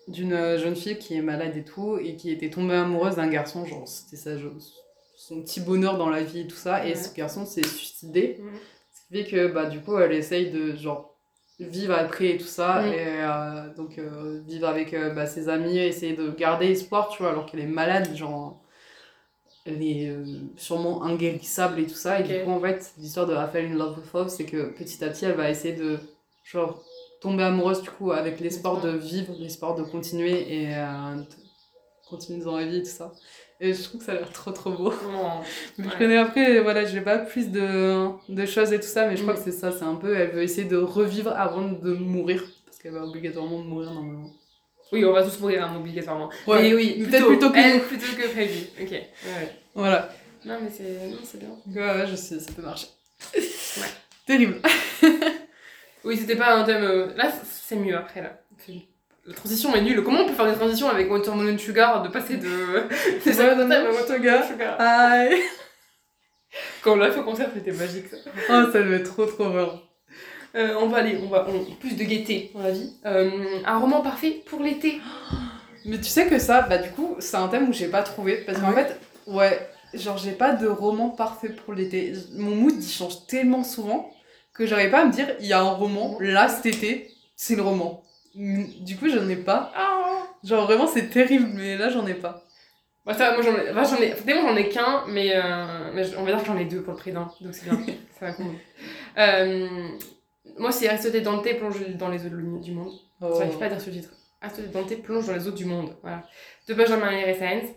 d'une 0.08 0.58
jeune 0.58 0.74
fille 0.74 0.98
qui 0.98 1.14
est 1.16 1.22
malade 1.22 1.56
et 1.56 1.64
tout, 1.64 1.98
et 1.98 2.16
qui 2.16 2.30
était 2.32 2.50
tombée 2.50 2.74
amoureuse 2.74 3.16
d'un 3.16 3.28
garçon, 3.28 3.64
genre, 3.64 3.86
c'était 3.86 4.16
sa, 4.16 4.32
son 5.16 5.42
petit 5.42 5.60
bonheur 5.60 5.98
dans 5.98 6.08
la 6.10 6.22
vie 6.24 6.40
et 6.40 6.46
tout 6.48 6.56
ça, 6.56 6.84
et 6.86 6.90
Ouais. 6.90 6.94
ce 6.96 7.14
garçon 7.14 7.46
s'est 7.46 7.62
suicidé. 7.62 8.38
Mm. 8.40 8.48
Ce 8.92 9.00
qui 9.16 9.24
fait 9.24 9.30
que, 9.30 9.46
bah, 9.52 9.66
du 9.66 9.80
coup, 9.80 9.96
elle 9.98 10.12
essaye 10.12 10.50
de, 10.50 10.74
genre, 10.76 11.16
vivre 11.60 11.94
après 11.94 12.30
et 12.30 12.38
tout 12.38 12.46
ça, 12.46 12.86
et 12.88 12.94
euh, 13.22 13.74
donc 13.74 13.98
euh, 13.98 14.40
vivre 14.46 14.66
avec 14.66 14.94
euh, 14.94 15.10
bah, 15.14 15.26
ses 15.26 15.48
amis, 15.48 15.78
essayer 15.78 16.16
de 16.16 16.30
garder 16.30 16.66
espoir, 16.70 17.08
tu 17.10 17.22
vois, 17.22 17.30
alors 17.32 17.46
qu'elle 17.46 17.60
est 17.60 17.66
malade, 17.66 18.14
genre, 18.16 18.62
elle 19.66 19.82
est 19.82 20.08
euh, 20.08 20.24
sûrement 20.56 21.02
inguérissable 21.04 21.80
et 21.80 21.86
tout 21.86 21.94
ça, 21.94 22.20
et 22.20 22.22
du 22.24 22.44
coup, 22.44 22.50
en 22.50 22.60
fait, 22.60 22.92
l'histoire 22.98 23.26
de 23.26 23.34
I 23.34 23.46
Fell 23.52 23.66
in 23.72 23.74
Love 23.76 23.98
with 23.98 24.12
Love, 24.12 24.28
c'est 24.28 24.46
que 24.46 24.70
petit 24.76 25.04
à 25.04 25.08
petit, 25.10 25.26
elle 25.26 25.36
va 25.36 25.50
essayer 25.50 25.74
de, 25.74 25.98
genre, 26.50 26.82
tomber 27.20 27.44
amoureuse, 27.44 27.82
du 27.82 27.90
coup, 27.90 28.12
avec 28.12 28.40
l'espoir 28.40 28.80
de 28.80 28.90
vivre, 28.90 29.34
l'espoir 29.38 29.74
de 29.74 29.82
continuer, 29.82 30.62
et 30.62 30.74
euh, 30.74 31.14
de 31.16 31.24
continuer 32.08 32.42
dans 32.44 32.56
la 32.56 32.66
vie 32.66 32.78
et 32.78 32.82
tout 32.82 32.88
ça. 32.90 33.12
Et 33.62 33.74
je 33.74 33.82
trouve 33.82 34.00
que 34.00 34.06
ça 34.06 34.12
a 34.12 34.14
l'air 34.14 34.32
trop 34.32 34.52
trop 34.52 34.70
beau. 34.70 34.90
Oh. 34.92 35.26
Mais 35.76 35.84
Ouais. 35.84 35.90
Je 35.92 35.98
connais 35.98 36.16
après, 36.16 36.60
voilà, 36.60 36.84
j'ai 36.86 37.02
pas 37.02 37.18
plus 37.18 37.50
de, 37.50 38.06
de 38.28 38.46
choses 38.46 38.72
et 38.72 38.80
tout 38.80 38.86
ça, 38.86 39.06
mais 39.06 39.16
je 39.16 39.22
crois 39.22 39.34
Mm. 39.34 39.36
que 39.36 39.42
c'est 39.42 39.52
ça, 39.52 39.70
c'est 39.70 39.84
un 39.84 39.96
peu, 39.96 40.16
elle 40.16 40.30
veut 40.30 40.42
essayer 40.42 40.66
de 40.66 40.78
revivre 40.78 41.32
avant 41.36 41.62
de 41.68 41.92
mourir, 41.92 42.42
parce 42.64 42.78
qu'elle 42.78 42.92
va 42.92 43.04
obligatoirement 43.04 43.58
mourir 43.58 43.92
normalement. 43.92 44.30
Oui, 44.92 45.04
on 45.04 45.12
va 45.12 45.22
tous 45.22 45.38
mourir 45.40 45.62
hein, 45.62 45.76
obligatoirement. 45.76 46.30
Ouais. 46.48 46.62
Mais 46.62 46.74
oui, 46.74 47.04
Peut-être 47.08 47.26
plutôt 47.28 47.50
que 47.50 47.58
elle, 47.58 47.76
nous. 47.76 47.84
plutôt 47.84 48.16
que 48.16 48.28
prévu. 48.28 48.66
Ok. 48.80 48.90
Ouais. 48.90 49.52
Voilà. 49.74 50.08
Non, 50.44 50.58
mais 50.62 50.70
c'est 50.70 51.06
non, 51.08 51.18
c'est 51.22 51.38
bien. 51.38 51.50
Ouais, 51.66 52.00
ouais, 52.00 52.06
je 52.08 52.16
sais, 52.16 52.40
ça 52.40 52.50
peut 52.52 52.62
marcher. 52.62 52.86
Terrible. 54.26 54.60
Oui, 56.04 56.16
c'était 56.16 56.36
pas 56.36 56.54
un 56.54 56.64
thème. 56.64 56.82
euh, 56.84 57.08
Là, 57.16 57.30
c'est 57.44 57.76
mieux 57.76 57.96
après, 57.96 58.22
là. 58.22 58.38
La 59.26 59.34
transition 59.34 59.74
est 59.74 59.82
nulle. 59.82 60.02
Comment 60.02 60.20
on 60.20 60.26
peut 60.26 60.34
faire 60.34 60.46
des 60.50 60.54
transitions 60.56 60.88
avec 60.88 61.10
Watermelon 61.10 61.58
Sugar 61.58 62.02
de 62.02 62.08
passer 62.08 62.36
de. 62.36 62.48
C'est 63.22 63.32
ça, 63.34 63.44
Watermelon 63.48 63.68
thème 63.68 63.86
à 63.86 63.90
Watermelon 63.92 64.42
Sugar. 64.48 64.76
Aïe. 64.80 65.34
Quand 66.82 66.92
on 66.94 66.96
l'a 66.96 67.10
fait 67.12 67.20
au 67.20 67.24
concert, 67.24 67.48
c'était 67.54 67.72
magique 67.72 68.06
ça. 68.08 68.16
Oh, 68.48 68.64
ça 68.72 68.80
devait 68.82 68.96
être 68.96 69.12
trop 69.12 69.26
trop 69.26 69.50
bien. 69.50 69.68
Euh, 70.56 70.74
on 70.80 70.88
va 70.88 70.98
aller, 70.98 71.18
on 71.22 71.28
va. 71.28 71.46
on- 71.48 71.64
Plus 71.76 71.94
de 71.96 72.02
gaieté 72.02 72.50
dans 72.54 72.62
la 72.62 72.72
vie. 72.72 72.92
Euh, 73.06 73.30
un 73.64 73.78
roman 73.78 74.00
parfait 74.00 74.42
pour 74.46 74.60
l'été. 74.62 75.00
Mais 75.84 75.98
tu 75.98 76.04
sais 76.04 76.26
que 76.26 76.38
ça, 76.38 76.62
bah 76.62 76.78
du 76.78 76.90
coup, 76.90 77.16
c'est 77.20 77.36
un 77.36 77.48
thème 77.48 77.68
où 77.68 77.72
j'ai 77.72 77.88
pas 77.88 78.02
trouvé. 78.02 78.38
Parce 78.46 78.58
Ah 78.58 78.66
qu'en 78.70 78.74
ouais? 78.76 78.84
fait, 78.84 79.00
ouais, 79.28 79.70
genre 79.94 80.18
j'ai 80.18 80.32
pas 80.32 80.52
de 80.52 80.66
roman 80.66 81.10
parfait 81.10 81.50
pour 81.50 81.72
l'été. 81.74 82.14
Mon 82.36 82.54
mood 82.56 82.74
il 82.76 82.88
change 82.90 83.26
tellement 83.28 83.62
souvent 83.64 84.10
que 84.60 84.66
j'arrive 84.66 84.90
pas 84.90 85.00
à 85.00 85.04
me 85.06 85.12
dire, 85.12 85.26
il 85.40 85.46
y 85.46 85.54
a 85.54 85.60
un 85.60 85.70
roman, 85.70 86.18
là 86.20 86.46
cet 86.48 86.66
été, 86.66 87.10
c'est 87.34 87.56
le 87.56 87.62
roman. 87.62 88.02
Mm, 88.34 88.64
Du 88.84 88.96
coup, 88.96 89.08
j'en 89.08 89.26
ai 89.28 89.36
pas. 89.36 89.72
Ah 89.74 90.26
Genre 90.44 90.66
vraiment, 90.66 90.86
c'est 90.86 91.08
terrible, 91.08 91.48
mais 91.54 91.78
là 91.78 91.88
j'en 91.88 92.06
ai 92.06 92.14
pas. 92.14 92.44
Bah, 93.06 93.14
ça, 93.14 93.32
moi 93.32 93.42
j'en 93.42 93.56
ai. 93.56 93.70
Enfin, 93.70 93.84
j'en 93.84 94.02
ai. 94.02 94.08
Effectivement, 94.08 94.48
j'en 94.48 94.56
ai 94.56 94.68
qu'un, 94.68 95.04
mais, 95.08 95.32
euh, 95.34 95.90
mais 95.94 96.14
on 96.16 96.24
va 96.24 96.32
dire 96.32 96.40
que 96.40 96.46
j'en 96.46 96.58
ai 96.58 96.66
deux 96.66 96.82
pour 96.82 96.92
le 96.92 96.98
prix 96.98 97.12
d'un. 97.12 97.30
Donc 97.40 97.54
c'est 97.54 97.64
bien. 97.64 97.80
ça 98.20 98.30
va. 98.30 98.34
Euh, 99.18 99.88
moi, 100.58 100.72
c'est 100.72 100.88
Aristote 100.88 101.16
Dante 101.22 101.48
plonge 101.58 101.96
dans 101.96 102.08
les 102.08 102.26
eaux 102.26 102.60
du 102.60 102.72
monde. 102.72 102.92
Oh. 103.22 103.34
J'arrive 103.38 103.58
pas 103.58 103.66
à 103.66 103.68
dire 103.70 103.80
ce 103.80 103.88
titre. 103.88 104.10
Aristote 104.42 104.70
Dante 104.70 104.94
plonge 105.02 105.26
dans 105.26 105.32
les 105.34 105.48
eaux 105.48 105.52
du 105.52 105.64
monde. 105.64 105.96
Voilà. 106.02 106.26
De 106.68 106.74
Benjamin. 106.74 107.10
Saenz. 107.38 107.70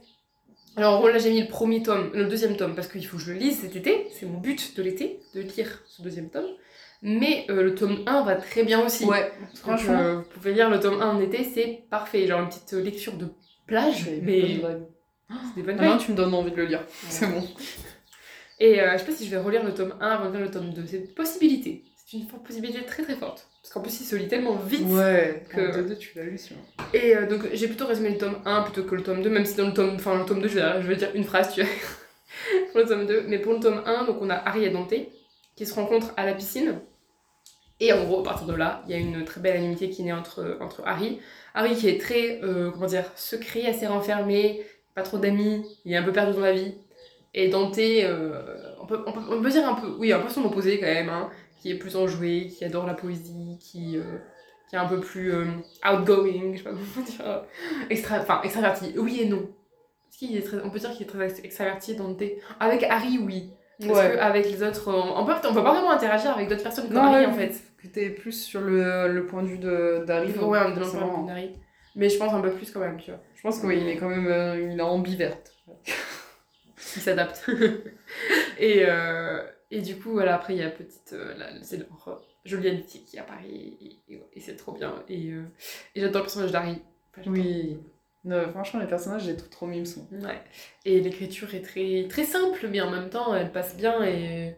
Alors, 0.76 0.96
en 0.96 1.00
gros, 1.00 1.10
là, 1.10 1.17
j'ai 1.19 1.30
mis 1.30 1.41
le 1.41 1.48
premier 1.48 1.84
tome, 1.84 2.10
le 2.13 2.26
deuxième 2.26 2.58
tome, 2.58 2.76
parce 2.76 2.88
qu'il 2.88 3.06
faut 3.06 3.17
que 3.17 3.24
je 3.24 3.32
le 3.32 3.38
lise 3.38 3.62
cet 3.62 3.76
été. 3.76 4.08
C'est 4.12 4.26
mon 4.26 4.39
but 4.39 4.76
de 4.76 4.84
l'été, 4.84 5.19
de 5.36 5.41
lire 5.41 5.84
ce 5.86 6.02
deuxième 6.02 6.30
tome. 6.30 6.48
Mais 7.05 7.45
euh, 7.49 7.63
le 7.63 7.75
tome 7.75 8.01
1 8.07 8.23
va 8.23 8.35
très 8.35 8.63
bien 8.63 8.83
aussi. 8.85 9.03
Ouais, 9.05 9.29
Franchement, 9.55 9.93
franchement. 9.93 10.15
vous 10.15 10.23
pouvez 10.39 10.53
lire 10.53 10.69
le 10.69 10.79
tome 10.79 11.01
1 11.01 11.05
en 11.17 11.19
été, 11.21 11.43
c'est 11.43 11.83
parfait. 11.89 12.25
Genre 12.27 12.39
une 12.39 12.47
petite 12.47 12.73
euh, 12.73 12.81
lecture 12.81 13.13
de 13.13 13.27
plage, 13.67 14.09
mais 14.21 14.39
vibe. 14.41 14.61
c'est 15.29 15.55
des 15.57 15.61
bonnes 15.63 15.75
Maintenant, 15.75 15.97
tu 15.97 16.11
me 16.11 16.15
donnes 16.17 16.33
envie 16.33 16.51
de 16.51 16.55
le 16.55 16.65
lire. 16.65 16.83
C'est 17.09 17.27
bon. 17.27 17.43
Et 18.59 18.79
euh, 18.81 18.93
je 18.93 18.97
sais 18.99 19.05
pas 19.05 19.11
si 19.11 19.25
je 19.25 19.31
vais 19.31 19.37
relire 19.37 19.63
le 19.63 19.73
tome 19.73 19.95
1 19.99 20.07
avant 20.07 20.29
de 20.29 20.37
lire 20.37 20.45
le 20.45 20.51
tome 20.51 20.73
2. 20.73 20.85
C'est 20.87 20.97
une 20.97 21.07
possibilité. 21.07 21.83
C'est 22.05 22.17
une 22.17 22.25
possibilité 22.27 22.83
très 22.85 23.03
très 23.03 23.15
forte. 23.15 23.47
Parce 23.61 23.73
qu'en 23.73 23.81
plus, 23.81 23.99
il 24.01 24.05
se 24.05 24.15
lit 24.15 24.27
tellement 24.27 24.55
vite. 24.55 24.85
Ouais, 24.87 25.43
que- 25.49 25.71
que... 25.75 25.81
deux, 25.81 25.97
tu 25.97 26.17
l'as 26.17 26.23
lu, 26.23 26.37
celui-là. 26.37 26.61
Et 26.93 27.15
euh, 27.17 27.27
donc, 27.27 27.49
j'ai 27.53 27.67
plutôt 27.67 27.85
résumé 27.87 28.09
le 28.11 28.17
tome 28.17 28.37
1 28.45 28.61
plutôt 28.63 28.83
que 28.83 28.95
le 28.95 29.03
tome 29.03 29.21
2, 29.21 29.29
même 29.29 29.45
si 29.45 29.55
dans 29.55 29.67
le 29.67 29.73
tome, 29.73 29.95
enfin, 29.95 30.17
le 30.19 30.25
tome 30.25 30.41
2, 30.41 30.47
je 30.47 30.55
vais, 30.59 30.81
je 30.81 30.87
vais 30.87 30.95
dire 30.95 31.11
une 31.15 31.23
phrase, 31.23 31.53
tu 31.53 31.61
vois. 31.61 31.69
pour 32.71 32.79
le 32.81 32.85
tome 32.87 33.05
2. 33.07 33.23
Mais 33.27 33.39
pour 33.39 33.53
le 33.53 33.59
tome 33.59 33.81
1, 33.85 34.05
donc 34.05 34.17
on 34.21 34.29
a 34.29 34.35
Harry 34.35 34.63
et 34.65 34.69
Dante 34.69 34.93
qui 35.55 35.65
se 35.65 35.73
rencontrent 35.73 36.13
à 36.17 36.25
la 36.25 36.33
piscine. 36.33 36.79
Et 37.84 37.91
en 37.91 38.06
gros, 38.06 38.22
à 38.22 38.24
partir 38.24 38.48
de 38.48 38.54
là, 38.54 38.82
il 38.88 38.91
y 38.91 38.93
a 38.93 38.98
une 38.98 39.26
très 39.26 39.41
belle 39.41 39.58
animité 39.58 39.89
qui 39.89 40.04
naît 40.04 40.13
entre, 40.13 40.58
entre 40.62 40.84
Harry. 40.86 41.19
Harry 41.54 41.76
qui 41.76 41.89
est 41.89 42.00
très, 42.00 42.39
euh, 42.41 42.72
comment 42.72 42.86
dire, 42.86 43.04
secret, 43.17 43.65
assez 43.65 43.86
renfermé, 43.88 44.62
pas 44.96 45.02
trop 45.02 45.17
d'amis, 45.17 45.65
il 45.84 45.91
est 45.91 45.98
un 45.98 46.04
peu 46.04 46.13
perdu 46.13 46.32
dans 46.32 46.39
la 46.46 46.54
vie. 46.54 46.76
Et 47.34 47.50
Dante, 47.50 47.78
euh, 47.78 48.41
on, 48.82 48.86
peut, 48.86 49.04
on, 49.06 49.41
peut, 49.41 49.50
dire 49.50 49.67
un 49.67 49.74
peu, 49.74 49.88
oui, 50.00 50.13
un 50.13 50.19
peu 50.19 50.30
son 50.30 50.46
opposé 50.46 50.80
quand 50.80 50.86
même, 50.86 51.10
hein, 51.10 51.30
qui 51.62 51.72
est 51.72 51.76
plus 51.76 51.98
enjoué, 51.98 52.48
qui 52.48 52.63
adore 52.63 52.86
la 52.86 52.93
poésie, 52.93 53.58
qui, 53.60 53.98
euh, 53.98 54.17
qui 54.69 54.78
est 54.78 54.80
un 54.80 54.88
peu 54.88 55.02
plus 55.02 55.34
outgoing, 55.84 56.54
je 56.54 56.60
sais 56.60 56.63
pas 56.63 56.69
comment 56.69 57.06
dire, 57.06 57.43
extra, 57.89 58.19
enfin 58.19 58.39
extraverti, 58.43 58.93
oui 58.98 59.19
et 59.24 59.26
non. 59.26 59.50
Est 60.22 60.41
très, 60.41 60.62
on 60.63 60.69
peut 60.69 60.80
dire 60.80 60.91
qu'il 60.91 61.02
est 61.02 61.10
très 61.10 61.26
ex- 61.26 61.41
extraverti 61.43 61.96
Dante 61.98 62.24
Avec 62.62 62.84
Harry, 62.84 63.17
oui. 63.17 63.50
Parce 63.79 63.91
Ouais. 63.99 64.13
qu'avec 64.15 64.45
les 64.49 64.62
autres, 64.63 64.88
on 64.93 65.25
peut, 65.25 65.33
on 65.33 65.53
peut 65.53 65.63
pas 65.63 65.73
vraiment 65.73 65.91
interagir 65.91 66.31
avec 66.31 66.47
d'autres 66.47 66.63
personnes 66.63 66.88
que 66.89 66.93
Non, 66.93 67.01
Harry 67.01 67.25
ouais, 67.25 67.31
en 67.31 67.33
fait. 67.33 67.53
Que 67.81 67.88
t'es 67.88 68.09
plus 68.09 68.31
sur 68.31 68.62
le, 68.62 69.07
le 69.12 69.25
point 69.25 69.41
de 69.43 69.47
vue 69.47 69.57
d'Harry. 69.57 70.31
Ouais, 70.31 70.59
on. 71.03 71.27
Mais 71.95 72.09
je 72.09 72.17
pense 72.17 72.33
un 72.33 72.41
peu 72.41 72.51
plus 72.51 72.71
quand 72.71 72.79
même, 72.79 72.97
tu 72.99 73.12
vois. 73.12 73.19
Je 73.36 73.41
pense 73.41 73.59
qu'il 73.59 73.71
est 73.88 73.97
quand 73.97 74.09
même 74.09 74.27
euh, 74.27 74.71
il 74.71 74.79
est 74.79 74.81
ambiverte. 74.81 75.53
Il 76.95 77.01
s'adapte. 77.01 77.49
et, 78.59 78.83
euh, 78.88 79.41
et 79.71 79.81
du 79.81 79.97
coup, 79.97 80.12
voilà, 80.12 80.36
après, 80.36 80.53
il 80.53 80.59
y 80.59 80.63
a 80.63 80.69
petite. 80.69 81.13
euh, 81.13 81.33
c'est 81.62 81.77
leur 81.77 82.21
jolie 82.45 82.69
amitié 82.69 83.01
qui 83.01 83.17
apparaît 83.19 83.47
et, 83.47 83.99
et- 84.09 84.23
et 84.33 84.39
c'est 84.39 84.55
trop 84.55 84.71
bien. 84.73 84.93
Et, 85.09 85.31
euh, 85.31 85.43
et 85.95 86.01
j'adore 86.01 86.21
le 86.21 86.25
personnage 86.25 86.51
d'Harry. 86.51 86.81
Enfin. 87.17 87.29
Oui. 87.31 87.77
Non, 88.25 88.49
franchement, 88.51 88.79
les 88.79 88.88
personnages, 88.88 89.23
j'ai 89.25 89.36
tout 89.36 89.49
trop 89.49 89.65
mimes. 89.67 89.83
Ouais. 90.12 90.41
Et 90.86 91.01
l'écriture 91.01 91.53
est 91.53 91.62
très, 91.62 92.07
très 92.09 92.23
simple, 92.23 92.67
mais 92.69 92.79
en 92.81 92.89
même 92.89 93.09
temps, 93.09 93.36
elle 93.36 93.51
passe 93.51 93.75
bien 93.75 94.01
et, 94.03 94.55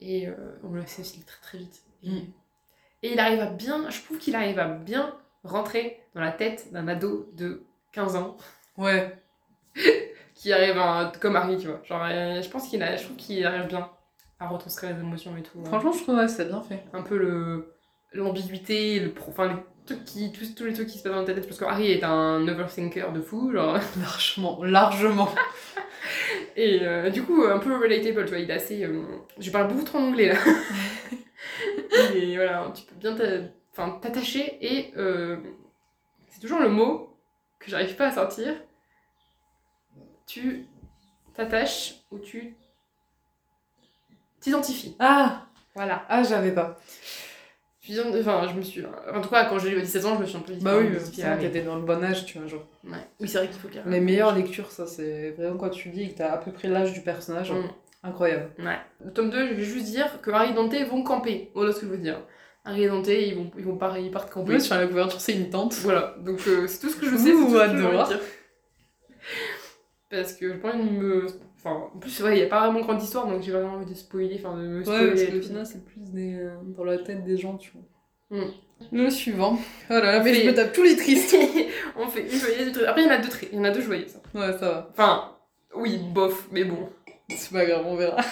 et 0.00 0.28
euh, 0.28 0.34
on 0.62 0.70
le 0.72 0.84
sait 0.86 1.00
aussi 1.02 1.24
très 1.24 1.40
très 1.40 1.58
vite. 1.58 1.82
Et, 2.02 2.10
Mm. 2.10 2.24
et 3.02 3.12
il 3.14 3.18
arrive 3.18 3.40
à 3.40 3.46
bien, 3.46 3.88
je 3.90 4.02
trouve 4.02 4.18
qu'il 4.18 4.36
arrive 4.36 4.58
à 4.58 4.68
bien 4.68 5.16
rentrer 5.44 5.98
dans 6.14 6.20
la 6.20 6.30
tête 6.32 6.72
d'un 6.72 6.88
ado 6.88 7.30
de 7.34 7.64
15 7.92 8.16
ans 8.16 8.36
Ouais. 8.76 9.16
qui 10.34 10.52
arrive 10.52 10.76
à, 10.78 11.10
comme 11.20 11.36
Harry, 11.36 11.56
tu 11.56 11.68
vois. 11.68 11.80
Genre, 11.84 12.02
euh, 12.04 12.42
je 12.42 12.48
pense 12.50 12.68
qu'il 12.68 12.82
a, 12.82 12.96
je 12.96 13.04
trouve 13.04 13.16
qu'il 13.16 13.44
arrive 13.46 13.66
bien 13.66 13.90
à 14.38 14.48
retranscrire 14.48 14.94
les 14.94 15.00
émotions 15.00 15.34
et 15.38 15.42
tout. 15.42 15.58
hein. 15.60 15.64
Franchement, 15.64 15.92
je 15.92 16.02
trouve 16.02 16.16
que 16.18 16.26
c'est 16.28 16.44
bien 16.44 16.60
fait. 16.62 16.84
un 16.92 17.02
peu 17.02 17.16
le 17.16 17.72
l'ambiguïté, 18.12 19.00
le 19.00 19.12
pro, 19.12 19.30
enfin 19.30 19.62
trucs 19.86 20.04
qui, 20.04 20.32
tous, 20.32 20.54
tous 20.54 20.64
les 20.64 20.72
trucs 20.72 20.88
qui 20.88 20.98
se 20.98 21.02
passent 21.02 21.12
dans 21.12 21.24
ta 21.24 21.34
tête 21.34 21.46
parce 21.46 21.58
que 21.58 21.64
Harry 21.64 21.90
est 21.90 22.04
un 22.04 22.46
overthinker 22.46 23.12
de 23.12 23.20
fou, 23.20 23.52
genre. 23.52 23.78
Largement, 24.00 24.62
largement. 24.64 25.34
Et 26.56 26.80
euh, 26.82 27.10
du 27.10 27.22
coup, 27.22 27.44
un 27.44 27.58
peu 27.58 27.76
relatable, 27.76 28.24
tu 28.24 28.30
vois, 28.30 28.38
il 28.38 28.50
est 28.50 28.54
assez. 28.54 28.84
euh, 28.84 29.02
je 29.38 29.50
parle 29.50 29.68
beaucoup 29.68 29.84
trop 29.84 29.98
en 29.98 30.08
anglais 30.08 30.32
là. 30.32 30.38
et 32.14 32.36
voilà, 32.36 32.72
tu 32.74 32.84
peux 32.84 32.94
bien 32.94 33.14
t'attacher 34.00 34.58
et 34.60 34.92
euh, 34.96 35.36
c'est 36.28 36.40
toujours 36.40 36.60
le 36.60 36.68
mot 36.68 37.16
que 37.58 37.70
j'arrive 37.70 37.96
pas 37.96 38.08
à 38.08 38.12
sortir. 38.12 38.54
Tu 40.26 40.66
t'attaches 41.34 41.96
ou 42.10 42.18
tu 42.18 42.56
t'identifies. 44.40 44.96
Ah 44.98 45.46
Voilà. 45.74 46.04
Ah, 46.08 46.22
j'avais 46.22 46.52
pas. 46.52 46.78
Enfin, 48.20 48.46
je 48.48 48.54
me 48.54 48.62
suis. 48.62 48.82
En 49.12 49.20
tout 49.20 49.28
cas, 49.28 49.44
quand 49.46 49.58
j'ai 49.58 49.70
eu 49.72 49.80
17 49.80 50.04
ans, 50.04 50.14
je 50.16 50.20
me 50.20 50.26
suis 50.26 50.36
un 50.36 50.40
peu 50.40 50.52
dit. 50.54 50.64
Bah 50.64 50.76
oui, 50.78 50.88
c'est 51.12 51.22
vrai 51.22 51.38
t'étais 51.38 51.62
dans 51.62 51.76
le 51.76 51.82
bon 51.82 52.02
âge, 52.02 52.24
tu 52.24 52.38
vois, 52.38 52.46
genre. 52.46 52.66
Ouais. 52.84 52.98
Oui, 53.20 53.28
c'est 53.28 53.38
vrai 53.38 53.48
qu'il 53.48 53.56
faut 53.58 53.68
qu'il 53.68 53.76
y 53.76 53.80
ait 53.80 53.86
un- 53.86 53.90
Les 53.90 54.00
meilleures 54.00 54.34
lectures, 54.34 54.70
ça, 54.70 54.86
c'est 54.86 55.30
vraiment 55.32 55.56
quand 55.56 55.70
tu 55.70 55.90
lis 55.90 56.04
et 56.04 56.08
que 56.12 56.18
t'as 56.18 56.32
à 56.32 56.38
peu 56.38 56.50
près 56.52 56.68
l'âge 56.68 56.92
du 56.92 57.00
personnage. 57.00 57.52
Mm. 57.52 57.68
Incroyable. 58.02 58.50
Ouais. 58.58 58.78
Le 59.04 59.12
tome 59.12 59.30
2, 59.30 59.48
je 59.48 59.54
vais 59.54 59.64
juste 59.64 59.86
dire 59.86 60.20
que 60.20 60.30
Harry 60.30 60.50
et 60.50 60.54
Dante 60.54 60.74
vont 60.88 61.02
camper. 61.02 61.50
Voilà 61.54 61.72
ce 61.72 61.80
que 61.80 61.86
je 61.86 61.90
veux 61.90 61.98
dire. 61.98 62.20
Harry 62.64 62.84
et 62.84 62.88
Dante, 62.88 63.08
ils, 63.08 63.34
vont, 63.34 63.50
ils, 63.56 63.64
vont 63.64 63.76
pas, 63.76 63.98
ils 63.98 64.10
partent 64.10 64.30
camper. 64.30 64.54
Oui, 64.54 64.60
sur 64.60 64.76
la 64.76 64.86
couverture, 64.86 65.20
c'est 65.20 65.32
une 65.34 65.50
tente. 65.50 65.74
Voilà, 65.82 66.14
donc 66.20 66.40
euh, 66.46 66.66
c'est 66.66 66.80
tout 66.80 66.88
ce 66.88 66.96
que 66.96 67.06
je 67.06 67.16
sais. 67.16 67.32
Ouh, 67.32 67.48
c'est 67.48 67.52
tout 67.52 67.58
ce 67.58 67.72
que 67.72 68.08
dire. 68.08 68.20
Parce 70.08 70.36
je 70.40 70.52
pas 70.52 70.72
envie 70.72 70.88
de 70.88 70.90
me. 70.90 71.26
Enfin, 71.68 71.90
en 71.94 71.98
plus, 71.98 72.22
ouais, 72.22 72.36
il 72.36 72.40
n'y 72.40 72.46
a 72.46 72.48
pas 72.48 72.60
vraiment 72.64 72.80
grande 72.80 73.02
histoire, 73.02 73.26
donc 73.26 73.42
j'ai 73.42 73.50
vraiment 73.50 73.72
envie 73.74 73.90
de 73.90 73.94
spoiler. 73.96 74.36
Enfin, 74.38 74.56
de 74.56 74.62
me 74.62 74.78
Ouais, 74.78 74.84
spoiler. 74.84 75.08
parce 75.10 75.22
que 75.24 75.32
le 75.32 75.40
final, 75.42 75.66
c'est 75.66 75.84
plus 75.84 76.00
des, 76.12 76.34
euh, 76.38 76.54
dans 76.76 76.84
la 76.84 76.98
tête 76.98 77.24
des 77.24 77.36
gens, 77.36 77.56
tu 77.56 77.72
vois. 77.72 78.38
Mm. 78.38 78.50
Le 78.92 79.10
suivant. 79.10 79.58
Oh 79.90 79.92
là 79.94 80.00
là, 80.12 80.22
mais 80.22 80.34
je 80.34 80.46
me 80.46 80.54
tape 80.54 80.72
tous 80.72 80.82
les 80.84 80.96
tristes. 80.96 81.34
On 81.96 82.06
fait 82.08 82.22
une 82.22 82.28
joyeuse, 82.30 82.66
une 82.68 82.72
triste. 82.72 82.86
Après, 82.88 83.02
il 83.02 83.06
y 83.06 83.08
en 83.08 83.14
a 83.14 83.18
deux, 83.18 83.28
tri- 83.28 83.48
il 83.52 83.58
y 83.58 83.60
en 83.60 83.64
a 83.64 83.70
deux 83.70 83.80
joyeuses. 83.80 84.16
Ouais, 84.34 84.52
ça 84.52 84.68
va. 84.70 84.88
Enfin, 84.92 85.32
oui, 85.74 85.98
bof, 86.12 86.48
mais 86.52 86.64
bon. 86.64 86.88
C'est 87.30 87.52
pas 87.52 87.64
grave, 87.66 87.84
on 87.86 87.96
verra. 87.96 88.16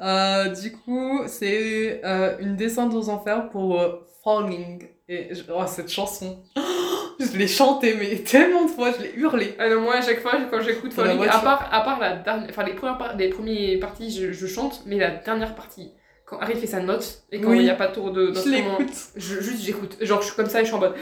Euh, 0.00 0.48
du 0.48 0.72
coup, 0.72 1.20
c'est 1.28 2.00
euh, 2.04 2.36
une 2.40 2.56
descente 2.56 2.92
aux 2.92 3.08
enfers 3.08 3.50
pour 3.50 3.78
euh, 3.80 4.00
Falling. 4.24 4.88
Et 5.08 5.28
oh, 5.54 5.62
cette 5.68 5.90
chanson. 5.90 6.42
Je 7.32 7.38
l'ai 7.38 7.46
chantée, 7.48 7.94
mais 7.98 8.16
tellement 8.18 8.64
de 8.64 8.70
fois, 8.70 8.90
je 8.96 9.02
l'ai 9.02 9.12
hurlée. 9.16 9.54
Ah 9.58 9.68
non, 9.68 9.80
moi, 9.82 9.96
à 9.96 10.02
chaque 10.02 10.20
fois, 10.20 10.32
quand 10.50 10.60
j'écoute 10.60 10.92
Falling, 10.92 11.22
à 11.28 11.38
part, 11.38 11.68
à 11.72 11.80
part 11.82 11.98
la 12.00 12.16
dernière. 12.16 12.48
Enfin, 12.50 12.64
les 12.64 12.74
premières, 12.74 12.98
par- 12.98 13.16
les 13.16 13.28
premières 13.28 13.78
parties, 13.80 14.10
je, 14.10 14.32
je 14.32 14.46
chante, 14.46 14.82
mais 14.86 14.96
la 14.98 15.10
dernière 15.10 15.54
partie, 15.54 15.92
quand 16.26 16.38
Harry 16.38 16.54
fait 16.56 16.66
sa 16.66 16.80
note, 16.80 17.22
et 17.30 17.40
quand 17.40 17.52
il 17.52 17.58
Oui. 17.58 17.64
n'y 17.64 17.70
a 17.70 17.74
pas 17.74 17.88
trop 17.88 18.10
de- 18.10 18.32
Je 18.34 18.48
l'écoute. 18.50 18.92
Je, 19.16 19.40
juste 19.40 19.62
j'écoute. 19.62 19.96
Genre 20.00 20.20
je 20.22 20.26
suis 20.28 20.36
comme 20.36 20.46
ça 20.46 20.60
et 20.60 20.62
je 20.64 20.68
suis 20.68 20.76
en 20.76 20.80
mode. 20.80 20.94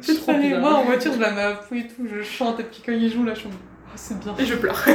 C'est 0.00 0.14
trop 0.16 0.32
bien. 0.34 0.58
Moi, 0.60 0.72
en 0.74 0.84
voiture, 0.84 1.12
je 1.12 1.20
la 1.20 1.30
mets 1.32 1.42
à 1.42 1.60
et 1.72 1.86
tout, 1.86 2.06
je 2.06 2.22
chante, 2.22 2.60
et 2.60 2.64
puis 2.64 2.82
quand 2.84 2.92
il 2.92 3.10
joue, 3.10 3.24
là, 3.24 3.34
je 3.34 3.40
suis 3.40 3.48
oh, 3.52 3.90
c'est 3.96 4.18
bien. 4.20 4.34
Et 4.38 4.44
je 4.44 4.54
pleure. 4.54 4.84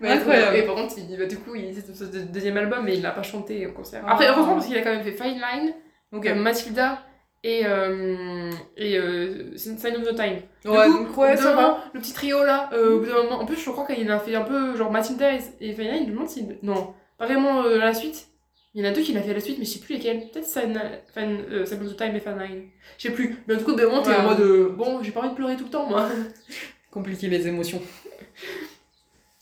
Mais 0.00 0.10
Incroyable. 0.10 0.56
Et 0.56 0.62
par 0.62 0.76
contre, 0.76 0.94
il, 0.96 1.16
bah, 1.18 1.26
du 1.26 1.36
coup, 1.38 1.54
il, 1.56 1.74
c'est 1.74 1.92
son 1.94 2.04
deux- 2.04 2.20
deuxième 2.22 2.56
album 2.56 2.86
et 2.88 2.94
il 2.94 3.02
l'a 3.02 3.10
pas 3.10 3.24
chanté 3.24 3.66
au 3.66 3.72
concert. 3.72 4.02
Ah. 4.06 4.12
Après, 4.12 4.28
heureusement, 4.28 4.54
parce 4.54 4.66
qu'il 4.66 4.76
a 4.78 4.82
quand 4.82 4.92
même 4.94 5.02
fait 5.02 5.10
Fine 5.12 5.34
Line, 5.40 5.72
Ok. 6.12 6.26
euh, 6.26 6.34
Mathilda 6.36 7.02
et, 7.44 7.62
euh, 7.64 8.50
et 8.76 8.98
euh, 8.98 9.56
Sign 9.56 9.96
of 9.96 10.02
the 10.02 10.14
Time. 10.14 10.36
Du 10.64 10.70
Ouais, 10.70 10.86
coup, 10.86 11.04
donc 11.04 11.16
ouais, 11.16 11.36
ça 11.36 11.54
moment, 11.54 11.78
Le 11.94 12.00
petit 12.00 12.12
trio 12.12 12.44
là, 12.44 12.68
euh, 12.72 12.96
au 12.96 12.98
bout 13.00 13.06
d'un 13.06 13.22
moment. 13.22 13.40
En 13.40 13.46
plus, 13.46 13.56
je 13.56 13.70
crois 13.70 13.86
qu'il 13.86 14.10
a 14.10 14.18
fait 14.18 14.34
un 14.34 14.42
peu 14.42 14.76
genre 14.76 14.90
Mathilda 14.90 15.34
et, 15.34 15.40
et. 15.60 15.74
Je 15.74 15.82
me 15.82 16.10
demande 16.10 16.28
si. 16.28 16.46
Non, 16.62 16.94
pas 17.16 17.26
vraiment 17.26 17.62
euh, 17.62 17.78
la 17.78 17.94
suite. 17.94 18.26
Il 18.74 18.84
y 18.84 18.86
en 18.86 18.90
a 18.90 18.92
deux 18.92 19.00
qui 19.02 19.12
l'a 19.12 19.22
fait 19.22 19.30
à 19.30 19.34
la 19.34 19.40
suite, 19.40 19.58
mais 19.58 19.64
je 19.64 19.70
sais 19.70 19.78
plus 19.78 19.94
lesquels. 19.94 20.28
Peut-être 20.30 20.44
Sign, 20.46 20.78
euh, 21.16 21.64
Sign 21.64 21.80
of 21.80 21.92
the 21.92 21.96
Time 21.96 22.14
et 22.16 22.20
Fine 22.20 22.38
Line. 22.38 22.62
Je 22.98 23.08
sais 23.08 23.14
plus. 23.14 23.36
Mais 23.46 23.54
en 23.54 23.58
tout 23.58 23.64
cas, 23.64 23.72
au 23.72 23.74
bout 23.74 23.80
d'un 23.80 23.88
moment, 23.88 24.02
t'es 24.02 24.14
en 24.14 24.22
mode. 24.22 24.76
bon, 24.76 25.02
j'ai 25.02 25.10
pas 25.12 25.20
envie 25.20 25.30
de 25.30 25.34
pleurer 25.34 25.56
tout 25.56 25.64
le 25.64 25.70
temps, 25.70 25.86
moi. 25.86 26.08
Compliquer 26.90 27.28
les 27.28 27.46
émotions. 27.46 27.80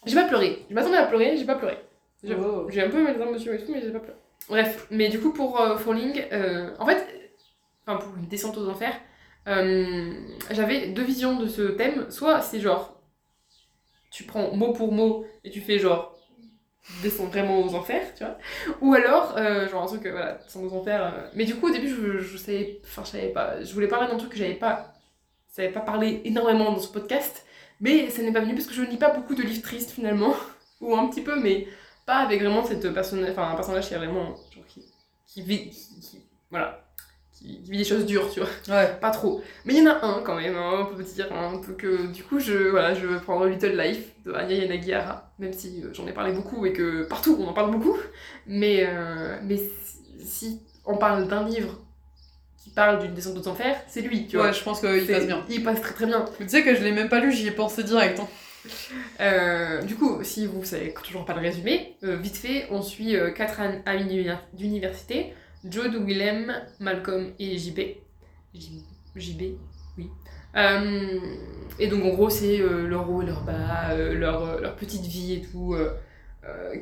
J'ai 0.04 0.14
pas 0.14 0.24
pleuré. 0.24 0.64
Je 0.68 0.74
m'attendais 0.74 0.96
à 0.96 1.06
pleurer, 1.06 1.36
j'ai 1.36 1.44
pas 1.44 1.56
pleuré. 1.56 1.78
Oh. 2.28 2.66
J'ai 2.68 2.82
un 2.82 2.88
peu 2.88 3.02
mal 3.02 3.18
d'émotion 3.18 3.52
et 3.52 3.58
tout, 3.58 3.72
mais 3.72 3.80
j'ai 3.82 3.90
pas 3.90 4.00
peur. 4.00 4.14
Bref, 4.48 4.86
mais 4.90 5.08
du 5.08 5.18
coup, 5.18 5.32
pour 5.32 5.58
Falling, 5.78 6.24
euh, 6.32 6.70
en 6.78 6.86
fait, 6.86 7.04
enfin, 7.86 7.98
pour 7.98 8.16
une 8.16 8.26
descente 8.26 8.56
aux 8.58 8.68
enfers, 8.68 8.98
euh, 9.48 10.12
j'avais 10.50 10.88
deux 10.88 11.04
visions 11.04 11.38
de 11.38 11.46
ce 11.46 11.62
thème. 11.62 12.10
Soit 12.10 12.42
c'est 12.42 12.60
genre, 12.60 13.00
tu 14.10 14.24
prends 14.24 14.54
mot 14.54 14.72
pour 14.72 14.92
mot 14.92 15.24
et 15.44 15.50
tu 15.50 15.60
fais 15.60 15.78
genre, 15.78 16.16
descends 17.02 17.26
vraiment 17.26 17.60
aux 17.60 17.74
enfers, 17.74 18.14
tu 18.14 18.24
vois. 18.24 18.38
Ou 18.80 18.94
alors, 18.94 19.36
euh, 19.36 19.68
genre 19.68 19.82
un 19.82 19.86
truc, 19.86 20.06
euh, 20.06 20.12
voilà, 20.12 20.34
descends 20.34 20.62
aux 20.62 20.74
enfers. 20.74 21.30
Mais 21.34 21.44
du 21.44 21.54
coup, 21.56 21.68
au 21.68 21.72
début, 21.72 21.88
je, 21.88 22.18
je 22.18 22.36
savais, 22.36 22.80
enfin, 22.84 23.02
je 23.04 23.10
savais 23.10 23.28
pas, 23.28 23.62
je 23.62 23.72
voulais 23.72 23.88
parler 23.88 24.08
d'un 24.08 24.16
truc 24.16 24.30
que 24.32 24.38
j'avais 24.38 24.54
pas, 24.54 24.94
savais 25.48 25.70
pas 25.70 25.80
parler 25.80 26.22
énormément 26.24 26.72
dans 26.72 26.80
ce 26.80 26.92
podcast. 26.92 27.44
Mais 27.80 28.08
ça 28.10 28.22
n'est 28.22 28.32
pas 28.32 28.40
venu 28.40 28.54
parce 28.54 28.66
que 28.66 28.74
je 28.74 28.82
ne 28.82 28.86
lis 28.86 28.96
pas 28.96 29.10
beaucoup 29.10 29.34
de 29.34 29.42
livres 29.42 29.62
tristes 29.62 29.90
finalement. 29.90 30.34
Ou 30.80 30.94
un 30.94 31.08
petit 31.08 31.22
peu, 31.22 31.40
mais 31.40 31.66
pas 32.04 32.16
avec 32.18 32.40
vraiment 32.40 32.64
cette 32.64 32.92
personne, 32.92 33.26
enfin, 33.28 33.50
un 33.50 33.54
personnage 33.54 33.88
qui 33.88 33.94
a 33.94 33.98
vraiment, 33.98 34.36
genre, 34.54 34.64
qui, 35.26 35.42
vit, 35.42 35.70
voilà, 36.50 36.85
qui, 37.46 37.62
qui 37.62 37.70
vit 37.70 37.78
des 37.78 37.84
choses 37.84 38.06
dures, 38.06 38.30
tu 38.32 38.40
vois. 38.40 38.48
Ouais. 38.68 38.96
Pas 39.00 39.10
trop. 39.10 39.42
Mais 39.64 39.74
il 39.74 39.82
y 39.82 39.88
en 39.88 39.90
a 39.90 40.04
un 40.04 40.22
quand 40.22 40.36
même, 40.36 40.56
hein, 40.56 40.88
on 40.90 40.94
peut 40.94 41.02
dire, 41.02 41.28
hein, 41.32 41.60
peu 41.64 41.72
que 41.72 42.06
du 42.08 42.22
coup, 42.22 42.40
je, 42.40 42.70
voilà, 42.70 42.94
je 42.94 43.06
vais 43.06 43.20
prendre 43.20 43.46
Little 43.46 43.76
Life 43.78 44.12
de 44.24 44.32
Anya 44.32 44.56
Yanagihara, 44.56 45.32
même 45.38 45.52
si 45.52 45.82
euh, 45.82 45.90
j'en 45.92 46.06
ai 46.06 46.12
parlé 46.12 46.32
beaucoup 46.32 46.66
et 46.66 46.72
que 46.72 47.04
partout 47.04 47.36
on 47.40 47.46
en 47.48 47.52
parle 47.52 47.70
beaucoup. 47.70 47.96
Mais, 48.46 48.86
euh, 48.88 49.36
mais 49.42 49.60
si, 50.24 50.62
on 50.84 50.96
parle 50.96 51.28
d'un 51.28 51.44
livre 51.44 51.78
qui 52.62 52.70
parle 52.70 53.00
d'une 53.00 53.14
descente 53.14 53.36
aux 53.38 53.48
enfers, 53.48 53.76
c'est 53.86 54.00
lui, 54.00 54.26
tu 54.26 54.36
vois. 54.36 54.46
Ouais, 54.46 54.52
je 54.52 54.62
pense 54.62 54.80
qu'il 54.80 55.06
passe 55.06 55.26
bien. 55.26 55.44
Il 55.48 55.62
passe 55.62 55.80
très 55.80 55.94
très 55.94 56.06
bien. 56.06 56.24
Tu 56.38 56.48
sais 56.48 56.62
que 56.62 56.74
je 56.74 56.82
l'ai 56.82 56.92
même 56.92 57.08
pas 57.08 57.20
lu, 57.20 57.32
j'y 57.32 57.46
ai 57.46 57.52
pensé 57.52 57.82
direct. 57.84 58.20
Hein. 58.20 58.28
Euh, 59.20 59.82
du 59.82 59.94
coup, 59.96 60.18
si 60.22 60.46
vous 60.46 60.64
savez 60.64 60.94
toujours 61.04 61.24
pas 61.24 61.34
le 61.34 61.40
résumé, 61.40 61.96
euh, 62.04 62.16
vite 62.16 62.36
fait, 62.36 62.66
on 62.70 62.82
suit 62.82 63.16
euh, 63.16 63.30
quatre 63.30 63.60
d'université, 64.54 65.34
Jude, 65.70 65.94
Willem, 66.04 66.52
Malcolm 66.80 67.32
et 67.38 67.58
JB. 67.58 67.80
JB, 69.16 69.42
oui. 69.98 70.10
Euh, 70.56 71.20
et 71.78 71.88
donc 71.88 72.04
en 72.04 72.08
gros, 72.08 72.30
c'est 72.30 72.60
euh, 72.60 72.86
leur 72.86 73.10
haut 73.10 73.22
et 73.22 73.26
leur 73.26 73.42
bas, 73.42 73.90
euh, 73.90 74.14
leur, 74.14 74.60
leur 74.60 74.76
petite 74.76 75.04
vie 75.04 75.34
et 75.34 75.42
tout, 75.42 75.76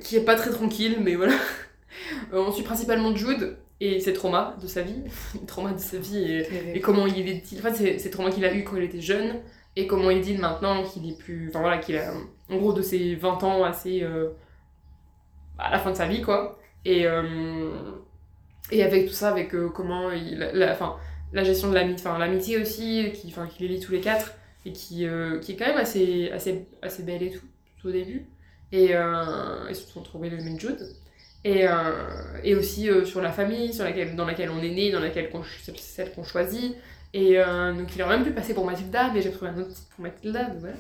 qui 0.00 0.16
est 0.16 0.24
pas 0.24 0.36
très 0.36 0.50
tranquille, 0.50 0.98
mais 1.02 1.14
voilà. 1.14 1.34
On 2.32 2.52
suit 2.52 2.64
principalement 2.64 3.14
Jude 3.14 3.56
et 3.80 4.00
ses 4.00 4.12
traumas 4.12 4.56
de 4.60 4.66
sa 4.66 4.82
vie, 4.82 5.02
les 5.40 5.46
traumas 5.46 5.72
de 5.72 5.78
sa 5.78 5.98
vie 5.98 6.18
et 6.18 6.76
et 6.76 6.80
comment 6.80 7.06
il 7.06 7.28
est 7.28 7.58
en 7.58 7.62
fait 7.62 7.74
c'est 7.74 7.98
c'est 7.98 8.08
le 8.08 8.12
trauma 8.12 8.30
qu'il 8.30 8.44
a 8.44 8.54
eu 8.54 8.64
quand 8.64 8.76
il 8.76 8.84
était 8.84 9.00
jeune 9.00 9.40
et 9.76 9.86
comment 9.86 10.10
il 10.10 10.20
dit 10.20 10.36
maintenant 10.36 10.82
qu'il 10.84 11.08
est 11.08 11.18
plus 11.18 11.48
enfin 11.48 11.60
voilà 11.60 11.78
qu'il 11.78 11.96
a 11.96 12.12
en 12.50 12.56
gros 12.56 12.72
de 12.72 12.82
ses 12.82 13.14
20 13.16 13.42
ans 13.42 13.64
assez 13.64 14.02
euh, 14.02 14.30
à 15.58 15.70
la 15.70 15.78
fin 15.78 15.90
de 15.90 15.96
sa 15.96 16.06
vie 16.06 16.22
quoi 16.22 16.58
et 16.84 17.06
et 18.70 18.82
avec 18.82 19.06
tout 19.06 19.12
ça 19.12 19.28
avec 19.30 19.54
euh, 19.54 19.68
comment 19.68 20.10
il 20.10 20.38
la, 20.38 20.76
la 21.32 21.44
gestion 21.44 21.68
de 21.68 21.74
l'amitié 21.74 22.06
enfin 22.06 22.18
l'amitié 22.18 22.58
aussi 22.60 23.12
qui 23.14 23.32
qu'il 23.32 23.66
les 23.66 23.74
lie 23.74 23.80
tous 23.80 23.92
les 23.92 24.00
quatre 24.00 24.34
et 24.64 24.72
qui 24.72 25.06
euh, 25.06 25.38
qui 25.40 25.52
est 25.52 25.56
quand 25.56 25.66
même 25.66 25.76
assez 25.78 26.30
assez 26.30 26.66
assez 26.82 27.02
belle 27.02 27.22
et 27.22 27.30
tout, 27.30 27.46
tout 27.80 27.88
au 27.88 27.92
début 27.92 28.26
et 28.72 28.94
euh, 28.94 29.66
ils 29.68 29.76
se 29.76 29.86
sont 29.90 30.02
trouvés 30.02 30.30
le 30.30 30.38
même 30.38 30.58
Jude 30.58 30.78
et, 31.44 31.68
euh, 31.68 32.40
et 32.42 32.54
aussi 32.54 32.88
sur 33.04 33.20
la 33.20 33.30
famille 33.30 33.72
sur 33.74 33.84
laquelle, 33.84 34.16
dans 34.16 34.24
laquelle 34.24 34.50
on 34.50 34.62
est 34.62 34.70
né, 34.70 34.90
dans 34.90 35.00
laquelle 35.00 35.28
c'est 35.62 35.76
celle 35.78 36.12
qu'on 36.12 36.24
choisit. 36.24 36.74
Et 37.16 37.38
euh, 37.38 37.72
donc 37.72 37.94
il 37.94 38.02
aurait 38.02 38.16
même 38.16 38.26
pu 38.26 38.32
passer 38.32 38.54
pour 38.54 38.66
Mathilda, 38.66 39.10
mais 39.14 39.22
j'ai 39.22 39.30
trouvé 39.30 39.50
un 39.52 39.56
autre 39.58 39.68
titre 39.72 39.88
pour 39.94 40.02
Mathilda, 40.02 40.44
donc 40.44 40.58
voilà. 40.58 40.74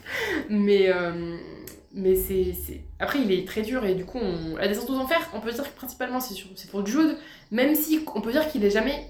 Mais, 0.50 0.88
euh, 0.92 1.36
mais 1.94 2.16
c'est, 2.16 2.52
c'est- 2.52 2.80
Après, 2.98 3.20
il 3.20 3.30
est 3.30 3.46
très 3.46 3.62
dur, 3.62 3.84
et 3.84 3.94
du 3.94 4.04
coup, 4.04 4.18
on... 4.20 4.56
la 4.56 4.66
descente 4.66 4.90
aux 4.90 4.96
enfers, 4.98 5.30
on 5.32 5.40
peut 5.40 5.52
dire 5.52 5.62
que 5.62 5.76
principalement 5.76 6.18
c'est, 6.18 6.34
sur... 6.34 6.48
c'est 6.56 6.68
pour 6.70 6.84
Jude, 6.84 7.16
même 7.52 7.76
si 7.76 8.04
on 8.14 8.20
peut 8.20 8.32
dire 8.32 8.48
qu'il 8.48 8.64
est 8.64 8.70
jamais. 8.70 9.06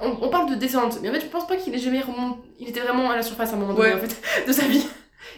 On, 0.00 0.10
on 0.22 0.28
parle 0.28 0.48
de 0.48 0.54
descente, 0.54 1.00
mais 1.02 1.10
en 1.10 1.12
fait, 1.12 1.20
je 1.22 1.26
pense 1.26 1.46
pas 1.48 1.56
qu'il 1.56 1.74
ait 1.74 1.78
jamais 1.78 2.00
remonté. 2.02 2.38
Il 2.60 2.68
était 2.68 2.80
vraiment 2.80 3.10
à 3.10 3.16
la 3.16 3.22
surface 3.22 3.50
à 3.52 3.56
un 3.56 3.58
moment 3.58 3.74
donné, 3.74 3.88
Ouais. 3.88 3.94
en 3.94 3.98
fait, 3.98 4.46
de 4.46 4.52
sa 4.52 4.66
vie. 4.68 4.86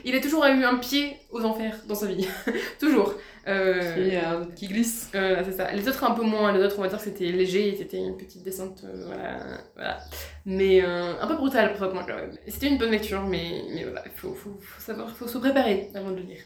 Il 0.05 0.15
a 0.15 0.21
toujours 0.21 0.45
eu 0.45 0.65
un 0.65 0.77
pied 0.77 1.17
aux 1.31 1.43
enfers 1.45 1.77
dans 1.89 1.95
sa 1.95 2.07
vie. 2.07 2.29
toujours. 2.79 3.15
Euh, 3.49 3.95
Qui, 3.95 4.17
euh, 4.17 4.45
qui 4.55 4.69
glisse. 4.69 5.11
euh, 5.17 5.43
c'est 5.45 5.53
ça. 5.53 5.73
Les 5.73 5.89
autres 5.89 6.05
un 6.05 6.13
peu 6.15 6.23
moins, 6.23 6.53
les 6.53 6.63
autres 6.65 6.79
on 6.79 6.83
va 6.83 6.89
dire 6.89 6.99
que 6.99 7.05
c'était 7.05 7.27
léger, 7.27 7.69
et 7.71 7.77
c'était 7.77 7.99
une 7.99 8.17
petite 8.17 8.45
descente, 8.45 8.85
euh, 8.85 9.05
voilà, 9.07 9.39
voilà. 9.75 9.99
Mais 10.45 10.81
euh, 10.85 11.21
un 11.21 11.27
peu 11.27 11.35
brutal 11.37 11.75
pour 11.75 11.93
moi 11.93 12.05
quand 12.07 12.15
même. 12.15 12.31
C'était 12.47 12.69
une 12.69 12.79
bonne 12.79 12.91
lecture, 12.93 13.23
mais, 13.27 13.63
mais 13.75 13.83
voilà, 13.85 14.03
il 14.07 14.13
faut, 14.13 14.35
faut, 14.35 14.57
faut 14.61 14.81
savoir, 14.81 15.11
faut 15.11 15.27
se 15.27 15.39
préparer 15.39 15.91
avant 15.95 16.11
de 16.13 16.17
le 16.17 16.23
lire. 16.23 16.43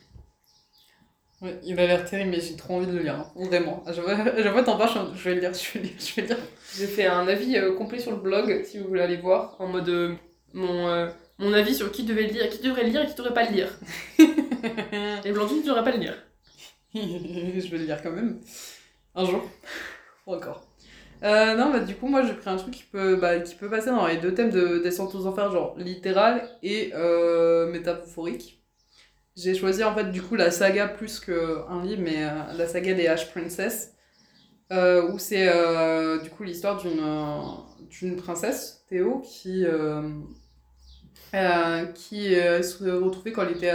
Ouais, 1.42 1.61
il 1.64 1.78
a 1.78 1.87
l'air 1.87 2.04
terrible, 2.09 2.30
mais 2.30 2.40
j'ai 2.40 2.56
trop 2.56 2.76
envie 2.76 2.87
de 2.87 2.92
le 2.92 3.02
lire. 3.02 3.14
hein. 3.16 3.32
Vraiment. 3.37 3.82
Fois, 3.85 3.92
à 3.92 4.42
chaque 4.42 4.52
fois 4.52 4.62
t'en 4.62 4.78
parles, 4.78 5.11
je 5.14 5.18
je 5.18 5.24
vais 5.28 5.35
le 5.35 5.40
lire, 5.42 5.52
je 5.52 5.72
vais 5.78 5.80
le 5.80 5.85
lire, 5.90 5.96
je 5.98 6.14
vais 6.14 6.22
le 6.22 6.28
lire. 6.28 6.38
J'ai 6.74 6.87
fait 6.87 7.06
un 7.06 7.28
avis 7.28 7.56
complet 7.76 7.98
sur 7.98 8.12
le 8.12 8.16
blog, 8.18 8.62
si 8.64 8.78
vous 8.78 8.88
voulez 8.88 9.02
aller 9.02 9.18
voir, 9.18 9.56
en 9.59 9.66
mode 9.68 10.16
mon, 10.54 11.09
mon 11.38 11.52
avis 11.52 11.74
sur 11.74 11.92
qui 11.92 12.04
devait 12.04 12.22
lire, 12.26 12.48
qui 12.48 12.59
devrait 12.62 12.85
le 12.85 12.88
lire 12.90 13.02
et 13.02 13.06
qui 13.06 13.14
devrait 13.14 13.35
pas 13.35 13.44
le 13.44 13.52
lire. 13.54 13.78
Et 15.24 15.32
Blandine, 15.32 15.61
tu 15.62 15.68
devrais 15.68 15.85
pas 15.85 15.92
le 15.92 15.98
lire. 15.98 16.16
je 17.61 17.70
vais 17.70 17.78
le 17.78 17.85
lire 17.85 18.02
quand 18.02 18.12
même. 18.12 18.40
Un 19.14 19.24
jour. 19.24 19.42
Encore. 20.26 20.66
Euh, 21.22 21.54
non, 21.56 21.70
bah 21.70 21.80
du 21.80 21.94
coup, 21.94 22.09
moi 22.09 22.22
j'ai 22.22 22.35
pris 22.35 22.50
un 22.50 22.56
truc 22.56 22.74
qui 22.74 22.82
peut, 22.85 23.16
bah, 23.16 23.40
qui 23.40 23.54
peut 23.54 23.70
passer 23.70 23.90
dans 23.90 24.06
les 24.06 24.18
deux 24.18 24.35
thèmes 24.35 24.50
de 24.50 24.78
Descente 24.78 25.14
aux 25.14 25.26
enfers, 25.26 25.50
genre 25.50 25.74
littéral 25.78 26.48
et 26.62 26.92
euh, 26.94 27.70
métaphorique. 27.70 28.62
J'ai 29.37 29.54
choisi 29.54 29.85
en 29.85 29.94
fait 29.94 30.11
du 30.11 30.22
coup 30.22 30.35
la 30.35 30.50
saga 30.50 30.88
plus 30.88 31.20
qu'un 31.20 31.82
livre, 31.85 32.02
mais 32.02 32.24
euh, 32.24 32.52
la 32.56 32.66
saga 32.68 32.94
des 32.94 33.06
Ash 33.06 33.30
Princess, 33.30 33.94
euh, 34.72 35.11
où 35.12 35.18
c'est 35.18 35.46
du 36.22 36.30
coup 36.30 36.42
l'histoire 36.42 36.82
d'une 36.82 38.16
princesse, 38.16 38.85
Théo, 38.88 39.20
qui, 39.20 39.64
qui 41.94 42.35
se 42.35 42.90
retrouvait 42.90 43.32
quand 43.32 43.42
elle 43.42 43.56
était. 43.56 43.72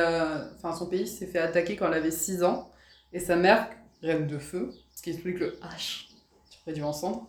Enfin, 0.55 0.73
son 0.75 0.87
pays 0.87 1.07
s'est 1.07 1.27
fait 1.27 1.39
attaquer 1.39 1.75
quand 1.75 1.87
elle 1.87 1.95
avait 1.95 2.11
6 2.11 2.43
ans, 2.43 2.70
et 3.13 3.19
sa 3.19 3.35
mère, 3.35 3.69
reine 4.01 4.27
de 4.27 4.37
feu, 4.39 4.71
ce 4.95 5.01
qui 5.01 5.11
explique 5.11 5.39
le 5.39 5.59
H, 5.61 6.07
tu 6.65 6.73
dû 6.73 6.83
entendre. 6.83 7.27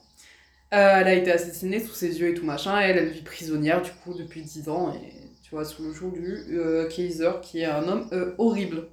Euh, 0.72 0.98
elle 1.00 1.08
a 1.08 1.14
été 1.14 1.30
assassinée 1.30 1.80
sous 1.80 1.94
ses 1.94 2.18
yeux 2.20 2.28
et 2.30 2.34
tout 2.34 2.44
machin, 2.44 2.80
et 2.80 2.84
elle, 2.84 2.98
elle 2.98 3.08
vit 3.10 3.22
prisonnière 3.22 3.82
du 3.82 3.90
coup 3.90 4.14
depuis 4.14 4.42
10 4.42 4.68
ans, 4.68 4.92
et 4.94 5.12
tu 5.42 5.50
vois, 5.50 5.64
sous 5.64 5.82
le 5.84 5.92
joug 5.92 6.12
du 6.12 6.58
euh, 6.58 6.88
Kaiser, 6.88 7.32
qui 7.42 7.60
est 7.60 7.66
un 7.66 7.86
homme 7.88 8.08
euh, 8.12 8.34
horrible. 8.38 8.88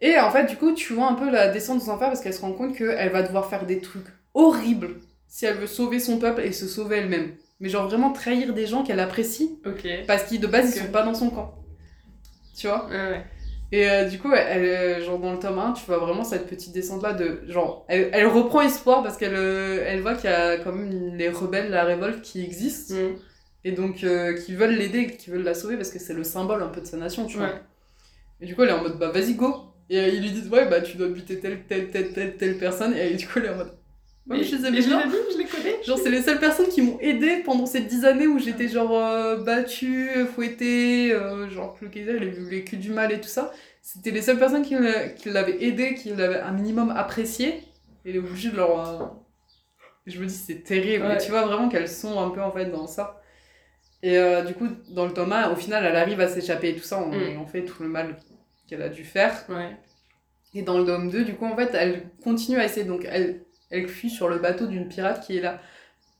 Et 0.00 0.18
en 0.18 0.30
fait, 0.30 0.46
du 0.46 0.56
coup, 0.56 0.72
tu 0.74 0.92
vois 0.94 1.08
un 1.08 1.14
peu 1.14 1.30
la 1.30 1.48
descente 1.48 1.82
aux 1.82 1.88
enfers 1.90 2.08
parce 2.08 2.20
qu'elle 2.20 2.34
se 2.34 2.40
rend 2.40 2.52
compte 2.52 2.76
qu'elle 2.76 3.10
va 3.10 3.22
devoir 3.22 3.48
faire 3.48 3.66
des 3.66 3.80
trucs 3.80 4.06
horribles 4.34 5.00
si 5.28 5.46
elle 5.46 5.56
veut 5.56 5.66
sauver 5.66 6.00
son 6.00 6.18
peuple 6.18 6.42
et 6.42 6.52
se 6.52 6.68
sauver 6.68 6.98
elle-même. 6.98 7.34
Mais 7.60 7.68
genre 7.68 7.88
vraiment 7.88 8.12
trahir 8.12 8.54
des 8.54 8.66
gens 8.66 8.84
qu'elle 8.84 9.00
apprécie 9.00 9.58
parce 10.06 10.24
qu'ils 10.24 10.40
de 10.40 10.46
base 10.46 10.70
ils 10.76 10.78
Ok. 10.78 10.86
sont 10.86 10.92
pas 10.92 11.02
dans 11.02 11.14
son 11.14 11.30
camp. 11.30 11.54
Tu 12.56 12.66
vois? 12.66 12.86
Ouais, 12.88 12.96
ouais. 12.96 13.24
Et 13.70 13.88
euh, 13.90 14.08
du 14.08 14.18
coup, 14.18 14.32
elle, 14.32 14.64
elle, 14.64 15.04
genre 15.04 15.18
dans 15.18 15.32
le 15.32 15.38
tome 15.38 15.58
1, 15.58 15.72
tu 15.72 15.84
vois 15.86 15.98
vraiment 15.98 16.24
cette 16.24 16.46
petite 16.46 16.72
descente 16.72 17.02
là 17.02 17.12
de 17.12 17.42
genre 17.48 17.84
elle, 17.88 18.08
elle 18.12 18.26
reprend 18.26 18.62
espoir 18.62 19.02
parce 19.02 19.16
qu'elle 19.18 19.34
euh, 19.34 19.84
elle 19.86 20.00
voit 20.00 20.14
qu'il 20.14 20.30
y 20.30 20.32
a 20.32 20.56
quand 20.58 20.72
même 20.72 21.14
les 21.16 21.28
rebelles, 21.28 21.70
la 21.70 21.84
révolte 21.84 22.22
qui 22.22 22.42
existent 22.42 22.94
Mm. 22.94 23.16
et 23.64 23.72
donc 23.72 24.04
euh, 24.04 24.34
qui 24.34 24.54
veulent 24.54 24.74
l'aider, 24.76 25.08
qui 25.16 25.30
veulent 25.30 25.42
la 25.42 25.54
sauver 25.54 25.76
parce 25.76 25.90
que 25.90 25.98
c'est 25.98 26.14
le 26.14 26.24
symbole 26.24 26.62
un 26.62 26.68
peu 26.68 26.80
de 26.80 26.86
sa 26.86 26.96
nation, 26.96 27.26
tu 27.26 27.36
vois. 27.38 27.50
Et 28.40 28.46
du 28.46 28.54
coup, 28.54 28.62
elle 28.62 28.70
est 28.70 28.72
en 28.72 28.82
mode 28.82 28.98
bah 28.98 29.10
vas-y 29.10 29.34
go. 29.34 29.54
Et 29.90 29.98
euh, 29.98 30.08
ils 30.08 30.22
lui 30.22 30.30
disent 30.30 30.48
ouais 30.48 30.68
bah 30.68 30.80
tu 30.82 30.96
dois 30.96 31.08
buter 31.08 31.38
telle 31.40 31.64
telle 31.66 31.90
telle 31.90 32.12
telle 32.12 32.36
telle 32.36 32.58
personne 32.58 32.94
et 32.94 33.14
du 33.16 33.26
coup 33.26 33.38
elle 33.38 33.46
est 33.46 33.50
en 33.50 33.56
mode 33.56 33.72
Ouais, 34.28 34.38
mais 34.38 34.44
je 34.44 34.56
les 34.56 34.66
aime 34.66 34.74
bien. 34.74 35.02
je 35.32 35.38
les 35.38 35.44
connais. 35.46 35.67
Genre, 35.88 35.98
c'est 35.98 36.10
les 36.10 36.22
seules 36.22 36.38
personnes 36.40 36.68
qui 36.68 36.82
m'ont 36.82 36.98
aidé 37.00 37.38
pendant 37.44 37.66
ces 37.66 37.80
dix 37.80 38.04
années 38.04 38.26
où 38.26 38.38
j'étais 38.38 38.68
genre 38.68 38.94
euh, 38.96 39.36
battue, 39.38 40.10
fouettée, 40.34 41.12
euh, 41.12 41.48
genre 41.50 41.78
que 41.78 41.84
le 41.86 41.90
Kaiser 41.90 42.16
il 42.16 42.22
a 42.22 42.26
vu 42.30 42.48
les 42.50 42.64
culs 42.64 42.78
du 42.78 42.90
mal 42.90 43.10
et 43.12 43.20
tout 43.20 43.28
ça. 43.28 43.52
C'était 43.82 44.10
les 44.10 44.22
seules 44.22 44.38
personnes 44.38 44.62
qui, 44.62 44.76
qui 45.16 45.30
l'avaient 45.30 45.62
aidé, 45.64 45.94
qui 45.94 46.10
l'avaient 46.14 46.40
un 46.40 46.52
minimum 46.52 46.90
apprécié. 46.90 47.48
Et 48.04 48.10
il 48.10 48.16
est 48.16 48.18
obligé 48.18 48.50
de 48.50 48.56
leur. 48.56 48.78
euh, 49.02 49.06
je 50.06 50.18
me 50.20 50.26
dis, 50.26 50.34
c'est 50.34 50.62
terrible. 50.62 51.06
Ouais. 51.06 51.14
Et 51.14 51.18
tu 51.18 51.30
vois 51.30 51.42
vraiment 51.46 51.68
qu'elles 51.68 51.88
sont 51.88 52.18
un 52.20 52.30
peu 52.30 52.40
en 52.42 52.50
fait 52.50 52.66
dans 52.66 52.86
ça. 52.86 53.20
Et 54.02 54.18
euh, 54.18 54.42
du 54.42 54.54
coup, 54.54 54.68
dans 54.90 55.06
le 55.06 55.12
tome 55.12 55.32
1, 55.32 55.50
au 55.52 55.56
final, 55.56 55.84
elle 55.84 55.96
arrive 55.96 56.20
à 56.20 56.28
s'échapper 56.28 56.70
et 56.70 56.76
tout 56.76 56.84
ça, 56.84 57.00
on, 57.00 57.10
Mm. 57.10 57.40
on 57.42 57.46
fait 57.46 57.64
tout 57.64 57.82
le 57.82 57.88
mal 57.88 58.16
qu'elle 58.68 58.82
a 58.82 58.88
dû 58.88 59.04
faire. 59.04 59.44
Ouais. 59.48 59.76
Et 60.54 60.62
dans 60.62 60.78
le 60.78 60.84
tome 60.84 61.10
2, 61.10 61.24
du 61.24 61.34
coup, 61.34 61.46
en 61.46 61.56
fait, 61.56 61.70
elle 61.74 62.10
continue 62.22 62.58
à 62.58 62.64
essayer. 62.64 62.86
Donc, 62.86 63.06
elle, 63.10 63.42
elle 63.70 63.88
fuit 63.88 64.10
sur 64.10 64.28
le 64.28 64.38
bateau 64.38 64.66
d'une 64.66 64.88
pirate 64.88 65.24
qui 65.26 65.36
est 65.36 65.40
là. 65.40 65.60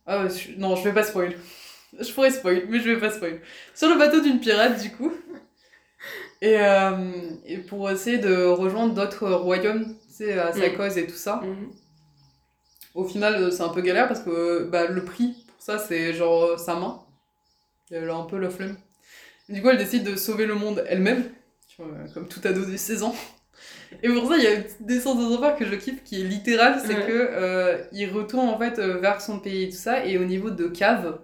Ah, 0.08 0.24
ouais, 0.24 0.30
je- 0.30 0.58
non, 0.58 0.74
je 0.74 0.82
vais 0.84 0.92
pas 0.94 1.04
spoil. 1.04 1.36
Je 2.00 2.12
pourrais 2.12 2.30
spoil, 2.30 2.64
mais 2.68 2.80
je 2.80 2.90
vais 2.90 2.98
pas 3.00 3.10
spoil. 3.10 3.40
Sur 3.74 3.88
le 3.88 3.96
bateau 3.98 4.20
d'une 4.20 4.40
pirate, 4.40 4.80
du 4.82 4.90
coup. 4.90 5.12
Et, 6.42 6.56
euh, 6.60 7.12
et 7.46 7.58
pour 7.58 7.90
essayer 7.90 8.18
de 8.18 8.44
rejoindre 8.44 8.94
d'autres 8.94 9.28
royaumes, 9.30 9.96
tu 10.06 10.14
sais, 10.14 10.38
à 10.38 10.52
sa 10.52 10.68
Mm. 10.68 10.76
cause 10.76 10.98
et 10.98 11.06
tout 11.06 11.16
ça. 11.16 11.36
Mhm. 11.42 11.70
Au 12.94 13.04
final, 13.04 13.34
euh, 13.42 13.50
c'est 13.50 13.62
un 13.62 13.68
peu 13.70 13.80
galère 13.80 14.06
parce 14.08 14.20
que 14.20 14.30
euh, 14.30 14.68
bah, 14.70 14.86
le 14.86 15.04
prix 15.04 15.34
pour 15.46 15.62
ça, 15.62 15.78
c'est 15.78 16.12
genre 16.14 16.44
euh, 16.44 16.56
sa 16.56 16.74
main. 16.74 17.00
Elle 17.90 18.08
a 18.10 18.14
un 18.14 18.24
peu 18.24 18.38
la 18.38 18.50
flemme. 18.50 18.76
Du 19.48 19.62
coup, 19.62 19.70
elle 19.70 19.78
décide 19.78 20.04
de 20.04 20.14
sauver 20.16 20.44
le 20.46 20.54
monde 20.54 20.84
elle-même, 20.88 21.24
comme 22.12 22.28
tout 22.28 22.40
ado 22.44 22.64
de 22.66 22.76
16 22.76 23.02
ans. 23.02 23.14
Et 24.02 24.08
pour 24.08 24.28
ça, 24.28 24.36
il 24.36 24.44
y 24.44 24.46
a 24.46 24.54
une 24.54 24.62
petite 24.64 24.86
descente 24.86 25.18
aux 25.18 25.34
enfers 25.36 25.56
que 25.56 25.64
je 25.64 25.74
kiffe 25.74 26.02
qui 26.04 26.20
est 26.20 26.24
littérale, 26.24 26.80
c'est 26.84 26.94
Ouais. 26.96 27.06
que 27.06 27.12
euh, 27.32 27.78
il 27.92 28.10
retourne 28.10 28.48
en 28.48 28.58
fait 28.58 28.78
euh, 28.78 28.98
vers 28.98 29.20
son 29.20 29.38
pays 29.40 29.64
et 29.64 29.68
tout 29.70 29.76
ça, 29.76 30.04
et 30.04 30.18
au 30.18 30.24
niveau 30.24 30.50
de 30.50 30.68
caves. 30.68 31.20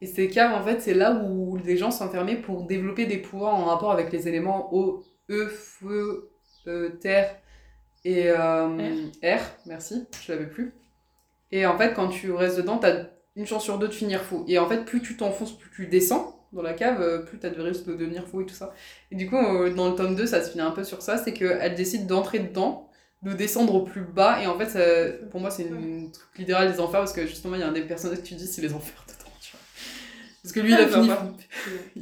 Et 0.00 0.06
ces 0.06 0.28
caves, 0.28 0.52
en 0.54 0.62
fait, 0.64 0.80
c'est 0.80 0.94
là 0.94 1.12
où 1.24 1.56
les 1.56 1.76
gens 1.76 1.90
sont 1.90 2.04
enfermés 2.04 2.36
pour 2.36 2.64
développer 2.66 3.06
des 3.06 3.18
pouvoirs 3.18 3.54
en 3.54 3.64
rapport 3.64 3.92
avec 3.92 4.12
les 4.12 4.28
éléments 4.28 4.74
eau, 4.74 5.02
E, 5.30 5.46
feu, 5.48 6.30
euh, 6.68 6.90
terre 7.00 7.36
et 8.04 8.28
euh, 8.30 9.06
air. 9.22 9.40
Merci, 9.66 10.06
je 10.24 10.32
l'avais 10.32 10.46
plus. 10.46 10.74
Et 11.52 11.66
en 11.66 11.76
fait, 11.78 11.94
quand 11.94 12.08
tu 12.08 12.32
restes 12.32 12.58
dedans, 12.58 12.78
t'as 12.78 13.06
une 13.36 13.46
chance 13.46 13.64
sur 13.64 13.78
deux 13.78 13.88
de 13.88 13.92
finir 13.94 14.22
fou. 14.22 14.44
Et 14.48 14.58
en 14.58 14.68
fait, 14.68 14.84
plus 14.84 15.00
tu 15.02 15.16
t'enfonces, 15.16 15.56
plus 15.58 15.70
tu 15.70 15.86
descends 15.88 16.35
dans 16.52 16.62
la 16.62 16.72
cave, 16.74 17.00
euh, 17.00 17.18
plus 17.18 17.38
t'as 17.38 17.50
de 17.50 17.60
risques 17.60 17.86
de 17.86 17.94
devenir 17.94 18.26
fou 18.26 18.40
et 18.42 18.46
tout 18.46 18.54
ça. 18.54 18.72
Et 19.10 19.16
du 19.16 19.28
coup, 19.28 19.36
euh, 19.36 19.72
dans 19.74 19.88
le 19.90 19.94
tome 19.96 20.14
2, 20.16 20.26
ça 20.26 20.42
se 20.42 20.50
finit 20.50 20.62
un 20.62 20.70
peu 20.70 20.84
sur 20.84 21.02
ça, 21.02 21.18
c'est 21.18 21.32
qu'elle 21.32 21.74
décide 21.74 22.06
d'entrer 22.06 22.38
dedans, 22.40 22.90
de 23.22 23.32
descendre 23.32 23.74
au 23.74 23.82
plus 23.82 24.02
bas, 24.02 24.40
et 24.42 24.46
en 24.46 24.56
fait, 24.58 24.66
ça- 24.66 25.26
pour 25.30 25.40
moi, 25.40 25.50
c'est 25.50 25.64
une 25.64 26.10
truc 26.12 26.38
littéral 26.38 26.70
des 26.72 26.80
enfers, 26.80 27.00
parce 27.00 27.12
que 27.12 27.26
justement, 27.26 27.54
il 27.56 27.60
y 27.60 27.64
a 27.64 27.68
un 27.68 27.72
des 27.72 27.82
personnages 27.82 28.18
que 28.18 28.26
tu 28.26 28.34
dis, 28.34 28.46
c'est 28.46 28.62
les 28.62 28.72
enfers 28.74 29.04
dedans, 29.08 29.30
tu 29.40 29.52
vois. 29.52 29.60
Parce 30.42 30.52
que 30.52 30.60
lui, 30.60 30.70
il 30.72 30.74
a 30.76 30.82
Ah, 30.84 30.88
fini 30.88 31.08
sympa. 31.08 31.32
fou. 31.50 32.00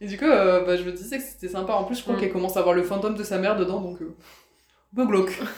Et 0.00 0.06
du 0.06 0.18
coup, 0.18 0.24
euh, 0.26 0.64
bah, 0.64 0.76
je 0.76 0.82
me 0.82 0.92
disais 0.92 1.16
que 1.18 1.22
c'était 1.24 1.48
sympa. 1.48 1.72
En 1.74 1.84
plus, 1.84 1.94
je 1.96 2.02
crois 2.02 2.16
Mm. 2.16 2.20
qu'elle 2.20 2.32
commence 2.32 2.56
à 2.56 2.60
avoir 2.60 2.74
le 2.74 2.82
fantôme 2.82 3.14
de 3.14 3.22
sa 3.22 3.38
mère 3.38 3.56
dedans, 3.56 3.80
donc 3.80 4.02
euh, 4.02 4.14
un 4.92 4.96
peu 4.96 5.06
glauque. 5.06 5.38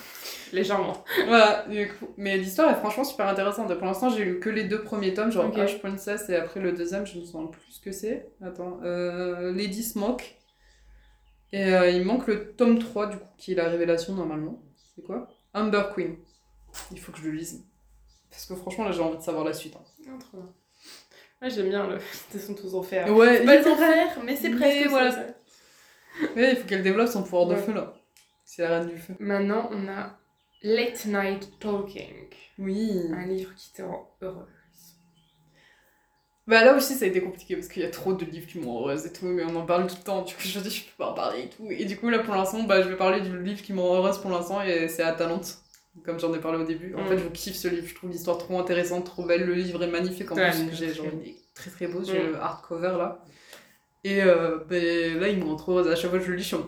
Légèrement. 0.53 1.05
Voilà, 1.26 1.64
du 1.68 1.88
coup. 1.88 2.09
Mais 2.16 2.36
l'histoire 2.36 2.70
est 2.70 2.76
franchement 2.76 3.05
super 3.05 3.26
intéressante. 3.26 3.72
Pour 3.74 3.86
l'instant, 3.86 4.09
j'ai 4.11 4.24
lu 4.24 4.40
que 4.40 4.51
les 4.51 4.64
deux 4.64 4.82
premiers 4.82 5.14
tomes, 5.14 5.30
genre 5.32 5.47
Ok. 5.47 5.59
Ash 5.59 5.78
Princess, 5.80 6.28
et 6.28 6.36
après 6.36 6.61
le 6.61 6.72
deuxième, 6.72 7.07
je 7.07 7.18
me 7.18 7.24
souviens 7.24 7.47
plus 7.49 7.70
ce 7.70 7.80
que 7.80 7.92
c'est. 7.92 8.28
Attends, 8.42 8.78
euh, 8.84 9.53
Lady 9.53 9.82
Smoke. 9.82 10.22
Et 11.53 11.72
euh, 11.72 11.88
il 11.90 12.05
manque 12.05 12.26
le 12.26 12.53
tome 12.55 12.78
3, 12.78 13.07
du 13.07 13.16
coup, 13.18 13.28
qui 13.38 13.53
est 13.53 13.55
la 13.55 13.68
révélation 13.68 14.14
normalement. 14.14 14.61
C'est 14.95 15.03
quoi? 15.03 15.28
Amber 15.55 15.82
Queen. 15.95 16.16
Il 16.90 16.99
faut 16.99 17.12
que 17.12 17.18
je 17.18 17.24
le 17.24 17.30
lise. 17.32 17.64
Parce 18.30 18.47
que 18.47 18.55
franchement, 18.57 18.84
là, 18.84 18.90
j'ai 18.92 19.01
envie 19.03 19.16
de 19.18 19.22
savoir 19.22 19.45
la 19.45 19.53
suite. 19.53 19.76
hein. 19.76 19.84
Ah, 20.09 20.18
trop 20.18 20.38
bien. 20.38 20.53
Ouais, 21.42 21.51
j'aime 21.51 21.68
bien 21.68 21.86
le 21.86 21.99
Descente 22.32 22.61
aux 22.64 22.74
enfers. 22.74 23.09
Ouais, 23.14 23.38
C'est 23.38 23.45
pas 23.45 23.57
les 23.57 23.66
enfers, 23.68 24.18
mais 24.24 24.34
c'est 24.36 24.51
presque 24.51 24.88
voilà. 24.88 25.12
ça. 25.12 25.20
Ouais, 26.36 26.53
il 26.53 26.57
faut 26.57 26.66
qu'elle 26.66 26.82
développe 26.82 27.09
son 27.09 27.22
pouvoir 27.22 27.47
de 27.47 27.55
Ouais. 27.55 27.61
feu, 27.62 27.72
là. 27.72 27.95
C'est 28.45 28.62
la 28.62 28.78
reine 28.80 28.88
du 28.88 28.99
feu. 28.99 29.14
Maintenant, 29.20 29.68
on 29.72 29.86
a 29.88 30.18
Late 30.64 31.04
Night 31.06 31.58
Talking. 31.60 32.30
Oui. 32.58 32.90
Un 33.12 33.26
livre 33.26 33.54
qui 33.54 33.72
te 33.72 33.82
rend 33.82 34.08
heureuse. 34.22 34.48
Bah 36.46 36.62
là 36.64 36.74
aussi 36.76 36.94
ça 36.94 37.06
a 37.06 37.08
été 37.08 37.22
compliqué 37.22 37.54
parce 37.56 37.68
qu'il 37.68 37.82
y 37.82 37.86
a 37.86 37.90
trop 37.90 38.12
de 38.12 38.24
livres 38.24 38.46
qui 38.46 38.58
m'ont 38.58 38.78
heureuse 38.80 39.06
et 39.06 39.12
tout, 39.12 39.24
mais 39.26 39.44
on 39.44 39.56
en 39.56 39.64
parle 39.64 39.86
tout 39.86 39.96
le 39.98 40.02
temps, 40.04 40.22
du 40.22 40.34
coup 40.34 40.42
je 40.44 40.60
dis 40.60 40.70
je 40.70 40.84
peux 40.84 40.90
pas 40.98 41.10
en 41.10 41.14
parler 41.14 41.42
et 41.44 41.48
tout. 41.48 41.66
Et 41.70 41.84
du 41.86 41.96
coup 41.96 42.10
là 42.10 42.18
pour 42.18 42.34
l'instant 42.34 42.62
bah 42.64 42.82
je 42.82 42.88
vais 42.88 42.96
parler 42.96 43.20
du 43.22 43.42
livre 43.42 43.62
qui 43.62 43.72
me 43.72 43.80
rend 43.80 43.96
heureuse 43.96 44.18
pour 44.18 44.30
l'instant 44.30 44.60
et 44.62 44.88
c'est 44.88 45.02
Atalante, 45.02 45.58
comme 46.04 46.20
j'en 46.20 46.34
ai 46.34 46.40
parlé 46.40 46.58
au 46.62 46.64
début. 46.66 46.94
En 46.96 47.02
Mm. 47.02 47.08
fait 47.08 47.18
je 47.18 47.28
kiffe 47.28 47.56
ce 47.56 47.68
livre, 47.68 47.86
je 47.86 47.94
trouve 47.94 48.10
l'histoire 48.10 48.36
trop 48.38 48.58
intéressante, 48.58 49.06
trop 49.06 49.24
belle, 49.24 49.44
le 49.44 49.54
livre 49.54 49.82
est 49.82 49.86
magnifique 49.90 50.30
en 50.32 50.36
Ouais, 50.36 50.50
plus, 50.50 50.76
j'ai 50.76 50.92
genre 50.92 51.06
il 51.22 51.30
est 51.30 51.36
très 51.54 51.70
très 51.70 51.86
beau, 51.86 52.04
j'ai 52.04 52.22
Mm. 52.22 52.26
le 52.32 52.36
hardcover 52.36 52.94
là. 52.98 53.24
Et 54.04 54.22
euh, 54.22 54.58
bah, 54.68 54.76
là 54.76 55.28
il 55.28 55.38
me 55.38 55.44
rend 55.46 55.56
trop 55.56 55.72
heureuse, 55.72 55.88
à 55.92 55.96
chaque 55.96 56.10
fois 56.10 56.18
que 56.20 56.26
je 56.26 56.30
le 56.30 56.36
lis 56.36 56.42
je 56.42 56.48
suis 56.48 56.56
en 56.56 56.66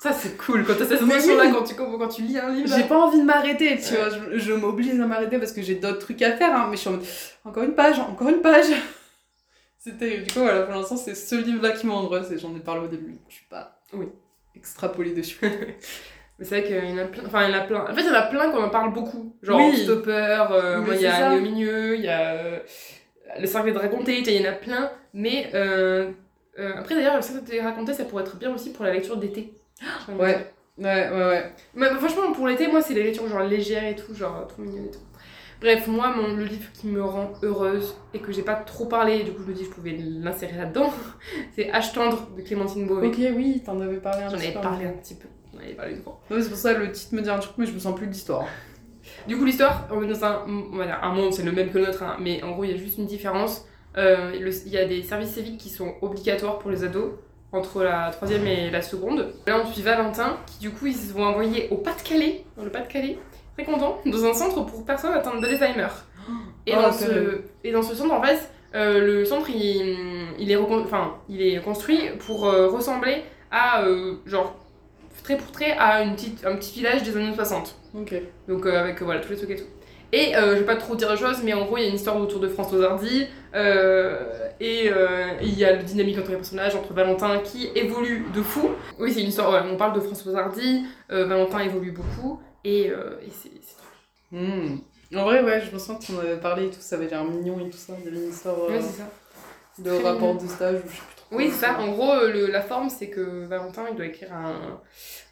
Ça, 0.00 0.12
c'est 0.12 0.36
cool 0.36 0.64
quand 0.64 0.74
t'as 0.78 0.84
cette 0.86 1.00
sensation-là 1.00 1.44
oui. 1.46 1.52
quand 1.52 1.64
tu, 1.64 1.74
quand 1.74 2.08
tu 2.08 2.22
lis 2.22 2.38
un 2.38 2.50
livre. 2.50 2.68
J'ai 2.76 2.84
pas 2.84 2.96
envie 2.98 3.18
de 3.20 3.24
m'arrêter, 3.24 3.76
tu 3.78 3.94
Ouais. 3.94 3.98
vois. 4.00 4.10
Je, 4.32 4.38
je 4.38 4.52
m'oblige 4.52 4.90
à 4.90 5.06
m'arrêter 5.06 5.38
parce 5.38 5.52
que 5.52 5.60
j'ai 5.60 5.74
d'autres 5.74 5.98
trucs 5.98 6.22
à 6.22 6.32
faire, 6.36 6.54
hein, 6.54 6.68
mais 6.70 6.76
je 6.76 6.80
suis 6.82 6.88
en 6.88 6.92
mode 6.92 7.04
encore 7.44 7.62
une 7.64 7.74
page, 7.74 7.98
encore 7.98 8.28
une 8.28 8.40
page. 8.40 8.66
C'était 9.78 10.18
du 10.18 10.32
coup 10.32 10.40
voilà 10.40 10.62
pour 10.62 10.74
l'instant 10.74 10.96
c'est 10.96 11.14
ce 11.14 11.34
livre-là 11.36 11.70
qui 11.70 11.86
m'embrasse 11.86 12.30
et 12.32 12.38
j'en 12.38 12.54
ai 12.54 12.60
parlé 12.60 12.82
au 12.84 12.88
début. 12.88 13.16
Je 13.28 13.34
suis 13.36 13.46
pas 13.46 13.80
Oui. 13.92 14.06
extrapolée 14.54 15.12
dessus. 15.14 15.38
Mais 16.38 16.44
c'est 16.44 16.60
vrai 16.60 16.64
qu'il 16.68 16.90
y 16.90 16.92
en 16.92 16.98
a 16.98 17.04
plein. 17.06 17.22
Enfin, 17.26 17.44
il 17.48 17.50
y 17.50 17.54
en 17.54 17.58
a 17.58 17.62
plein. 17.62 17.82
En 17.82 17.94
fait, 17.94 18.00
il 18.02 18.06
y 18.06 18.10
en 18.10 18.14
a 18.14 18.22
plein 18.22 18.50
qu'on 18.50 18.62
en 18.62 18.68
parle 18.70 18.92
beaucoup. 18.92 19.34
Genre 19.42 19.58
Oui. 19.58 19.82
Stopper, 19.82 20.44
euh, 20.52 20.84
il 20.94 21.00
y 21.00 21.06
a 21.06 21.32
au 21.32 21.40
milieu, 21.40 21.96
il 21.96 22.02
y 22.02 22.08
a 22.08 22.30
euh, 22.34 22.58
Le 23.40 23.46
cercle 23.48 23.72
des 23.72 23.78
racontés, 23.78 24.18
il 24.20 24.30
y 24.42 24.46
en 24.46 24.50
a 24.50 24.54
plein. 24.54 24.90
Mais 25.14 25.50
euh, 25.54 26.12
euh, 26.60 26.72
après, 26.76 26.94
d'ailleurs, 26.94 27.16
le 27.16 27.22
cercle 27.22 27.42
des 27.44 27.60
racontés, 27.60 27.92
ça 27.92 28.04
pourrait 28.04 28.22
être 28.22 28.36
bien 28.36 28.54
aussi 28.54 28.72
pour 28.72 28.84
la 28.84 28.92
lecture 28.92 29.16
d'été. 29.16 29.52
Ouais. 30.08 30.52
Ouais 30.78 31.10
ouais 31.10 31.10
ouais. 31.10 31.52
Mais 31.74 31.90
bah, 31.90 31.96
franchement, 31.96 32.32
pour 32.32 32.46
l'été, 32.46 32.68
moi, 32.68 32.80
c'est 32.80 32.94
les 32.94 33.02
lectures 33.02 33.28
genre 33.28 33.42
légères 33.42 33.84
et 33.84 33.96
tout, 33.96 34.14
genre 34.14 34.46
trop 34.46 34.62
mignonnes 34.62 34.86
et 34.86 34.90
tout. 34.90 35.00
Bref, 35.60 35.88
moi, 35.88 36.14
mon, 36.14 36.36
le 36.36 36.44
livre 36.44 36.70
qui 36.72 36.86
me 36.86 37.02
rend 37.02 37.32
heureuse 37.42 37.96
et 38.14 38.20
que 38.20 38.30
j'ai 38.30 38.42
pas 38.42 38.54
trop 38.54 38.86
parlé, 38.86 39.24
du 39.24 39.32
coup, 39.32 39.42
je 39.42 39.50
me 39.50 39.54
dis 39.54 39.64
je 39.64 39.70
pouvais 39.70 39.96
l'insérer 39.98 40.56
là-dedans, 40.56 40.92
c'est 41.56 41.64
H 41.64 41.92
tendre 41.92 42.28
de 42.36 42.42
Clémentine 42.42 42.86
Beauvais. 42.86 43.08
Ok 43.08 43.16
oui 43.36 43.62
t'en 43.64 43.80
avais 43.80 43.96
parlé 43.96 44.22
un 44.22 44.28
J'en 44.28 44.36
avais 44.36 44.52
parlé 44.52 44.86
un 44.86 44.92
petit 44.92 45.16
peu. 45.16 45.26
J'en 45.52 45.58
avais 45.58 45.74
parlé 45.74 45.94
une 45.96 46.02
fois. 46.02 46.20
Ouais, 46.30 46.40
c'est 46.40 46.48
pour 46.48 46.58
ça 46.58 46.74
le 46.74 46.92
titre 46.92 47.12
me 47.14 47.22
dit 47.22 47.30
un 47.30 47.38
truc 47.38 47.54
mais 47.58 47.66
je 47.66 47.72
me 47.72 47.80
sens 47.80 47.96
plus 47.96 48.06
de 48.06 48.12
l'histoire. 48.12 48.46
Du 49.26 49.36
coup, 49.36 49.44
l'histoire, 49.44 49.88
on 49.90 50.02
est 50.02 50.06
dans 50.06 50.24
un, 50.24 50.46
un 51.02 51.12
monde, 51.12 51.32
c'est 51.32 51.42
le 51.42 51.50
même 51.50 51.70
que 51.70 51.78
le 51.78 51.86
nôtre, 51.86 52.02
hein, 52.02 52.16
mais 52.20 52.42
en 52.42 52.52
gros, 52.52 52.64
il 52.64 52.70
y 52.70 52.74
a 52.74 52.76
juste 52.76 52.98
une 52.98 53.06
différence. 53.06 53.66
Euh, 53.96 54.32
il 54.36 54.72
y 54.72 54.76
a 54.76 54.84
des 54.84 55.02
services 55.02 55.30
civiques 55.30 55.58
qui 55.58 55.70
sont 55.70 55.94
obligatoires 56.02 56.58
pour 56.58 56.70
les 56.70 56.84
ados 56.84 57.14
entre 57.52 57.82
la 57.82 58.10
troisième 58.10 58.46
et 58.46 58.70
la 58.70 58.82
seconde. 58.82 59.32
Là, 59.46 59.60
on 59.62 59.72
suit 59.72 59.82
Valentin, 59.82 60.38
qui 60.46 60.58
du 60.58 60.70
coup, 60.70 60.86
ils 60.86 60.94
se 60.94 61.12
vont 61.12 61.24
envoyer 61.24 61.68
au 61.70 61.76
Pas-de-Calais, 61.76 62.44
dans 62.56 62.64
le 62.64 62.70
Pas-de-Calais, 62.70 63.18
très 63.56 63.64
content, 63.64 63.98
dans 64.04 64.24
un 64.24 64.34
centre 64.34 64.64
pour 64.66 64.84
personnes 64.84 65.14
atteintes 65.14 65.40
d'Alzheimer. 65.40 65.88
Et, 66.66 66.74
Oh, 66.76 66.82
dans 66.82 66.92
ce, 66.92 67.40
et 67.64 67.72
dans 67.72 67.82
ce 67.82 67.94
centre, 67.94 68.12
en 68.12 68.22
fait, 68.22 68.50
euh, 68.74 69.00
le 69.00 69.24
centre, 69.24 69.48
il, 69.48 69.96
il, 70.38 70.50
est 70.50 70.56
enfin, 70.56 71.14
il 71.28 71.40
est 71.40 71.60
construit 71.62 72.00
pour 72.26 72.46
euh, 72.46 72.68
ressembler 72.68 73.22
à, 73.50 73.82
euh, 73.82 74.16
genre, 74.26 74.54
trait 75.22 75.38
pour 75.38 75.50
trait, 75.50 75.72
à 75.78 76.02
une 76.02 76.14
petite, 76.14 76.44
un 76.44 76.56
petit 76.56 76.74
village 76.74 77.02
des 77.02 77.16
années 77.16 77.34
60. 77.34 77.74
Ok. 77.94 78.14
Donc 78.46 78.66
avec 78.66 79.02
voilà 79.02 79.20
tous 79.20 79.30
les 79.30 79.36
trucs 79.36 79.50
et 79.50 79.56
tout. 79.56 79.64
Et 80.12 80.34
euh, 80.36 80.54
je 80.54 80.60
vais 80.60 80.64
pas 80.64 80.76
trop 80.76 80.94
dire 80.96 81.10
les 81.10 81.18
choses, 81.18 81.42
mais 81.44 81.52
en 81.52 81.64
gros 81.66 81.76
il 81.76 81.82
y 81.82 81.86
a 81.86 81.88
une 81.88 81.94
histoire 81.96 82.16
autour 82.18 82.40
de 82.40 82.48
François 82.48 82.92
Hardy 82.92 83.26
euh, 83.54 84.18
et 84.58 84.88
euh, 84.90 85.32
il 85.42 85.58
y 85.58 85.64
a 85.64 85.76
le 85.76 85.82
dynamique 85.82 86.18
entre 86.18 86.30
les 86.30 86.36
personnages, 86.36 86.74
entre 86.74 86.94
Valentin 86.94 87.38
qui 87.40 87.68
évolue 87.74 88.24
de 88.34 88.40
fou. 88.42 88.70
Oui 88.98 89.12
c'est 89.12 89.20
une 89.20 89.28
histoire, 89.28 89.50
ouais, 89.52 89.70
on 89.70 89.76
parle 89.76 89.94
de 89.94 90.00
François 90.00 90.38
Hardy, 90.38 90.84
Valentin 91.10 91.58
évolue 91.60 91.92
beaucoup 91.92 92.40
et, 92.64 92.86
et 92.86 92.92
c'est 93.32 93.50
trop 93.50 93.84
Hmm. 94.30 94.76
En 95.16 95.24
vrai 95.24 95.42
ouais 95.42 95.62
je 95.66 95.72
me 95.72 95.78
sens 95.78 96.06
qu'on 96.06 96.18
avait 96.18 96.36
parlé 96.36 96.66
et 96.66 96.70
tout, 96.70 96.80
ça 96.80 96.96
avait 96.96 97.08
l'air 97.08 97.24
mignon 97.24 97.58
et 97.60 97.70
tout 97.70 97.78
ça. 97.78 97.94
Il 97.98 98.04
y 98.04 98.08
avait 98.08 98.24
une 98.24 98.30
histoire 98.30 98.58
Ouais, 98.68 98.78
c'est 98.80 98.98
ça. 98.98 99.08
de 99.78 99.90
rapport 99.90 100.34
mignon. 100.34 100.42
de 100.42 100.48
stage 100.48 100.74
ou 100.84 100.88
je 100.88 100.94
sais 100.96 101.02
plus. 101.02 101.17
Oui 101.30 101.50
c'est 101.50 101.66
ça, 101.66 101.78
en 101.78 101.88
gros 101.92 102.10
euh, 102.12 102.32
le- 102.32 102.46
la 102.46 102.62
forme 102.62 102.88
c'est 102.88 103.08
que 103.10 103.44
Valentin 103.44 103.84
il 103.90 103.96
doit 103.96 104.06
écrire 104.06 104.32
un, 104.32 104.80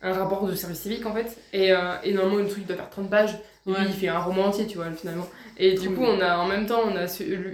un 0.03 0.13
rapport 0.13 0.47
de 0.47 0.55
service 0.55 0.81
civique 0.81 1.07
en 1.07 1.15
fait 1.15 1.39
et, 1.55 1.73
euh, 1.73 1.95
et 2.05 2.13
normalement 2.13 2.43
le 2.43 2.49
truc 2.49 2.65
il 2.65 2.67
doit 2.67 2.77
faire 2.77 2.91
30 2.91 3.09
pages. 3.11 3.39
Lui, 3.67 3.73
Ouais. 3.75 3.81
il 3.87 3.93
fait 3.93 4.07
un 4.07 4.21
roman 4.21 4.45
entier, 4.45 4.69
tu 4.69 4.77
vois, 4.77 4.89
finalement. 4.93 5.27
Et 5.57 5.75
du 5.75 5.91
coup, 5.91 6.03
on 6.05 6.21
a 6.21 6.37
en 6.39 6.47
même 6.47 6.67
temps, 6.67 6.83
on 6.87 6.95
a 6.97 7.07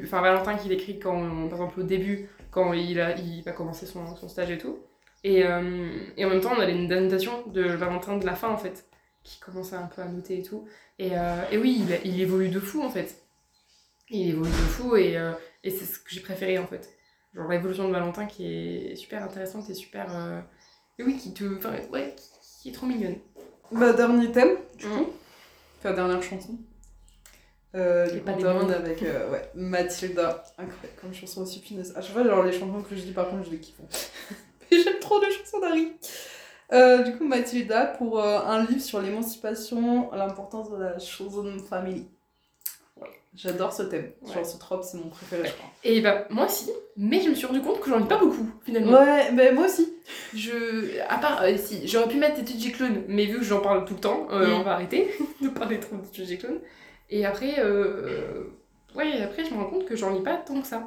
enfin 0.05 0.21
Valentin 0.21 0.57
qui 0.57 0.69
l'écrit 0.69 0.99
quand, 0.99 1.19
par 1.49 1.55
exemple, 1.59 1.81
au 1.81 1.85
début, 1.85 2.29
quand 2.51 2.75
il, 2.75 3.01
a, 3.01 3.17
il 3.17 3.41
va 3.43 3.53
commencer 3.53 3.87
son, 3.87 4.15
son 4.17 4.29
stage 4.29 4.51
et 4.51 4.59
tout. 4.59 4.79
Et, 5.25 5.47
euh, 5.47 5.89
et 6.19 6.27
en 6.27 6.29
même 6.29 6.43
temps, 6.43 6.53
on 6.55 6.61
a 6.61 6.67
les 6.67 6.75
annotations 6.93 7.45
de 7.47 7.63
Valentin 7.63 8.19
de 8.19 8.27
la 8.27 8.35
fin, 8.35 8.51
en 8.51 8.59
fait, 8.59 8.85
qui 9.23 9.41
commence 9.41 9.73
un 9.73 9.87
peu 9.87 10.03
à 10.03 10.05
noter 10.05 10.41
et 10.41 10.43
tout. 10.43 10.67
Et, 10.99 11.13
euh, 11.17 11.43
et 11.51 11.57
oui, 11.57 11.83
il, 12.05 12.13
il 12.13 12.21
évolue 12.21 12.51
de 12.51 12.61
fou, 12.61 12.83
en 12.83 12.91
fait. 12.91 13.17
Il 14.11 14.29
évolue 14.29 14.51
de 14.51 14.55
fou 14.55 14.97
et, 14.97 15.17
et 15.65 15.71
c'est 15.71 15.87
ce 15.87 15.99
que 15.99 16.11
j'ai 16.11 16.21
préféré, 16.21 16.59
en 16.59 16.67
fait. 16.67 16.91
Genre 17.35 17.49
l'évolution 17.49 17.89
de 17.89 17.93
Valentin 17.93 18.27
qui 18.27 18.47
est 18.47 18.97
super 18.97 19.23
intéressante 19.23 19.69
et 19.71 19.75
super. 19.75 20.07
euh, 20.15 20.41
Et 20.99 21.03
oui, 21.03 21.17
qui 21.17 21.33
te. 21.33 21.45
Enfin, 21.57 21.73
ouais, 21.91 22.15
qui, 22.61 22.69
est 22.69 22.73
trop 22.73 22.87
mignonne. 22.87 23.17
Bah, 23.71 23.93
dernier 23.95 24.31
thème, 24.33 24.57
du 24.77 24.87
Mm. 24.87 24.91
coup. 24.91 25.07
Enfin, 25.79 25.93
dernière 25.95 26.23
chanson. 26.23 26.59
Euh, 27.75 28.07
du 28.11 28.21
coup, 28.21 28.31
on 28.37 28.69
avec 28.69 29.03
euh, 29.03 29.31
ouais, 29.31 29.51
Mathilda. 29.55 30.45
Incroyable 30.59 31.01
comme 31.01 31.15
chanson 31.15 31.41
aussi 31.43 31.61
punaise. 31.61 31.95
À 31.97 32.03
chaque 32.03 32.13
fois, 32.13 32.23
genre 32.23 32.43
les 32.43 32.53
chansons 32.53 32.83
que 32.83 32.95
je 32.95 33.01
dis, 33.01 33.13
par 33.13 33.31
contre, 33.31 33.47
je 33.47 33.51
les 33.53 33.59
kiffe. 33.61 33.77
Mais 34.71 34.81
j'aime 34.83 34.99
trop 35.01 35.19
les 35.21 35.31
chansons 35.31 35.59
d'Harry. 35.59 35.93
Euh, 36.73 37.03
du 37.03 37.17
coup, 37.17 37.25
Mathilda, 37.25 37.87
pour 37.87 38.23
un 38.23 38.65
livre 38.67 38.81
sur 38.83 39.01
l'émancipation, 39.01 40.11
l'importance 40.13 40.71
de 40.71 40.77
la 40.77 40.99
chosen 40.99 41.59
family. 41.61 42.07
J'adore 43.35 43.73
ce 43.73 43.85
thème. 43.85 44.13
Ouais. 44.21 44.35
Genre, 44.35 44.45
ce 44.45 44.59
trope, 44.59 44.85
c'est 44.85 44.99
mon 44.99 45.09
préféré, 45.09 45.49
je 45.49 45.53
crois. 45.55 45.71
Et 45.85 46.01
bah, 46.03 46.27
moi 46.29 46.45
aussi, 46.47 46.71
mais 46.99 47.23
je 47.23 47.31
me 47.31 47.35
suis 47.35 47.47
rendu 47.47 47.63
compte 47.63 47.81
que 47.81 47.89
j'en 47.89 47.99
lis 47.99 48.07
pas 48.07 48.19
beaucoup, 48.19 48.47
finalement. 48.63 48.93
Ouais, 48.93 49.33
mais 49.33 49.53
moi 49.53 49.65
aussi. 49.67 49.91
Je, 50.35 51.01
à 51.09 51.17
part, 51.17 51.43
euh, 51.43 51.57
si, 51.57 51.89
j'aurais 51.89 52.09
pu 52.09 52.19
mettre 52.19 52.43
des 52.43 52.45
TJ 52.45 52.73
Clone, 52.73 53.03
mais 53.09 53.25
vu 53.25 53.39
que 53.39 53.45
j'en 53.45 53.61
parle 53.61 53.87
tout 53.87 53.95
le 53.95 54.01
temps, 54.01 54.29
euh, 54.33 54.49
Mm. 54.49 54.53
on 54.53 54.63
va 54.63 54.73
arrêter 54.75 55.11
de 55.41 55.49
parler 55.49 55.81
trop 55.81 55.97
de 55.97 56.03
TJ 56.07 56.39
Clone. 56.39 56.59
Et 57.09 57.25
après, 57.25 57.55
euh, 57.59 58.45
ouais, 58.95 59.23
après, 59.23 59.45
je 59.47 59.51
me 59.55 59.57
rends 59.61 59.71
compte 59.71 59.87
que 59.87 59.97
j'en 59.97 60.11
lis 60.15 60.23
pas 60.23 60.37
tant 60.37 60.61
que 60.61 60.67
ça. 60.67 60.87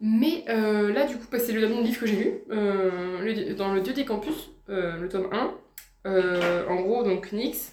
Mais 0.00 0.44
là, 0.46 1.04
du 1.06 1.16
coup, 1.16 1.26
bah, 1.32 1.38
c'est 1.40 1.52
le 1.52 1.60
dernier 1.60 1.82
livre 1.82 2.00
que 2.00 2.06
j'ai 2.06 2.16
lu, 2.16 2.34
le- 2.48 3.54
dans 3.54 3.72
le 3.72 3.80
Dieu 3.80 3.92
des 3.92 4.04
campus, 4.04 4.50
le 4.68 5.08
tome 5.08 5.28
1. 5.32 5.52
Euh, 6.06 6.66
en 6.68 6.76
gros, 6.80 7.04
donc 7.04 7.30
Nyx, 7.32 7.72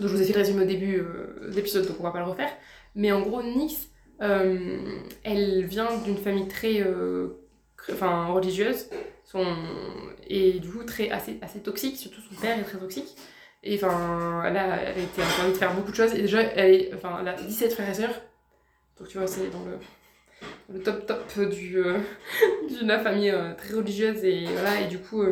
dont 0.00 0.08
je 0.08 0.12
vous 0.16 0.20
ai 0.20 0.24
fait 0.24 0.32
le 0.32 0.38
résumé 0.40 0.64
au 0.64 0.66
début 0.66 0.96
de 0.96 1.52
l'épisode, 1.54 1.86
donc 1.86 1.96
on 2.00 2.02
va 2.02 2.10
pas 2.10 2.18
le 2.18 2.24
refaire. 2.24 2.50
Mais 2.94 3.12
en 3.12 3.20
gros, 3.20 3.42
Nyx, 3.42 3.88
euh, 4.22 5.00
elle 5.24 5.64
vient 5.64 5.96
d'une 6.04 6.16
famille 6.16 6.48
très 6.48 6.80
euh, 6.80 7.28
religieuse. 7.88 8.88
son 9.24 9.44
et 10.26 10.52
du 10.60 10.70
coup 10.70 10.84
très 10.84 11.10
assez 11.10 11.38
assez 11.42 11.60
toxique. 11.60 11.96
Surtout 11.96 12.20
son 12.20 12.40
père 12.40 12.58
est 12.58 12.62
très 12.62 12.78
toxique. 12.78 13.16
Et 13.62 13.76
enfin 13.76 14.42
elle 14.46 14.56
a, 14.56 14.82
elle 14.82 14.98
a 14.98 15.02
été 15.02 15.22
interdite 15.22 15.54
de 15.54 15.58
faire 15.58 15.74
beaucoup 15.74 15.90
de 15.90 15.96
choses. 15.96 16.14
Et 16.14 16.22
déjà 16.22 16.42
elle 16.42 16.74
est 16.74 16.94
enfin 16.94 17.18
elle 17.20 17.28
a 17.28 17.34
17 17.34 17.72
frères 17.72 17.90
et 17.90 17.94
sœurs. 17.94 18.22
Donc 18.98 19.08
tu 19.08 19.18
vois 19.18 19.26
c'est 19.26 19.50
dans 19.50 19.64
le 19.64 19.78
le 20.72 20.82
top 20.82 21.06
top 21.06 21.40
du 21.50 21.78
euh, 21.78 21.98
de 22.80 22.86
la 22.86 22.98
famille 23.00 23.34
très 23.58 23.74
religieuse. 23.74 24.24
Et 24.24 24.44
voilà. 24.46 24.80
Et 24.80 24.86
du 24.86 24.98
coup 24.98 25.24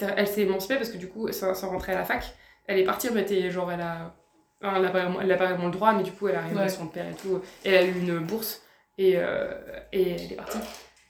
elle 0.00 0.28
s'est 0.28 0.42
émancipée 0.42 0.76
parce 0.76 0.90
que 0.90 0.98
du 0.98 1.08
coup 1.08 1.30
sans, 1.32 1.54
sans 1.54 1.70
rentrer 1.70 1.92
à 1.92 1.96
la 1.96 2.04
fac 2.04 2.34
elle 2.66 2.78
est 2.78 2.84
partie 2.84 3.08
et 3.08 3.50
genre 3.50 3.72
elle 3.72 3.80
a 3.80 4.14
enfin, 4.62 4.76
elle 4.76 4.84
a 4.86 4.90
pas 5.36 5.46
vraiment, 5.52 5.66
le 5.66 5.70
droit 5.72 5.92
mais 5.94 6.02
du 6.02 6.12
coup 6.12 6.28
elle 6.28 6.36
a 6.36 6.40
arrivé 6.40 6.56
Ouais. 6.60 6.68
son 6.68 6.86
père 6.88 7.08
et 7.08 7.14
tout. 7.14 7.40
Et 7.64 7.70
elle 7.70 7.84
a 7.84 7.86
eu 7.88 7.98
une 8.00 8.18
bourse 8.18 8.62
et, 8.98 9.14
euh, 9.16 9.52
et 9.92 10.10
elle 10.10 10.32
est 10.32 10.36
partie. 10.36 10.58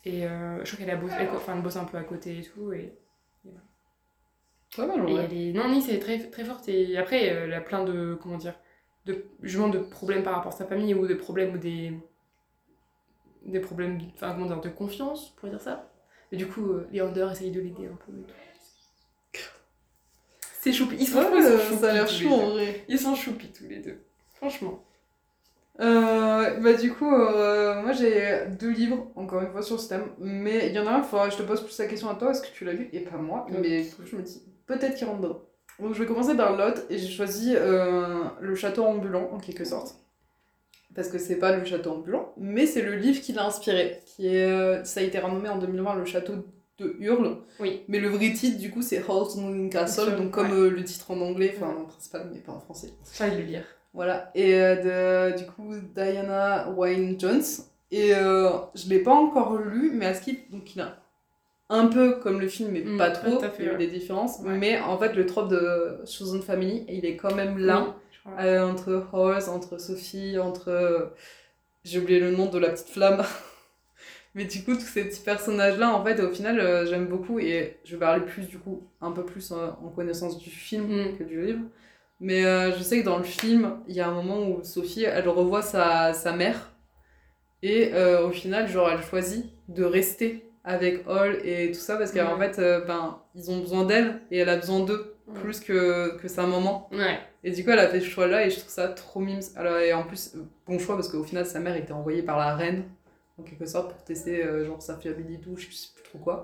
Et 0.04 0.26
euh, 0.26 0.64
je 0.64 0.74
crois 0.74 0.84
qu'elle 0.84 0.94
a 0.94 0.96
bossé 0.98 1.14
elle, 1.18 1.28
enfin 1.30 1.54
elle 1.56 1.62
bosse 1.62 1.76
un 1.76 1.84
peu 1.84 1.96
à 1.98 2.02
côté 2.02 2.38
et 2.38 2.42
tout 2.42 2.72
et, 2.72 2.94
Pas 4.76 4.86
mal, 4.86 5.00
en 5.00 5.08
et 5.08 5.48
est 5.48 5.52
non 5.52 5.68
Nice 5.70 5.88
est 5.88 5.98
très 5.98 6.18
très 6.30 6.44
forte. 6.44 6.68
Et 6.68 6.96
après 6.98 7.30
euh, 7.32 7.44
elle 7.44 7.54
a 7.54 7.60
plein 7.60 7.84
de 7.84 8.16
comment 8.22 8.36
dire 8.36 8.54
de 9.06 9.24
justement 9.42 9.68
de 9.68 9.78
problèmes 9.78 10.22
par 10.22 10.34
rapport 10.34 10.52
à 10.52 10.56
sa 10.56 10.66
famille 10.66 10.94
ou 10.94 11.06
de 11.06 11.14
problèmes 11.14 11.54
ou 11.54 11.58
des 11.58 11.92
des 13.46 13.60
problèmes 13.60 13.98
enfin 14.14 14.34
comment 14.34 14.46
dire 14.46 14.60
de 14.60 14.68
confiance 14.68 15.30
pour 15.36 15.48
dire 15.48 15.60
ça. 15.60 15.90
Et 16.32 16.36
du 16.36 16.46
coup 16.46 16.70
euh, 16.72 16.86
les 16.92 17.00
Under 17.00 17.30
essayent 17.32 17.50
de 17.50 17.60
l'aider 17.60 17.86
un 17.86 17.96
peu 18.06 18.12
et 18.12 18.22
tout. 18.24 18.34
C'est 20.60 20.72
choupi 20.72 20.96
ils 20.98 21.06
sont, 21.06 21.18
Ouais, 21.18 21.26
ils 21.36 21.42
sont 21.44 21.58
choupis 21.58 21.78
ça 21.80 21.90
a 21.90 21.92
l'air 21.94 22.06
tous 22.06 22.18
les 22.18 22.28
chou 22.28 22.28
en 22.30 22.46
deux. 22.46 22.52
vrai. 22.52 22.84
ils 22.88 22.98
sont 22.98 23.14
choupis 23.14 23.48
tous 23.52 23.66
les 23.68 23.78
deux 23.80 23.98
franchement 24.36 24.84
Euh, 25.80 26.58
bah 26.60 26.72
du 26.74 26.92
coup, 26.92 27.12
euh, 27.14 27.80
moi 27.82 27.92
j'ai 27.92 28.46
deux 28.58 28.70
livres, 28.70 29.06
encore 29.14 29.42
une 29.42 29.52
fois, 29.52 29.62
sur 29.62 29.78
ce 29.78 29.88
thème. 29.88 30.08
Mais 30.18 30.66
il 30.68 30.72
y 30.74 30.78
en 30.80 30.86
a 30.88 30.90
un, 30.90 31.02
faudra 31.04 31.30
je 31.30 31.36
te 31.36 31.42
pose 31.42 31.62
plus 31.62 31.78
la 31.78 31.86
question 31.86 32.08
à 32.10 32.16
toi, 32.16 32.32
est-ce 32.32 32.42
que 32.42 32.52
tu 32.52 32.64
l'as 32.64 32.72
lu? 32.72 32.88
Et 32.92 33.00
pas 33.00 33.16
moi. 33.16 33.46
Ouais. 33.48 33.58
Mais 33.60 33.86
je 34.04 34.16
me 34.16 34.22
dis, 34.22 34.42
peut-être 34.66 34.96
qu'il 34.96 35.06
rentre 35.06 35.20
dedans. 35.20 35.40
Donc 35.78 35.94
je 35.94 36.00
vais 36.02 36.06
commencer 36.06 36.36
par 36.36 36.56
l'autre, 36.56 36.82
et 36.90 36.98
j'ai 36.98 37.06
choisi 37.08 37.54
euh, 37.56 38.24
Le 38.40 38.54
Château 38.56 38.82
Ambulant, 38.84 39.30
en 39.32 39.38
quelque 39.38 39.64
sorte. 39.64 39.94
Parce 40.96 41.08
que 41.10 41.18
c'est 41.18 41.36
pas 41.36 41.56
le 41.56 41.64
château 41.64 41.92
ambulant, 41.92 42.32
mais 42.38 42.66
c'est 42.66 42.82
le 42.82 42.96
livre 42.96 43.20
qui 43.20 43.32
l'a 43.32 43.46
inspiré. 43.46 44.00
Qui 44.06 44.26
est, 44.34 44.84
ça 44.84 44.98
a 44.98 45.02
été 45.04 45.18
renommé 45.20 45.48
en 45.48 45.58
2020 45.58 45.94
Le 45.94 46.04
Château 46.06 46.44
de 46.78 46.96
Hurle. 47.00 47.38
oui 47.60 47.82
Mais 47.88 47.98
le 47.98 48.08
vrai 48.08 48.32
titre, 48.32 48.58
du 48.58 48.70
coup, 48.70 48.82
c'est 48.82 49.02
House 49.08 49.36
Moving 49.36 49.70
Castle, 49.70 50.16
donc 50.16 50.30
comme 50.30 50.50
ouais. 50.50 50.56
euh, 50.56 50.70
le 50.70 50.84
titre 50.84 51.10
en 51.10 51.20
anglais, 51.20 51.54
enfin 51.56 51.74
en 51.76 51.84
principal, 51.84 52.28
mais 52.32 52.38
pas 52.40 52.52
en 52.52 52.60
français. 52.60 52.88
de 53.20 53.36
le 53.36 53.42
lire 53.42 53.64
Voilà, 53.94 54.30
et 54.34 54.54
euh, 54.54 55.30
de, 55.32 55.38
du 55.38 55.46
coup, 55.46 55.74
Diana 55.94 56.70
Wynne 56.76 57.18
Jones. 57.18 57.42
Et 57.90 58.14
euh, 58.14 58.50
je 58.74 58.88
l'ai 58.88 59.00
pas 59.00 59.14
encore 59.14 59.56
lu, 59.56 59.90
mais 59.94 60.06
à 60.06 60.14
ce 60.14 60.20
qui. 60.22 60.40
Donc, 60.50 60.74
il 60.76 60.80
a 60.82 60.96
un 61.70 61.86
peu 61.86 62.18
comme 62.20 62.40
le 62.40 62.48
film, 62.48 62.70
mais 62.72 62.80
Mm, 62.82 62.98
pas 62.98 63.10
trop. 63.10 63.40
fait, 63.40 63.52
il 63.58 63.64
y 63.64 63.68
a 63.68 63.72
ouais. 63.72 63.78
des 63.78 63.86
différences. 63.88 64.38
Ouais. 64.40 64.56
Mais 64.56 64.78
en 64.80 64.98
fait, 64.98 65.14
le 65.14 65.26
trope 65.26 65.48
de 65.50 65.98
Chosen 66.06 66.42
Family, 66.42 66.84
il 66.88 67.04
est 67.06 67.16
quand 67.16 67.34
même 67.34 67.58
là, 67.58 67.96
Oui, 68.26 68.58
entre 68.60 69.04
Horace, 69.12 69.48
entre 69.48 69.78
Sophie, 69.80 70.38
entre. 70.38 71.12
J'ai 71.84 71.98
oublié 72.00 72.20
le 72.20 72.30
nom 72.30 72.46
de 72.46 72.58
la 72.58 72.70
petite 72.70 72.88
flamme. 72.90 73.22
mais 74.34 74.44
du 74.44 74.62
coup, 74.64 74.74
tous 74.74 74.80
ces 74.80 75.04
petits 75.04 75.22
personnages-là, 75.22 75.92
en 75.94 76.04
fait, 76.04 76.20
au 76.20 76.30
final, 76.30 76.60
euh, 76.60 76.86
j'aime 76.86 77.06
beaucoup. 77.06 77.38
Et 77.38 77.78
je 77.84 77.92
vais 77.96 78.00
parler 78.00 78.24
plus, 78.24 78.46
du 78.46 78.58
coup, 78.58 78.82
un 79.00 79.10
peu 79.12 79.24
plus 79.24 79.52
euh, 79.52 79.68
en 79.84 79.88
connaissance 79.88 80.38
du 80.38 80.50
film 80.50 80.86
Mm. 80.86 81.18
que 81.18 81.24
du 81.24 81.40
livre. 81.44 81.64
Mais 82.20 82.44
euh, 82.44 82.72
je 82.76 82.82
sais 82.82 83.00
que 83.00 83.04
dans 83.04 83.18
le 83.18 83.24
film, 83.24 83.78
il 83.88 83.94
y 83.94 84.00
a 84.00 84.08
un 84.08 84.12
moment 84.14 84.40
où 84.48 84.62
Sophie, 84.64 85.04
elle 85.04 85.28
revoit 85.28 85.62
sa, 85.62 86.12
sa 86.12 86.32
mère. 86.32 86.72
Et 87.62 87.92
au 88.22 88.30
final, 88.30 88.68
genre, 88.68 88.88
elle 88.90 89.02
choisit 89.02 89.46
de 89.68 89.82
rester 89.82 90.44
avec 90.62 91.08
Hall 91.08 91.38
et 91.44 91.72
tout 91.72 91.80
ça 91.80 91.96
parce 91.96 92.12
qu'en 92.12 92.38
fait, 92.38 92.56
ben, 92.86 93.18
ils 93.34 93.50
ont 93.50 93.58
besoin 93.60 93.84
d'elle 93.84 94.20
et 94.30 94.38
elle 94.38 94.48
a 94.48 94.56
besoin 94.56 94.80
d'eux 94.80 95.14
Ouais. 95.28 95.40
plus 95.42 95.60
que, 95.60 96.16
que 96.16 96.26
sa 96.26 96.46
maman. 96.46 96.88
ouais 96.90 97.18
Et 97.44 97.50
du 97.50 97.62
coup, 97.62 97.70
elle 97.70 97.80
a 97.80 97.88
fait 97.88 98.00
ce 98.00 98.06
choix-là 98.06 98.46
et 98.46 98.50
je 98.50 98.58
trouve 98.60 98.70
ça 98.70 98.88
trop 98.88 99.20
mimes. 99.20 99.40
Alors, 99.56 99.76
et 99.76 99.92
en 99.92 100.04
plus, 100.04 100.34
bon 100.66 100.78
choix 100.78 100.94
parce 100.94 101.08
qu'au 101.10 101.22
final, 101.22 101.44
sa 101.44 101.60
mère 101.60 101.76
était 101.76 101.92
envoyée 101.92 102.22
par 102.22 102.38
la 102.38 102.56
reine, 102.56 102.84
en 103.38 103.42
quelque 103.42 103.66
sorte, 103.66 103.92
pour 103.92 104.04
tester 104.04 104.44
euh, 104.44 104.64
genre 104.66 104.82
sa 104.82 104.96
fiabilité 104.96 105.48
ou 105.48 105.56
je 105.56 105.70
sais 105.70 105.88
plus 105.94 106.02
trop 106.04 106.18
quoi. 106.18 106.42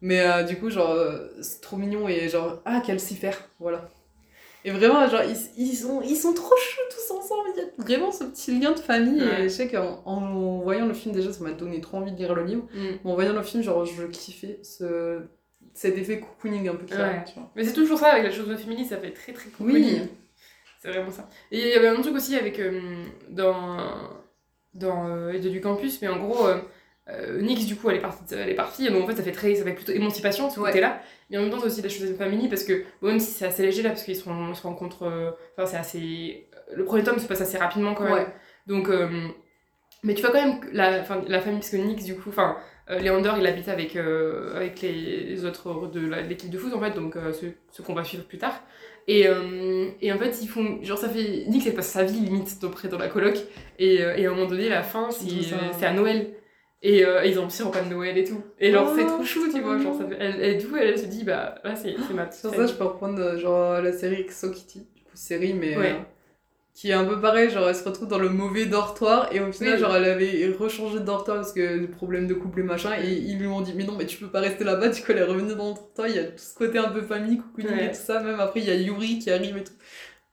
Mais 0.00 0.20
euh, 0.20 0.42
du 0.44 0.56
coup, 0.58 0.70
genre, 0.70 0.90
euh, 0.90 1.28
c'est 1.42 1.60
trop 1.60 1.76
mignon 1.76 2.08
et 2.08 2.28
genre, 2.28 2.60
ah, 2.64 2.80
qu'elle 2.84 3.00
sait 3.00 3.14
faire, 3.14 3.38
voilà. 3.58 3.88
Et 4.64 4.70
vraiment, 4.70 5.06
genre, 5.08 5.22
ils, 5.22 5.36
ils, 5.56 5.74
sont, 5.74 6.02
ils 6.02 6.16
sont 6.16 6.34
trop 6.34 6.54
chou 6.56 6.80
tous 6.90 7.14
ensemble. 7.14 7.48
Il 7.56 7.60
y 7.60 7.64
a 7.64 7.82
vraiment 7.82 8.12
ce 8.12 8.24
petit 8.24 8.58
lien 8.58 8.72
de 8.72 8.78
famille. 8.78 9.22
Ouais. 9.22 9.40
Et 9.40 9.42
je 9.44 9.48
sais 9.48 9.68
qu'en 9.68 10.02
en 10.04 10.58
voyant 10.60 10.86
le 10.86 10.94
film, 10.94 11.14
déjà, 11.14 11.32
ça 11.32 11.42
m'a 11.42 11.52
donné 11.52 11.80
trop 11.80 11.98
envie 11.98 12.12
de 12.12 12.16
lire 12.18 12.34
le 12.34 12.44
livre. 12.44 12.64
Mm. 12.74 12.86
Mais 13.04 13.10
en 13.10 13.14
voyant 13.14 13.32
le 13.32 13.42
film, 13.42 13.62
genre, 13.62 13.84
je 13.86 14.04
kiffais 14.04 14.60
ce, 14.62 15.22
cet 15.72 15.96
effet 15.96 16.20
cocooning 16.20 16.68
un 16.68 16.74
peu 16.74 16.94
a, 16.94 17.08
Ouais. 17.10 17.24
Mais 17.56 17.64
c'est 17.64 17.72
toujours 17.72 17.98
ça 17.98 18.08
avec 18.08 18.24
la 18.24 18.30
chose 18.30 18.48
de 18.48 18.56
féminine, 18.56 18.84
ça 18.86 18.98
fait 18.98 19.12
très 19.12 19.32
très 19.32 19.48
cool. 19.50 19.72
Oui. 19.72 20.00
C'est 20.82 20.88
vraiment 20.88 21.10
ça. 21.10 21.28
Et 21.52 21.60
il 21.60 21.68
y 21.68 21.74
avait 21.74 21.88
un 21.88 22.00
truc 22.00 22.14
aussi 22.14 22.36
avec. 22.36 22.58
euh, 22.58 23.04
dans. 23.28 23.78
Dans 24.74 25.08
euh, 25.08 25.32
Aide 25.32 25.46
du 25.50 25.60
campus, 25.60 26.00
mais 26.02 26.08
en 26.08 26.16
gros. 26.18 26.46
euh, 26.46 26.58
euh, 27.08 27.40
Nix, 27.40 27.66
du 27.66 27.74
coup, 27.76 27.90
elle 27.90 27.96
est 27.96 28.00
partie, 28.00 28.22
elle 28.34 28.48
est 28.50 28.54
partie, 28.54 28.88
donc 28.88 29.02
en 29.02 29.06
fait, 29.08 29.16
ça 29.16 29.22
fait 29.24 29.32
très, 29.32 29.54
ça 29.56 29.64
fait 29.64 29.72
plutôt 29.72 29.90
émancipation 29.92 30.48
ce 30.48 30.60
Ouais. 30.60 30.68
côté-là. 30.68 31.00
Mais 31.28 31.38
en 31.38 31.42
même 31.42 31.50
temps, 31.50 31.58
c'est 31.58 31.66
aussi 31.66 31.82
la 31.82 31.88
chose 31.88 32.08
de 32.08 32.14
famille 32.14 32.48
parce 32.48 32.62
que, 32.62 32.84
bon, 33.02 33.08
même 33.08 33.18
si 33.20 33.32
c'est 33.32 33.46
assez 33.46 33.62
léger 33.64 33.82
là, 33.82 33.90
parce 33.90 34.04
qu'ils 34.04 34.14
se, 34.16 34.24
ren- 34.28 34.54
se 34.54 34.62
rencontrent. 34.62 35.04
euh, 35.08 35.30
Enfin, 35.56 35.66
c'est 35.66 35.76
assez. 35.76 36.46
Le 36.72 36.84
premier 36.84 37.02
tome 37.02 37.18
se 37.18 37.26
passe 37.26 37.40
assez 37.40 37.58
rapidement 37.58 37.94
quand 37.94 38.04
même. 38.04 38.12
Ouais. 38.12 38.26
Donc, 38.68 38.88
euh, 38.88 39.08
mais 40.02 40.14
tu 40.14 40.22
vois 40.22 40.30
quand 40.30 40.42
même 40.44 40.60
la, 40.72 40.98
la 40.98 41.40
famille, 41.40 41.58
parce 41.60 41.70
que 41.70 41.76
Nix, 41.76 42.04
du 42.04 42.14
coup, 42.16 42.28
enfin, 42.30 42.56
euh, 42.90 42.98
Leander, 43.00 43.32
il 43.38 43.46
habite 43.46 43.68
avec, 43.68 43.96
euh, 43.96 44.54
avec 44.56 44.80
les 44.80 45.44
autres 45.44 45.88
de 45.88 46.00
de 46.00 46.14
l'équipe 46.28 46.50
de 46.50 46.58
foot, 46.58 46.72
en 46.74 46.80
fait, 46.80 46.92
donc 46.92 47.16
euh, 47.16 47.32
ceux, 47.32 47.54
ceux 47.70 47.82
qu'on 47.82 47.94
va 47.94 48.04
suivre 48.04 48.24
plus 48.24 48.38
tard. 48.38 48.62
Et, 49.12 49.26
euh, 49.26 49.88
et 50.00 50.12
en 50.12 50.18
fait, 50.18 50.38
ils 50.42 50.46
font. 50.48 50.78
Genre, 50.82 50.96
ça 50.98 51.08
fait. 51.08 51.44
Nix, 51.48 51.66
elle 51.66 51.74
passe 51.74 51.88
sa 51.88 52.04
vie 52.04 52.20
limite 52.20 52.60
d'auprès 52.60 52.88
dans 52.88 52.98
la 52.98 53.08
coloc. 53.08 53.36
Et, 53.78 54.02
euh, 54.04 54.14
et 54.16 54.26
à 54.26 54.30
un 54.30 54.34
moment 54.34 54.46
donné, 54.48 54.68
la 54.68 54.82
fin, 54.82 55.08
c'est 55.10 55.86
à 55.86 55.92
Noël. 55.92 56.28
Et 56.82 57.04
euh, 57.04 57.24
ils 57.26 57.38
ont 57.38 57.46
aussi 57.46 57.62
repas 57.62 57.82
de 57.82 57.90
Noël 57.90 58.16
et 58.16 58.24
tout. 58.24 58.40
Et 58.58 58.70
genre, 58.70 58.88
Oh, 58.90 58.94
c'est 58.96 59.06
trop 59.06 59.24
chou, 59.24 59.40
tu 59.52 59.60
vois. 59.60 59.78
Genre, 59.78 59.94
ça 59.96 60.04
mignon. 60.04 60.16
fait, 60.18 60.24
elle, 60.24 60.40
elle, 60.40 60.58
du 60.58 60.66
coup, 60.68 60.76
elle, 60.76 60.96
se 60.98 61.06
dit, 61.06 61.24
bah, 61.24 61.56
là, 61.64 61.74
c'est 61.76 61.94
ma 62.14 62.24
petite 62.26 62.40
Sur 62.40 62.54
ça, 62.54 62.66
je 62.66 62.72
peux 62.74 62.84
reprendre 62.84 63.36
genre 63.38 63.82
la 63.82 63.92
série 63.92 64.24
So 64.30 64.50
Kitty, 64.50 64.86
du 64.96 65.02
coup 65.02 65.10
série, 65.14 65.52
mais 65.54 65.76
Ouais. 65.76 65.90
euh, 65.92 65.98
qui 66.80 66.88
est 66.88 66.94
un 66.94 67.04
peu 67.04 67.20
pareil, 67.20 67.50
genre 67.50 67.68
elle 67.68 67.74
se 67.76 67.84
retrouve 67.84 68.08
dans 68.08 68.18
le 68.18 68.30
mauvais 68.30 68.64
dortoir 68.64 69.28
et 69.32 69.40
au 69.40 69.52
final, 69.52 69.74
Oui. 69.74 69.80
genre 69.80 69.94
elle 69.96 70.04
avait 70.06 70.50
rechangé 70.58 70.94
de 71.00 71.04
dortoir 71.04 71.36
parce 71.36 71.52
que 71.52 71.78
des 71.78 71.86
problèmes 71.88 72.26
de 72.26 72.32
couple 72.32 72.60
et 72.60 72.62
machin, 72.62 72.92
et 73.02 73.12
ils 73.12 73.38
lui 73.38 73.46
ont 73.48 73.60
dit 73.60 73.74
mais 73.76 73.84
non, 73.84 73.96
mais 73.98 74.06
tu 74.06 74.16
peux 74.16 74.28
pas 74.28 74.40
rester 74.40 74.64
là-bas, 74.64 74.88
du 74.88 75.02
coup 75.02 75.12
elle 75.12 75.18
est 75.18 75.24
revenue 75.24 75.54
dans 75.54 75.68
le 75.68 75.74
dortoir, 75.74 76.08
il 76.08 76.16
y 76.16 76.18
a 76.18 76.24
tout 76.24 76.38
ce 76.38 76.54
côté 76.54 76.78
un 76.78 76.88
peu 76.88 77.02
famille, 77.02 77.36
cocooning 77.38 77.76
Ouais. 77.76 77.86
et 77.86 77.90
tout 77.90 78.00
ça, 78.02 78.20
même 78.20 78.40
après 78.40 78.60
il 78.60 78.66
y 78.66 78.70
a 78.70 78.74
Yuri 78.76 79.18
qui 79.18 79.30
arrive 79.30 79.58
et 79.58 79.64
tout. 79.64 79.74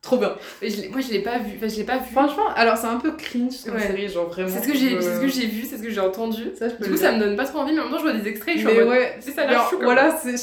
Trop 0.01 0.17
bien. 0.17 0.37
Mais 0.61 0.69
je 0.69 0.87
moi, 0.89 1.01
je 1.01 1.11
l'ai 1.11 1.19
pas 1.21 1.39
vu. 1.39 1.53
Enfin, 1.57 1.67
je 1.67 1.75
l'ai 1.75 1.83
pas 1.83 1.97
vu. 1.97 2.11
Franchement, 2.13 2.47
alors 2.55 2.77
c'est 2.77 2.87
un 2.87 2.95
peu 2.97 3.11
cringe 3.17 3.63
comme 3.65 3.73
Ouais. 3.73 3.81
série, 3.87 4.07
genre 4.07 4.29
vraiment. 4.29 4.47
C'est 4.47 4.61
ce 4.61 4.67
que 4.71 4.77
j'ai 4.77 5.01
c'est 5.01 5.15
ce 5.15 5.19
que 5.19 5.27
j'ai 5.27 5.47
vu, 5.47 5.63
c'est 5.65 5.77
ce 5.77 5.83
que 5.83 5.89
j'ai 5.89 5.99
entendu. 5.99 6.51
Ça, 6.57 6.69
je 6.69 6.75
peux 6.75 6.85
Du 6.85 6.91
coup, 6.91 6.97
ça 6.97 7.11
me 7.11 7.19
donne 7.19 7.35
pas 7.35 7.43
trop 7.45 7.59
envie, 7.59 7.73
mais 7.73 7.79
en 7.79 7.85
même 7.85 7.91
temps, 7.91 7.97
je 7.97 8.03
vois 8.03 8.13
des 8.13 8.27
extraits 8.29 8.55
et 8.55 8.59
je 8.59 8.67
suis 8.67 8.73
en 8.73 8.79
Mais 8.79 8.85
mode. 8.85 8.89
ouais, 8.93 9.17
c'est 9.19 9.31
ça, 9.31 9.49
chou, 9.69 9.79
voilà, 9.81 10.15
c'est 10.15 10.35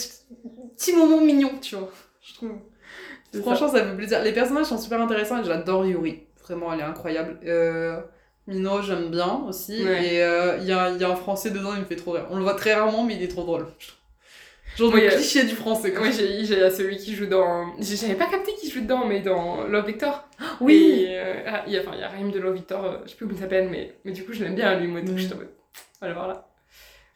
petit 0.77 0.93
moment 0.95 1.21
mignon, 1.21 1.53
tu 1.63 1.77
vois, 1.77 1.91
je 2.21 2.35
trouve. 2.35 2.51
Franchement, 3.43 3.69
ça. 3.69 3.85
fait 3.85 3.97
plaisir. 3.97 4.23
Les 4.23 4.33
personnages 4.33 4.67
sont 4.67 4.79
super 4.79 5.01
intéressants 5.01 5.41
et 5.41 5.45
j'adore 5.45 5.85
Yuri. 5.87 6.23
Vraiment, 6.43 6.73
elle 6.73 6.81
est 6.81 6.85
incroyable. 6.85 7.39
Euh, 7.47 8.01
Mino, 8.47 8.83
j'aime 8.83 9.11
bien 9.11 9.45
aussi. 9.49 9.83
Ouais. 9.85 10.15
Et 10.15 10.23
euh, 10.23 10.59
il 10.59 10.65
y, 10.67 10.73
a, 10.73 10.91
y 10.91 11.05
a 11.05 11.09
un 11.11 11.17
français 11.17 11.51
dedans, 11.51 11.71
il 11.75 11.81
me 11.81 11.85
fait 11.87 11.97
trop 11.97 12.13
rire. 12.13 12.27
On 12.31 12.37
le 12.37 12.43
voit 12.43 12.55
très 12.55 12.75
rarement, 12.75 13.05
mais 13.05 13.15
il 13.15 13.23
est 13.23 13.29
trop 13.29 13.43
drôle. 13.45 13.67
je. 13.79 13.89
Genre 14.77 14.93
Oui, 14.93 15.03
le 15.03 15.07
euh, 15.07 15.11
cliché 15.11 15.45
du 15.45 15.55
français, 15.55 15.93
quoi. 15.93 16.01
Moi, 16.03 16.11
j'ai 16.11 16.45
j'ai 16.45 16.69
celui 16.71 16.97
qui 16.97 17.15
joue 17.15 17.27
dans. 17.27 17.67
J'avais 17.81 18.17
pas 18.17 18.27
capté 18.27 18.53
qui 18.55 18.69
joue 18.71 18.81
dedans, 18.81 19.07
mais 19.07 19.21
dans 19.21 19.63
Love 19.69 19.87
Victor. 19.87 20.29
Oui 20.61 21.05
Et, 21.09 21.19
euh, 21.19 21.43
ah, 21.47 21.63
il 21.67 21.73
y 21.73 21.79
a, 21.79 21.81
enfin, 21.81 21.93
il 21.95 22.01
y 22.01 22.03
a 22.03 22.09
Raïm 22.09 22.33
de 22.33 22.41
Love 22.41 22.55
Victor, 22.55 22.99
je 23.05 23.11
sais 23.11 23.17
plus 23.17 23.27
comment 23.27 23.39
il 23.39 23.41
s'appelle, 23.43 23.69
mais, 23.71 23.95
mais 24.05 24.11
du 24.13 24.25
coup, 24.25 24.33
je 24.33 24.43
l'aime 24.43 24.57
bien 24.57 24.79
lui, 24.79 24.89
moi. 24.89 25.01
Donc, 25.01 25.11
Mm. 25.15 25.19
je 25.19 25.25
suis 25.25 25.33
en 25.33 25.37
mode. 25.37 25.49
On 26.03 26.05
va 26.07 26.09
le 26.09 26.15
voir 26.15 26.29
là. 26.29 26.49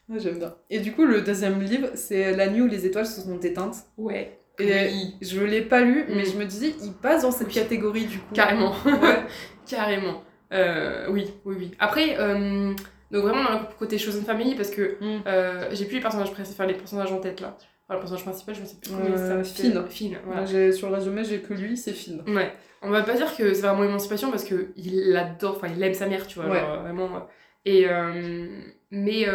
Ouais, 0.07 0.19
J'aime 0.19 0.39
bien. 0.39 0.55
Et 0.69 0.79
du 0.79 0.93
coup, 0.93 1.03
le 1.05 1.21
deuxième 1.21 1.61
livre, 1.61 1.89
c'est 1.95 2.31
La 2.31 2.47
nuit 2.47 2.61
où 2.61 2.67
les 2.67 2.85
étoiles 2.85 3.05
se 3.05 3.21
sont 3.21 3.39
éteintes. 3.41 3.75
Ouais. 3.97 4.38
Et 4.59 4.65
Oui. 4.91 5.15
je 5.21 5.41
l'ai 5.41 5.61
pas 5.61 5.81
lu, 5.81 6.05
mais 6.09 6.23
Mm. 6.23 6.31
je 6.33 6.37
me 6.37 6.45
disais, 6.45 6.73
il 6.83 6.93
passe 6.93 7.21
dans 7.23 7.31
cette 7.31 7.47
Oui. 7.47 7.53
catégorie 7.53 8.05
du 8.05 8.19
coup. 8.19 8.33
Carrément. 8.33 8.73
Ouais. 8.85 9.23
Carrément. 9.69 10.23
Euh, 10.51 11.07
oui, 11.09 11.27
oui, 11.45 11.55
oui. 11.59 11.71
Après, 11.79 12.17
euh, 12.19 12.73
donc 13.11 13.23
vraiment 13.23 13.43
dans 13.43 13.59
le 13.59 13.65
côté 13.77 13.97
Chosen 13.97 14.23
Family, 14.23 14.55
parce 14.55 14.69
que 14.71 14.97
Mm. 14.99 15.21
euh, 15.27 15.69
j'ai 15.71 15.85
plus 15.85 15.95
les 15.95 16.01
personnages 16.01 16.29
enfin 16.31 16.65
les 16.65 16.73
personnages 16.73 17.11
en 17.11 17.19
tête 17.19 17.39
là. 17.41 17.55
Enfin, 17.87 17.95
le 17.95 17.99
personnage 17.99 18.23
principal, 18.23 18.55
je 18.55 18.61
ne 18.61 18.65
sais 18.65 18.75
plus 18.81 18.91
comment 18.91 19.05
il 19.05 19.13
Euh, 19.13 19.43
s'appelle. 19.43 19.45
Finn. 19.45 19.85
Finn, 19.89 20.17
voilà. 20.25 20.45
J'ai- 20.45 20.71
sur 20.71 20.89
le 20.89 20.95
résumé, 20.95 21.23
j'ai 21.23 21.39
que 21.41 21.53
lui, 21.53 21.75
c'est 21.77 21.93
Finn. 21.93 22.21
Ouais. 22.27 22.51
On 22.81 22.89
va 22.91 23.01
pas 23.03 23.13
dire 23.15 23.35
que 23.35 23.53
c'est 23.53 23.61
vraiment 23.61 23.83
émancipation 23.83 24.29
parce 24.31 24.43
que 24.43 24.71
il 24.77 25.15
adore, 25.17 25.55
enfin 25.57 25.67
il 25.75 25.81
aime 25.83 25.93
sa 25.93 26.05
mère, 26.07 26.25
tu 26.27 26.39
vois, 26.39 26.49
Ouais. 26.49 26.59
genre, 26.59 26.81
vraiment. 26.81 27.27
Et 27.65 27.85
mais 28.91 29.25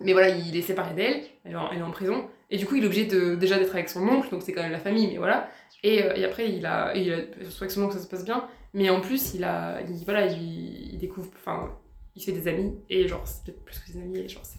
mais 0.00 0.12
voilà, 0.12 0.28
il 0.30 0.56
est 0.56 0.62
séparé 0.62 0.94
d'elle, 0.94 1.22
elle, 1.44 1.52
est 1.52 1.56
en- 1.56 1.70
elle 1.70 1.78
est 1.78 1.82
en 1.82 1.90
prison 1.90 2.28
et 2.52 2.56
du 2.58 2.66
coup 2.66 2.76
il 2.76 2.84
est 2.84 2.86
obligé 2.86 3.06
de 3.06 3.34
déjà 3.34 3.58
d'être 3.58 3.74
avec 3.74 3.88
son 3.88 4.06
oncle, 4.06 4.28
donc 4.30 4.42
c'est 4.44 4.52
quand 4.52 4.62
même 4.62 4.70
la 4.72 4.78
famille, 4.78 5.08
mais 5.08 5.18
voilà. 5.18 5.50
Et, 5.82 6.04
euh, 6.04 6.14
et 6.14 6.24
après 6.24 6.48
il 6.48 6.64
a, 6.64 6.94
il 6.94 7.12
a 7.12 7.16
surtout 7.42 7.64
avec 7.64 7.72
son 7.72 7.82
oncle 7.82 7.94
ça 7.94 8.00
se 8.00 8.06
passe 8.06 8.24
bien, 8.24 8.46
mais 8.74 8.88
en 8.90 9.00
plus 9.00 9.34
il 9.34 9.42
a, 9.42 9.80
il, 9.80 10.04
voilà, 10.04 10.26
il, 10.26 10.92
il 10.94 10.98
découvre, 10.98 11.28
enfin 11.36 11.70
il 12.14 12.20
se 12.22 12.26
fait 12.30 12.32
des 12.38 12.46
amis 12.46 12.74
et 12.90 13.08
genre 13.08 13.22
c'est 13.26 13.42
peut-être 13.44 13.64
plus 13.64 13.78
que 13.80 13.92
des 13.92 13.98
amis 13.98 14.18
et 14.20 14.28
genre 14.28 14.42
c'est 14.44 14.58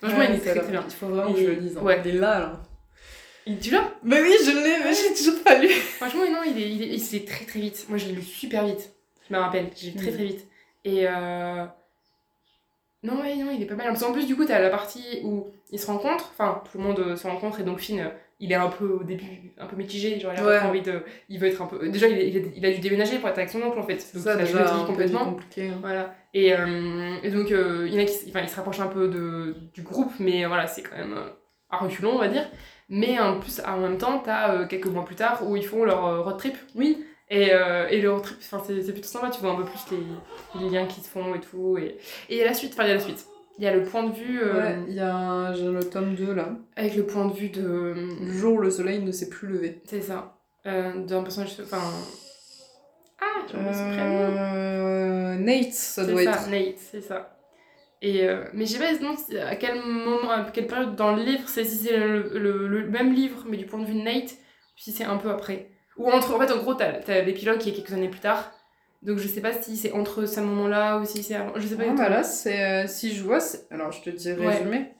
Franchement, 0.00 0.18
Ouais, 0.20 0.26
il 0.30 0.34
est 0.36 0.38
très 0.38 0.58
très 0.58 0.70
bien. 0.70 0.84
Il 0.88 0.92
faut 0.94 1.06
vraiment 1.08 1.32
que 1.32 1.40
je 1.40 1.44
le 1.46 1.52
lise. 1.54 1.76
hein. 1.76 1.82
ouais. 1.82 2.00
Il 2.04 2.10
est 2.16 2.18
là, 2.18 2.38
là. 2.40 2.62
Et 3.46 3.56
tu 3.58 3.70
l'as 3.72 3.92
Bah 4.04 4.16
oui, 4.22 4.32
je 4.44 4.50
l'ai, 4.50 4.78
mais 4.84 4.92
j'ai 4.94 5.12
toujours 5.14 5.42
pas 5.42 5.58
lu. 5.58 5.68
Franchement, 5.98 6.22
non, 6.30 6.42
il 6.46 6.56
est, 6.62 6.70
il 6.70 6.82
est, 6.82 6.86
il 6.88 7.00
s'est 7.00 7.24
très 7.24 7.44
très 7.44 7.60
vite. 7.60 7.86
Moi, 7.88 7.98
je 7.98 8.06
l'ai 8.06 8.12
lu 8.12 8.22
super 8.22 8.64
vite. 8.64 8.92
Je 9.28 9.34
me 9.34 9.40
rappelle, 9.40 9.66
j'ai 9.76 9.90
lu 9.90 9.96
très 9.96 10.10
Mm. 10.10 10.14
très 10.14 10.24
vite. 10.24 10.46
Et 10.84 11.06
euh... 11.08 11.64
non, 13.02 13.20
ouais, 13.20 13.34
non, 13.36 13.50
il 13.52 13.62
est 13.62 13.66
pas 13.66 13.74
mal. 13.74 13.88
Parce 13.88 14.02
qu'en 14.02 14.12
plus, 14.12 14.26
du 14.26 14.36
coup, 14.36 14.44
t'as 14.44 14.60
la 14.60 14.70
partie 14.70 15.20
où 15.24 15.46
ils 15.70 15.78
se 15.78 15.86
rencontrent. 15.86 16.30
Enfin, 16.32 16.62
tout 16.70 16.78
le 16.78 16.84
monde 16.84 16.98
euh, 17.00 17.16
se 17.16 17.26
rencontre 17.26 17.60
et 17.60 17.64
donc 17.64 17.78
Finn, 17.80 17.98
euh, 18.00 18.08
il 18.38 18.52
est 18.52 18.56
un 18.56 18.68
peu 18.68 18.86
au 19.00 19.02
début 19.04 19.52
un 19.58 19.66
peu 19.66 19.76
mitigé. 19.76 20.18
Genre, 20.20 20.32
il 20.34 20.40
a 20.40 20.44
Ouais. 20.44 20.52
pas 20.54 20.58
trop 20.60 20.68
envie 20.68 20.82
de, 20.82 21.02
il 21.28 21.38
veut 21.40 21.48
être 21.48 21.60
un 21.62 21.66
peu. 21.66 21.88
Déjà, 21.88 22.08
il, 22.08 22.18
est- 22.36 22.52
il, 22.56 22.64
a 22.66 22.70
dû 22.72 22.78
déménager 22.80 23.18
pour 23.18 23.28
être 23.28 23.38
avec 23.38 23.50
son 23.50 23.60
oncle 23.62 23.78
en 23.78 23.82
fait. 23.82 24.04
Donc, 24.14 24.22
ça, 24.22 24.36
déjà, 24.36 24.62
vie 24.64 24.84
complètement. 24.86 25.24
compliqué. 25.24 25.68
hein. 25.68 25.78
Voilà. 25.80 26.14
Et, 26.34 26.54
euh, 26.54 27.16
et 27.22 27.30
donc, 27.30 27.50
euh, 27.50 27.84
il 27.88 27.94
y 27.94 27.98
en 27.98 28.02
a 28.02 28.04
qui 28.06 28.14
enfin, 28.28 28.40
il 28.42 28.48
se 28.48 28.56
rapproche 28.56 28.80
un 28.80 28.86
peu 28.86 29.08
de, 29.08 29.54
du 29.74 29.82
groupe, 29.82 30.12
mais 30.18 30.44
voilà, 30.46 30.66
c'est 30.66 30.82
quand 30.82 30.96
même 30.96 31.16
à 31.70 31.78
reculons, 31.78 32.12
on 32.14 32.18
va 32.18 32.28
dire. 32.28 32.48
Mais 32.88 33.18
en 33.18 33.38
plus, 33.40 33.60
en 33.66 33.78
même 33.78 33.98
temps, 33.98 34.18
t'as 34.24 34.54
euh, 34.54 34.66
quelques 34.66 34.86
mois 34.86 35.04
plus 35.04 35.14
tard 35.16 35.42
où 35.48 35.56
ils 35.56 35.64
font 35.66 35.84
leur 35.84 36.24
road 36.24 36.36
trip. 36.38 36.56
Oui. 36.74 37.04
Et, 37.34 37.52
euh, 37.54 37.88
et 37.88 38.00
le 38.02 38.12
road 38.12 38.22
trip, 38.22 38.36
c'est 38.42 38.92
plutôt 38.92 39.08
sympa, 39.08 39.30
tu 39.30 39.40
vois 39.40 39.52
un 39.52 39.56
peu 39.56 39.64
plus 39.64 39.80
les, 39.90 40.60
les 40.60 40.68
liens 40.70 40.86
qui 40.86 41.00
se 41.00 41.08
font 41.08 41.34
et 41.34 41.40
tout. 41.40 41.78
Et 41.78 41.96
il 42.28 42.36
y 42.36 42.42
a 42.42 42.44
la 42.44 42.52
suite, 42.52 42.72
enfin, 42.74 42.84
il 42.84 42.88
y 42.88 42.92
a 42.92 42.94
la 42.96 43.00
suite. 43.00 43.24
Il 43.58 43.64
y 43.64 43.66
a 43.66 43.74
le 43.74 43.84
point 43.84 44.02
de 44.04 44.12
vue, 44.14 44.40
euh, 44.42 44.58
Ouais, 44.58 44.76
il 44.88 44.94
y 44.94 45.00
a 45.00 45.52
le 45.54 45.80
tome 45.88 46.14
2 46.14 46.34
là. 46.34 46.50
avec 46.76 46.94
le 46.94 47.06
point 47.06 47.26
de 47.26 47.32
vue 47.32 47.48
de. 47.48 47.94
Le 48.20 48.32
jour 48.32 48.54
où 48.54 48.58
le 48.58 48.70
soleil 48.70 49.00
ne 49.02 49.12
s'est 49.12 49.28
plus 49.30 49.48
levé. 49.48 49.80
C'est 49.86 50.02
ça. 50.02 50.36
Euh, 50.66 51.04
D'un 51.06 51.22
personnage. 51.22 51.56
Enfin. 51.62 51.80
Ah, 53.20 53.42
prénom. 53.46 54.36
Euh, 54.36 55.34
Nate, 55.38 55.72
ça 55.72 56.04
doit 56.04 56.22
ça, 56.24 56.30
être. 56.32 56.50
Nate, 56.50 56.78
c'est 56.78 57.00
ça. 57.00 57.38
Et 58.00 58.26
euh, 58.28 58.44
mais 58.52 58.66
je 58.66 58.72
sais 58.72 58.78
pas 58.78 58.92
non, 59.00 59.14
à 59.46 59.56
quel 59.56 59.76
moment, 59.80 60.30
à 60.30 60.50
quelle 60.50 60.66
période 60.66 60.96
dans 60.96 61.14
le 61.14 61.22
livre, 61.22 61.48
c'est 61.48 61.64
si 61.64 61.76
c'est 61.76 61.96
le, 61.96 62.36
le- 62.38 62.66
le 62.66 62.88
même 62.90 63.12
livre, 63.14 63.44
mais 63.48 63.56
du 63.56 63.64
point 63.66 63.78
de 63.80 63.84
vue 63.86 63.94
de 63.94 64.02
Nate, 64.02 64.32
ou 64.32 64.78
si 64.78 64.92
c'est 64.92 65.04
un 65.04 65.18
peu 65.18 65.30
après. 65.30 65.68
Ou 65.98 66.08
entre, 66.10 66.34
en 66.34 66.38
fait, 66.40 66.52
en 66.52 66.58
gros, 66.58 66.74
t'as 66.74 66.92
t'as 67.00 67.22
l'épilogue 67.22 67.58
qui 67.58 67.70
est 67.70 67.72
quelques 67.72 67.92
années 67.92 68.08
plus 68.08 68.20
tard. 68.20 68.50
Donc 69.02 69.18
je 69.18 69.26
sais 69.26 69.40
pas 69.40 69.52
si 69.52 69.76
c'est 69.76 69.92
entre 69.92 70.26
ce 70.26 70.40
moment-là 70.40 70.98
ou 70.98 71.04
si 71.04 71.22
c'est 71.22 71.34
avant. 71.34 71.52
Je 71.56 71.66
sais 71.66 71.74
pas. 71.76 71.82
Ah, 71.86 71.90
du 71.90 71.96
bah 71.96 72.08
là, 72.08 72.22
c'est. 72.22 72.84
euh, 72.84 72.86
si 72.86 73.12
je 73.14 73.22
vois, 73.24 73.38
alors 73.70 73.90
je 73.92 74.00
te 74.02 74.10
dis 74.10 74.32
Ouais. 74.32 74.46
résumé. 74.48 74.92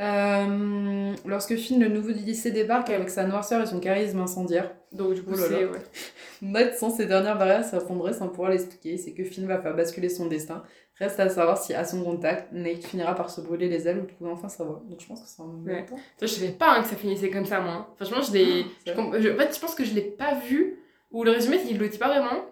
Euh, 0.00 1.14
lorsque 1.26 1.54
Finn, 1.56 1.80
le 1.80 1.88
nouveau 1.88 2.08
lycée, 2.08 2.50
débarque 2.50 2.90
avec 2.90 3.08
sa 3.08 3.24
noirceur 3.24 3.62
et 3.62 3.66
son 3.66 3.78
charisme 3.78 4.18
incendiaire, 4.20 4.72
Donc 4.90 5.14
du 5.14 5.22
coup, 5.22 5.34
Oh. 5.34 5.40
Ouais. 5.52 5.68
Nate, 6.42 6.74
sans 6.76 6.90
ses 6.90 7.06
dernières 7.06 7.38
barrières, 7.38 7.64
s'affondrait 7.64 8.12
sans 8.12 8.28
pouvoir 8.28 8.50
l'expliquer. 8.50 8.96
C'est 8.96 9.12
que 9.12 9.22
Finn 9.22 9.46
va 9.46 9.60
faire 9.60 9.76
basculer 9.76 10.08
son 10.08 10.26
destin. 10.26 10.64
Reste 11.02 11.18
à 11.20 11.28
savoir 11.28 11.58
si, 11.58 11.74
à 11.74 11.84
son 11.84 12.02
contact, 12.04 12.52
Nate 12.52 12.84
finira 12.84 13.14
par 13.14 13.28
se 13.30 13.40
brûler 13.40 13.68
les 13.68 13.88
ailes 13.88 13.98
ou 13.98 14.06
trouver 14.06 14.30
enfin 14.30 14.48
sa 14.48 14.62
voie. 14.64 14.82
Donc 14.88 15.00
je 15.00 15.06
pense 15.06 15.20
que 15.20 15.26
c'est 15.28 15.42
un 15.42 15.46
Ouais. 15.66 15.84
Ça, 15.88 16.26
je 16.26 16.26
savais 16.26 16.52
pas 16.52 16.76
hein, 16.76 16.82
que 16.82 16.88
ça 16.88 16.96
finissait 16.96 17.30
comme 17.30 17.44
ça, 17.46 17.60
moi. 17.60 17.92
Franchement, 17.96 18.22
je 18.22 18.32
l'ai. 18.32 18.66
je- 18.86 18.92
En 18.92 19.10
fait, 19.36 19.54
je 19.54 19.60
pense 19.60 19.74
que 19.74 19.84
je 19.84 19.94
l'ai 19.94 20.02
pas 20.02 20.34
vu, 20.34 20.78
ou 21.10 21.24
le 21.24 21.32
résumé, 21.32 21.58
il 21.68 21.78
le 21.78 21.88
dit 21.88 21.98
pas 21.98 22.08
vraiment. 22.08 22.44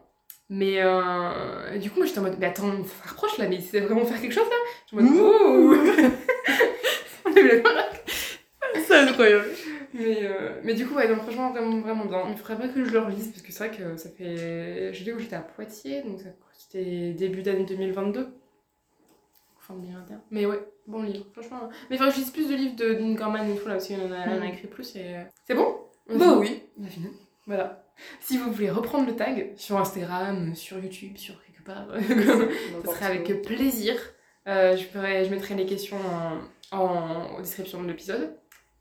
Mais 0.48 0.82
euh, 0.82 1.78
du 1.78 1.90
coup, 1.90 1.98
moi 1.98 2.06
j'étais 2.06 2.18
en 2.18 2.22
mode, 2.22 2.34
mais 2.40 2.46
attends, 2.46 2.72
ça 2.82 3.08
rapproche 3.10 3.38
là, 3.38 3.46
mais 3.48 3.60
c'est 3.60 3.78
vraiment 3.80 4.04
faire 4.04 4.20
quelque 4.20 4.32
chose 4.34 4.48
là? 4.48 4.56
Je 4.90 4.96
en 4.96 5.00
mode, 5.00 5.12
ouh 5.12 5.74
On 7.26 7.32
a 7.36 7.38
eu 7.40 7.62
la 7.62 7.62
C'est 8.84 8.96
incroyable. 8.96 9.44
mais, 9.94 10.18
euh, 10.24 10.60
mais 10.64 10.74
du 10.74 10.86
coup, 10.88 10.94
ouais, 10.94 11.06
non, 11.08 11.16
franchement, 11.16 11.50
vraiment, 11.52 11.78
vraiment 11.80 12.04
bien. 12.06 12.24
Il 12.30 12.36
faudrait 12.36 12.56
pas 12.56 12.68
que 12.68 12.84
je 12.84 12.90
le 12.90 12.98
relise, 12.98 13.28
parce 13.28 13.42
que 13.42 13.52
c'est 13.52 13.68
vrai 13.68 13.76
que 13.76 13.96
ça 13.96 14.08
fait. 14.10 14.92
Je 14.92 15.04
dis 15.04 15.12
où? 15.12 15.20
J'étais 15.20 15.36
à 15.36 15.40
Poitiers, 15.40 16.02
donc 16.02 16.18
ça- 16.20 16.30
c'était 16.58 17.12
début 17.12 17.42
d'année 17.42 17.64
2022. 17.64 18.28
Fin 19.70 19.76
2021. 19.76 20.20
Mais 20.30 20.46
ouais, 20.46 20.60
bon 20.86 21.02
livre, 21.02 21.26
franchement. 21.32 21.68
Mais 21.90 21.96
que 22.08 22.10
je 22.10 22.16
lise 22.16 22.30
plus 22.30 22.48
de 22.48 22.54
livres 22.54 22.76
de 22.76 22.94
Dean 22.94 23.12
Gorman 23.14 23.48
et 23.50 23.56
tout 23.56 23.68
là, 23.68 23.76
aussi, 23.76 23.94
on 24.00 24.06
en 24.06 24.12
a, 24.12 24.28
on 24.28 24.42
a 24.42 24.46
écrit 24.48 24.66
plus 24.68 24.96
et. 24.96 25.16
euh, 25.16 25.22
C'est 25.46 25.54
bon? 25.54 25.76
Bah 26.08 26.14
fini 26.18 26.38
oui. 26.40 26.62
on 26.80 26.84
a 26.84 26.88
fini. 26.88 27.06
Voilà. 27.46 27.84
Si 28.20 28.36
vous 28.38 28.50
voulez 28.52 28.70
reprendre 28.70 29.06
le 29.06 29.14
tag 29.14 29.52
sur 29.56 29.78
Instagram, 29.78 30.54
sur 30.54 30.78
YouTube, 30.78 31.16
sur 31.16 31.34
quelque 31.44 31.62
part, 31.64 31.86
ce 32.84 32.90
serait 32.94 33.06
avec 33.06 33.42
plaisir. 33.42 33.94
Euh, 34.48 34.76
je, 34.76 34.84
ferai, 34.84 35.24
je 35.24 35.30
mettrai 35.30 35.54
les 35.54 35.66
questions 35.66 35.98
en, 36.72 36.76
en, 36.76 37.36
en 37.36 37.40
description 37.40 37.82
de 37.82 37.88
l'épisode. 37.88 38.36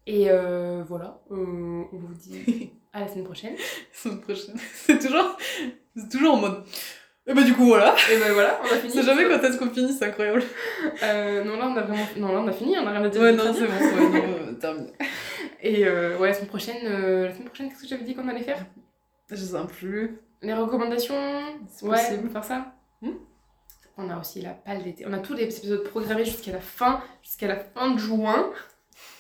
Et 0.08 0.32
euh, 0.32 0.84
voilà, 0.88 1.22
euh, 1.32 1.36
on 1.36 1.98
vous 1.98 2.14
dit 2.16 2.72
à 2.94 3.02
la 3.02 3.08
semaine 3.08 3.26
prochaine. 3.26 3.56
semaine 3.94 4.22
prochaine. 4.22 4.56
C'est 4.74 4.98
toujours, 5.00 5.38
c'est 5.96 6.10
toujours 6.10 6.34
en 6.36 6.38
mode. 6.38 6.64
Et 7.30 7.34
bah 7.34 7.44
du 7.44 7.54
coup 7.54 7.66
voilà. 7.66 7.96
Et 8.12 8.18
ben 8.18 8.34
voilà, 8.34 8.60
on 8.64 8.66
a 8.66 8.78
fini. 8.80 8.92
C'est 8.94 9.04
jamais 9.04 9.26
quand 9.26 9.42
est-ce 9.44 9.58
qu'on 9.58 9.70
finit, 9.70 9.94
c'est 9.94 10.06
incroyable. 10.06 10.44
Euh, 11.04 11.44
non, 11.44 11.58
là 11.58 11.68
on 11.68 11.76
a 11.78 11.82
vraiment. 11.82 12.08
Non, 12.18 12.34
là 12.34 12.40
on 12.40 12.48
a 12.48 12.52
fini, 12.52 12.76
on 12.78 12.88
a 12.88 12.92
rien 12.92 13.04
à 13.04 13.10
dire. 13.10 13.22
Ouais, 13.22 13.32
non, 13.34 13.54
c'est 13.54 13.68
bon, 13.68 13.74
ouais, 13.74 14.10
non, 14.10 14.26
euh, 14.50 14.54
terminé. 14.54 14.92
Et 15.62 15.86
euh, 15.86 16.18
ouais, 16.18 16.30
la 16.30 16.34
semaine 16.34 16.48
prochaine, 16.48 16.78
euh, 16.86 17.28
la 17.28 17.34
semaine 17.34 17.46
prochaine, 17.48 17.70
qu'est-ce 17.70 17.82
que 17.84 17.88
j'avais 17.88 18.04
dit 18.04 18.16
qu'on 18.16 18.28
allait 18.28 18.42
faire? 18.42 18.66
Je 19.30 19.36
sais 19.36 19.58
plus. 19.68 20.18
Les 20.42 20.54
recommandations 20.54 21.16
C'est 21.70 21.86
Ouais, 21.86 21.98
possible. 21.98 22.20
on 22.24 22.28
peut 22.28 22.34
faire 22.34 22.44
ça 22.44 22.74
Hmm? 23.02 23.12
On 23.98 24.10
a 24.10 24.18
aussi 24.20 24.42
la 24.42 24.52
palle 24.52 24.82
d'été. 24.84 25.06
On 25.08 25.14
a 25.14 25.20
tous 25.20 25.34
les 25.34 25.44
épisodes 25.44 25.84
programmés 25.84 26.26
jusqu'à 26.26 26.52
la 26.54 26.62
fin, 26.62 27.02
jusqu'à 27.22 27.48
la 27.48 27.58
fin 27.58 27.92
de 27.92 28.00
juin. 28.00 28.50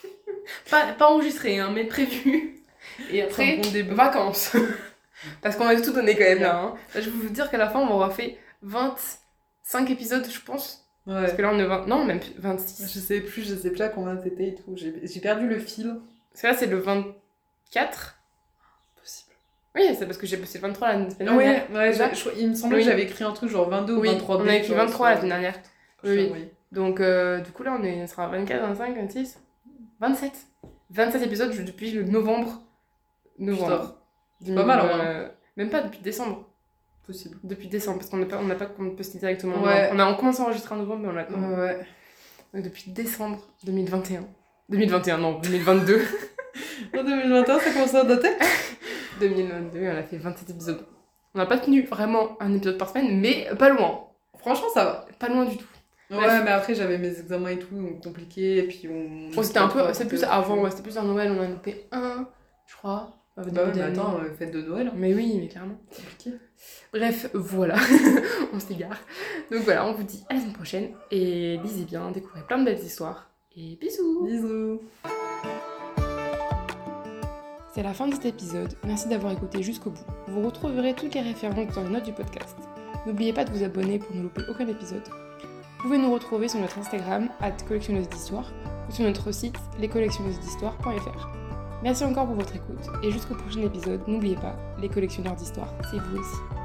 pas, 0.71 0.93
pas 0.97 1.09
enregistrés, 1.09 1.59
hein, 1.59 1.71
mais 1.73 1.83
prévus. 1.85 2.55
Et 3.11 3.21
après, 3.21 3.61
vacances. 3.91 4.55
Parce 5.41 5.55
qu'on 5.55 5.65
va 5.65 5.79
tout 5.79 5.91
donner 5.93 6.15
quand 6.15 6.23
même 6.23 6.41
là. 6.41 6.59
hein. 6.59 6.73
Là, 6.95 7.01
Je 7.01 7.09
vais 7.09 7.17
vous 7.17 7.29
dire 7.29 7.49
qu'à 7.49 7.57
la 7.57 7.69
fin, 7.69 7.79
on 7.79 7.89
aura 7.91 8.09
fait 8.09 8.37
25 8.61 9.89
épisodes, 9.89 10.25
je 10.29 10.39
pense. 10.41 10.85
Parce 11.05 11.31
Ouais. 11.31 11.37
que 11.37 11.41
là, 11.41 11.51
on 11.53 11.59
est 11.59 11.65
20... 11.65 11.87
Non, 11.87 12.05
même 12.05 12.19
plus, 12.19 12.33
26. 12.37 12.93
Je 12.93 12.99
sais 12.99 13.21
plus, 13.21 13.41
je 13.47 13.55
sais 13.55 13.71
plus 13.71 13.81
à 13.81 13.89
combien 13.89 14.15
t'étais 14.15 14.49
et 14.49 14.55
tout. 14.55 14.75
J'ai 14.75 15.19
perdu 15.21 15.47
le 15.47 15.57
fil. 15.59 15.99
Parce 16.31 16.41
que 16.41 16.47
là, 16.47 16.53
c'est 16.55 16.67
le 16.67 16.77
24. 16.77 18.15
Possible. 18.99 19.33
Oui, 19.75 19.95
c'est 19.97 20.05
parce 20.05 20.17
que 20.17 20.27
j'ai 20.27 20.37
bossé 20.37 20.57
le 20.59 20.67
23 20.67 20.87
la 20.87 20.93
semaine 20.93 21.15
dernière. 21.17 21.69
Ouais, 21.71 21.75
ouais, 21.77 21.93
je- 21.93 22.29
il 22.39 22.49
me 22.49 22.55
semblait 22.55 22.77
Oui. 22.77 22.83
que 22.83 22.89
j'avais 22.89 23.03
écrit 23.03 23.23
un 23.23 23.31
truc 23.31 23.49
genre 23.49 23.69
22 23.69 23.95
ou 23.95 24.01
Oui, 24.01 24.09
23 24.09 24.37
on 24.37 24.47
a 24.47 24.55
écrit 24.55 24.73
23 24.73 25.09
la 25.11 25.15
semaine 25.17 25.29
dernière. 25.29 25.55
Oui, 26.03 26.29
oui. 26.33 26.47
Donc, 26.71 26.99
euh, 26.99 27.39
du 27.39 27.51
coup, 27.51 27.63
là, 27.63 27.75
on 27.79 27.83
est, 27.83 28.05
sera 28.07 28.27
24, 28.27 28.61
25, 28.61 28.95
26, 28.95 29.39
27. 29.99 30.31
27 30.91 31.23
épisodes 31.23 31.65
depuis 31.65 31.91
le 31.91 32.03
novembre. 32.03 32.61
Novembre. 33.39 33.95
C'est 34.43 34.55
pas 34.55 34.63
mal, 34.63 34.79
en 34.81 34.87
vrai. 34.87 35.05
Euh, 35.07 35.27
Même 35.57 35.69
pas 35.69 35.81
depuis 35.81 35.99
décembre. 35.99 36.45
Possible. 37.05 37.37
Depuis 37.43 37.67
décembre, 37.67 37.97
parce 37.99 38.09
qu'on 38.09 38.17
n'a 38.17 38.25
pas, 38.25 38.37
on 38.37 38.45
n'a 38.45 38.55
pas 38.55 38.67
posté 38.67 39.17
directement. 39.17 39.61
Ouais. 39.63 39.89
On 39.91 39.99
a 39.99 40.05
on 40.05 40.15
commence 40.15 40.39
à 40.39 40.43
enregistrer 40.43 40.75
en 40.75 40.79
novembre, 40.79 41.01
mais 41.03 41.09
on 41.09 41.13
l'a. 41.13 41.65
Ouais. 41.65 41.87
Donc, 42.53 42.63
depuis 42.63 42.91
décembre 42.91 43.39
2021. 43.65 44.25
2021, 44.69 45.17
non, 45.17 45.39
2022. 45.39 46.01
En 46.97 47.03
2021, 47.03 47.59
ça 47.59 47.71
commence 47.71 47.93
à 47.95 48.03
dater 48.03 48.29
2022, 49.19 49.79
on 49.81 49.97
a 49.97 50.03
fait 50.03 50.17
27 50.17 50.49
épisodes. 50.51 50.85
On 51.35 51.39
n'a 51.39 51.45
pas 51.45 51.57
tenu 51.57 51.83
vraiment 51.83 52.37
un 52.39 52.53
épisode 52.55 52.77
par 52.77 52.89
semaine, 52.89 53.19
mais 53.19 53.47
pas 53.57 53.69
loin. 53.69 54.05
Franchement, 54.37 54.69
ça 54.73 54.85
va. 54.85 55.05
Pas 55.19 55.27
loin 55.29 55.45
du 55.45 55.57
tout. 55.57 55.65
Ouais, 56.09 56.41
mais 56.43 56.51
après, 56.51 56.73
j'avais 56.73 56.97
mes 56.97 57.19
examens 57.19 57.49
et 57.49 57.59
tout, 57.59 57.75
donc 57.75 58.03
compliqué. 58.03 58.57
Et 58.57 58.63
puis, 58.63 58.87
on. 58.89 59.29
Oh, 59.37 59.43
c'était 59.43 59.59
un 59.59 59.67
peu, 59.67 59.81
c'est 59.93 60.07
plus 60.07 60.23
avant, 60.23 60.57
ouais, 60.57 60.71
c'était 60.71 60.83
plus 60.83 60.97
à 60.97 61.03
Noël, 61.03 61.31
on 61.37 61.41
a 61.41 61.47
loupé 61.47 61.85
un, 61.91 62.27
je 62.65 62.75
crois. 62.75 63.18
Début 63.43 63.55
Bah 63.55 63.63
ouais, 63.63 63.71
mais 63.73 63.79
d'année. 63.79 63.99
attends, 63.99 64.17
euh, 64.19 64.31
fête 64.37 64.51
de 64.53 64.61
Noël. 64.61 64.91
Mais 64.95 65.13
oui, 65.13 65.37
mais 65.39 65.47
clairement. 65.47 65.75
Compliqué. 65.95 66.37
Bref, 66.93 67.29
voilà, 67.33 67.75
on 68.53 68.59
s'égare. 68.59 68.97
Donc 69.51 69.61
voilà, 69.63 69.85
on 69.87 69.93
vous 69.93 70.03
dit 70.03 70.23
à 70.29 70.33
la 70.33 70.39
semaine 70.41 70.53
prochaine 70.53 70.89
et 71.11 71.57
lisez 71.63 71.85
bien, 71.85 72.11
découvrez 72.11 72.41
plein 72.47 72.57
de 72.59 72.65
belles 72.65 72.79
histoires 72.83 73.29
et 73.55 73.77
bisous. 73.79 74.25
Bisous. 74.25 74.81
C'est 77.73 77.83
la 77.83 77.93
fin 77.93 78.07
de 78.07 78.13
cet 78.15 78.25
épisode, 78.25 78.73
merci 78.83 79.07
d'avoir 79.07 79.31
écouté 79.31 79.61
jusqu'au 79.63 79.91
bout. 79.91 80.03
Vous 80.27 80.41
retrouverez 80.45 80.93
toutes 80.95 81.13
les 81.13 81.21
références 81.21 81.73
dans 81.75 81.83
les 81.83 81.89
notes 81.89 82.03
du 82.05 82.11
podcast. 82.13 82.57
N'oubliez 83.05 83.31
pas 83.31 83.45
de 83.45 83.51
vous 83.51 83.63
abonner 83.63 83.99
pour 83.99 84.13
ne 84.15 84.23
louper 84.23 84.41
aucun 84.49 84.67
épisode. 84.67 85.07
Vous 85.77 85.83
pouvez 85.83 85.97
nous 85.97 86.11
retrouver 86.11 86.49
sur 86.49 86.59
notre 86.59 86.77
Instagram, 86.79 87.29
collectionneuse 87.67 88.09
d'histoire, 88.09 88.51
ou 88.89 88.91
sur 88.91 89.05
notre 89.05 89.31
site 89.31 89.55
lescollectionneused'histoire.fr. 89.79 91.38
Merci 91.81 92.03
encore 92.03 92.25
pour 92.25 92.35
votre 92.35 92.55
écoute, 92.55 92.89
et 93.03 93.11
jusqu'au 93.11 93.35
prochain 93.35 93.61
épisode, 93.61 94.01
n'oubliez 94.05 94.35
pas, 94.35 94.55
les 94.81 94.89
collectionneurs 94.89 95.35
d'histoire, 95.35 95.73
c'est 95.89 95.97
vous 95.97 96.17
aussi. 96.17 96.58